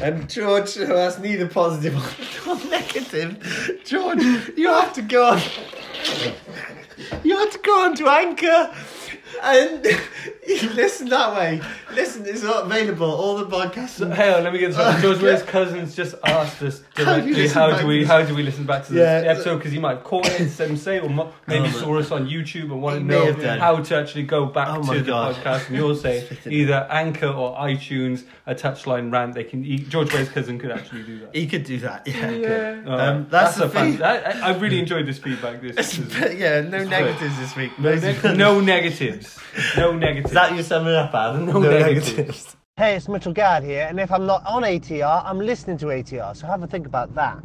And 0.00 0.28
George, 0.28 0.76
oh, 0.78 0.86
who 0.86 0.94
has 0.94 1.18
neither 1.18 1.48
positive 1.48 1.94
or 2.46 2.56
negative, 2.70 3.80
George, 3.84 4.22
you 4.56 4.68
have 4.68 4.92
to 4.94 5.02
go 5.02 5.30
on. 5.30 5.40
You 7.24 7.36
have 7.38 7.50
to 7.50 7.58
go 7.58 7.84
on 7.84 7.96
to 7.96 8.08
Anchor 8.08 8.74
and 9.42 9.84
you 10.46 10.70
listen 10.74 11.08
that 11.08 11.34
way. 11.34 11.60
Listen, 11.94 12.24
it's 12.26 12.42
not 12.42 12.66
available. 12.66 13.10
All 13.10 13.36
the 13.36 13.46
podcasts. 13.46 13.98
Hang 14.14 14.34
on, 14.34 14.44
let 14.44 14.52
me 14.52 14.58
get 14.58 14.68
this 14.68 14.76
right. 14.78 15.00
George 15.00 15.20
Ware's 15.22 15.42
cousins 15.42 15.94
just 15.94 16.14
asked 16.24 16.62
us 16.62 16.82
How 16.96 17.18
do 17.20 17.32
directly 17.34 17.48
how 17.48 17.76
do 17.80 17.86
we 17.86 18.00
to 18.00 18.06
how 18.06 18.22
do 18.22 18.34
we 18.34 18.42
listen 18.42 18.64
back 18.64 18.84
to 18.86 18.92
this 18.92 19.00
Yeah. 19.24 19.30
episode 19.30 19.56
because 19.58 19.72
he 19.72 19.78
might 19.78 19.96
have 19.96 20.04
caught 20.04 20.28
it 20.28 20.50
some 20.50 20.76
say 20.76 20.98
or 21.00 21.08
mo- 21.08 21.32
maybe 21.46 21.66
Oh, 21.68 21.70
saw 21.80 21.98
us 21.98 22.10
on 22.10 22.28
YouTube 22.28 22.62
and 22.62 22.72
He 22.72 22.76
wanted 22.78 23.00
to 23.00 23.04
know 23.42 23.58
how 23.58 23.76
to 23.82 23.96
actually 23.96 24.24
go 24.24 24.46
back 24.46 24.68
Oh 24.70 24.82
to 24.92 24.98
the 25.00 25.04
God. 25.04 25.34
podcast. 25.36 25.68
And 25.68 25.76
you'll 25.76 25.94
say 25.96 26.28
either 26.46 26.86
Anchor 26.90 27.28
or 27.28 27.56
iTunes, 27.56 28.24
a 28.46 28.54
touchline 28.54 29.12
rant. 29.12 29.34
They 29.34 29.44
can. 29.44 29.62
He, 29.64 29.78
George 29.78 30.12
Ware's 30.12 30.28
cousin 30.28 30.58
could 30.58 30.70
actually 30.70 31.02
do 31.04 31.20
that. 31.20 31.34
He 31.34 31.46
could 31.46 31.64
do 31.64 31.78
that. 31.80 32.06
Yeah. 32.06 32.30
Yeah. 32.30 32.82
Um, 32.86 33.26
that's 33.30 33.56
the 33.56 33.64
a 33.64 33.68
fan. 33.68 33.92
thing. 33.92 34.02
I, 34.02 34.48
I 34.50 34.56
really 34.58 34.78
enjoyed 34.78 35.06
this 35.06 35.18
feedback. 35.18 35.60
This, 35.60 35.76
this 35.76 36.34
yeah, 36.38 36.60
no 36.60 36.84
negatives 36.84 37.38
this 37.38 37.54
week. 37.56 37.78
no, 37.78 37.94
neg- 37.94 38.36
no 38.36 38.60
negatives. 38.60 39.29
No 39.76 39.96
negatives. 39.96 40.30
Is 40.30 40.34
that 40.34 40.54
you 40.54 40.62
summing 40.62 40.94
up, 40.94 41.14
Adam? 41.14 41.46
No 41.46 41.58
negatives. 41.60 42.56
Hey, 42.76 42.96
it's 42.96 43.08
Mitchell 43.08 43.32
Gadd 43.34 43.62
here, 43.62 43.86
and 43.88 44.00
if 44.00 44.10
I'm 44.10 44.24
not 44.26 44.42
on 44.46 44.62
ATR, 44.62 45.22
I'm 45.24 45.38
listening 45.38 45.76
to 45.78 45.86
ATR, 45.86 46.34
so 46.36 46.46
have 46.46 46.62
a 46.62 46.66
think 46.66 46.86
about 46.86 47.14
that. 47.14 47.38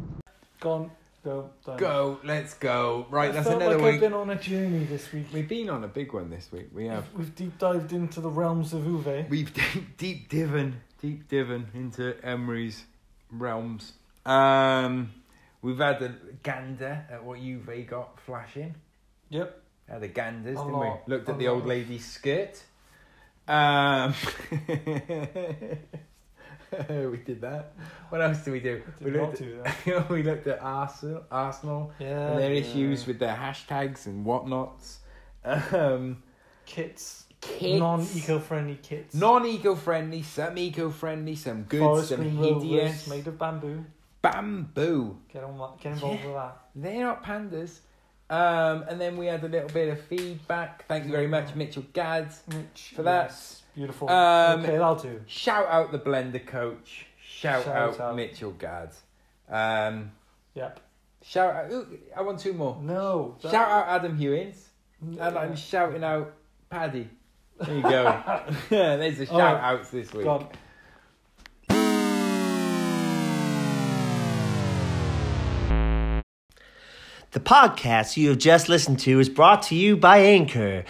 Gone. 0.60 0.90
Go. 1.26 1.50
Done. 1.64 1.76
Go, 1.76 2.20
let's 2.22 2.54
go. 2.54 3.06
Right, 3.10 3.30
I 3.30 3.32
that's 3.32 3.48
felt 3.48 3.60
another 3.60 3.78
like 3.78 3.84
week. 3.84 3.94
I've 3.94 4.00
been 4.00 4.12
on 4.14 4.30
a 4.30 4.36
journey 4.36 4.84
this 4.84 5.12
week. 5.12 5.26
We've 5.32 5.48
been 5.48 5.68
on 5.68 5.82
a 5.82 5.88
big 5.88 6.12
one 6.12 6.30
this 6.30 6.50
week. 6.52 6.68
We 6.72 6.86
have. 6.86 7.04
We've 7.14 7.34
deep 7.34 7.58
dived 7.58 7.92
into 7.92 8.20
the 8.20 8.30
realms 8.30 8.72
of 8.72 8.82
Uwe. 8.84 9.28
We've 9.28 9.52
deep, 9.52 9.96
deep 9.96 10.28
divin, 10.28 10.80
deep 11.02 11.28
divin 11.28 11.66
into 11.74 12.14
Emery's 12.24 12.84
realms. 13.32 13.92
Um, 14.24 15.12
we've 15.62 15.78
had 15.78 16.00
a 16.00 16.14
gander 16.44 17.04
at 17.10 17.24
what 17.24 17.40
Juve 17.40 17.86
got 17.88 18.20
flashing. 18.20 18.76
Yep. 19.30 19.62
Had 19.88 20.02
a 20.02 20.08
ganders, 20.08 20.56
A 20.58 20.62
didn't 20.62 20.72
lot, 20.72 21.00
we? 21.06 21.14
Looked 21.14 21.28
at 21.28 21.38
the 21.38 21.48
old 21.48 21.66
lady's 21.66 22.04
skirt. 22.04 22.62
Um, 23.48 24.12
we 26.88 27.18
did 27.18 27.40
that. 27.42 27.74
What 28.08 28.20
else 28.20 28.42
did 28.44 28.50
we 28.52 28.58
do? 28.60 28.82
Did 28.98 29.04
we 29.14 29.20
looked 29.20 29.38
do 29.38 29.62
at, 29.64 30.10
we 30.10 30.22
looked 30.24 30.48
at 30.48 30.60
Arsenal, 30.60 31.22
Arsenal 31.30 31.92
Yeah. 32.00 32.30
and 32.30 32.38
their 32.40 32.52
yeah. 32.52 32.60
issues 32.60 33.06
with 33.06 33.20
their 33.20 33.36
hashtags 33.36 34.06
and 34.06 34.24
whatnots. 34.26 34.98
Um, 35.44 36.24
kits. 36.64 37.26
Kits. 37.40 37.78
Non-eco-friendly 37.78 38.80
kits. 38.82 39.14
non-eco-friendly, 39.14 40.22
some 40.24 40.58
eco-friendly, 40.58 41.36
some 41.36 41.62
good, 41.62 41.80
Forest 41.80 42.08
some 42.08 42.22
hideous. 42.22 43.06
Made 43.06 43.28
of 43.28 43.38
bamboo. 43.38 43.84
Bamboo. 44.22 45.18
Get 45.32 45.44
on 45.44 45.56
that. 45.58 45.80
Get 45.80 45.92
involved 45.92 46.24
with 46.24 46.34
that. 46.34 46.56
They're 46.74 47.04
not 47.04 47.22
pandas. 47.22 47.78
Um, 48.28 48.84
and 48.88 49.00
then 49.00 49.16
we 49.16 49.26
had 49.26 49.44
a 49.44 49.48
little 49.48 49.68
bit 49.68 49.88
of 49.88 50.00
feedback. 50.02 50.84
Thank 50.88 51.04
you 51.04 51.12
very 51.12 51.28
much, 51.28 51.54
Mitchell 51.54 51.84
Gads, 51.92 52.42
for 52.94 53.02
that. 53.04 53.26
Yes, 53.30 53.62
beautiful. 53.74 54.08
Um, 54.10 54.62
okay, 54.62 54.72
that'll 54.72 54.96
do. 54.96 55.20
Shout 55.26 55.66
out 55.68 55.92
the 55.92 55.98
blender 55.98 56.44
coach. 56.44 57.06
Shout, 57.24 57.64
Shout 57.64 57.76
out, 57.76 58.00
out. 58.00 58.16
Mitchell 58.16 58.50
Gads. 58.52 59.00
Um, 59.48 60.10
Yep. 60.54 60.80
shout 61.22 61.54
out. 61.54 61.70
ooh, 61.72 61.86
I 62.16 62.22
want 62.22 62.40
two 62.40 62.52
more. 62.52 62.78
No. 62.82 63.36
that- 63.42 63.52
Shout 63.52 63.68
out 63.70 63.86
Adam 63.88 64.16
Hewins. 64.16 64.70
And 65.00 65.20
I'm 65.20 65.54
shouting 65.54 66.02
out 66.02 66.32
Paddy. 66.70 67.08
There 67.60 67.76
you 67.76 67.82
go. 67.82 68.22
There's 68.70 69.18
the 69.18 69.26
shout 69.26 69.36
right. 69.38 69.74
outs 69.74 69.90
this 69.90 70.12
week. 70.12 70.26
The 77.36 77.40
podcast 77.40 78.16
you 78.16 78.30
have 78.30 78.38
just 78.38 78.70
listened 78.70 78.98
to 79.00 79.20
is 79.20 79.28
brought 79.28 79.64
to 79.64 79.74
you 79.74 79.98
by 79.98 80.20
Anchor. 80.20 80.86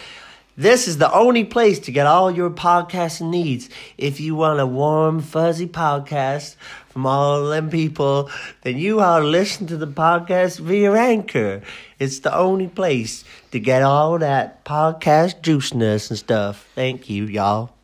This 0.55 0.87
is 0.87 0.97
the 0.97 1.11
only 1.11 1.43
place 1.43 1.77
to 1.79 1.91
get 1.91 2.07
all 2.07 2.31
your 2.31 2.49
podcasting 2.49 3.31
needs. 3.31 3.69
If 3.97 4.21
you 4.21 4.33
want 4.35 4.61
a 4.61 4.65
warm, 4.65 5.19
fuzzy 5.19 5.67
podcast 5.67 6.55
from 6.87 7.05
all 7.05 7.47
them 7.47 7.69
people, 7.69 8.31
then 8.61 8.77
you 8.77 9.01
ought 9.01 9.19
to 9.19 9.25
listen 9.25 9.67
to 9.67 9.75
the 9.75 9.87
podcast 9.87 10.59
via 10.59 10.93
Anchor. 10.93 11.63
It's 11.99 12.19
the 12.19 12.33
only 12.33 12.69
place 12.69 13.25
to 13.51 13.59
get 13.59 13.83
all 13.83 14.17
that 14.19 14.63
podcast 14.63 15.41
juiciness 15.41 16.09
and 16.09 16.17
stuff. 16.17 16.65
Thank 16.75 17.09
you, 17.09 17.25
y'all. 17.25 17.76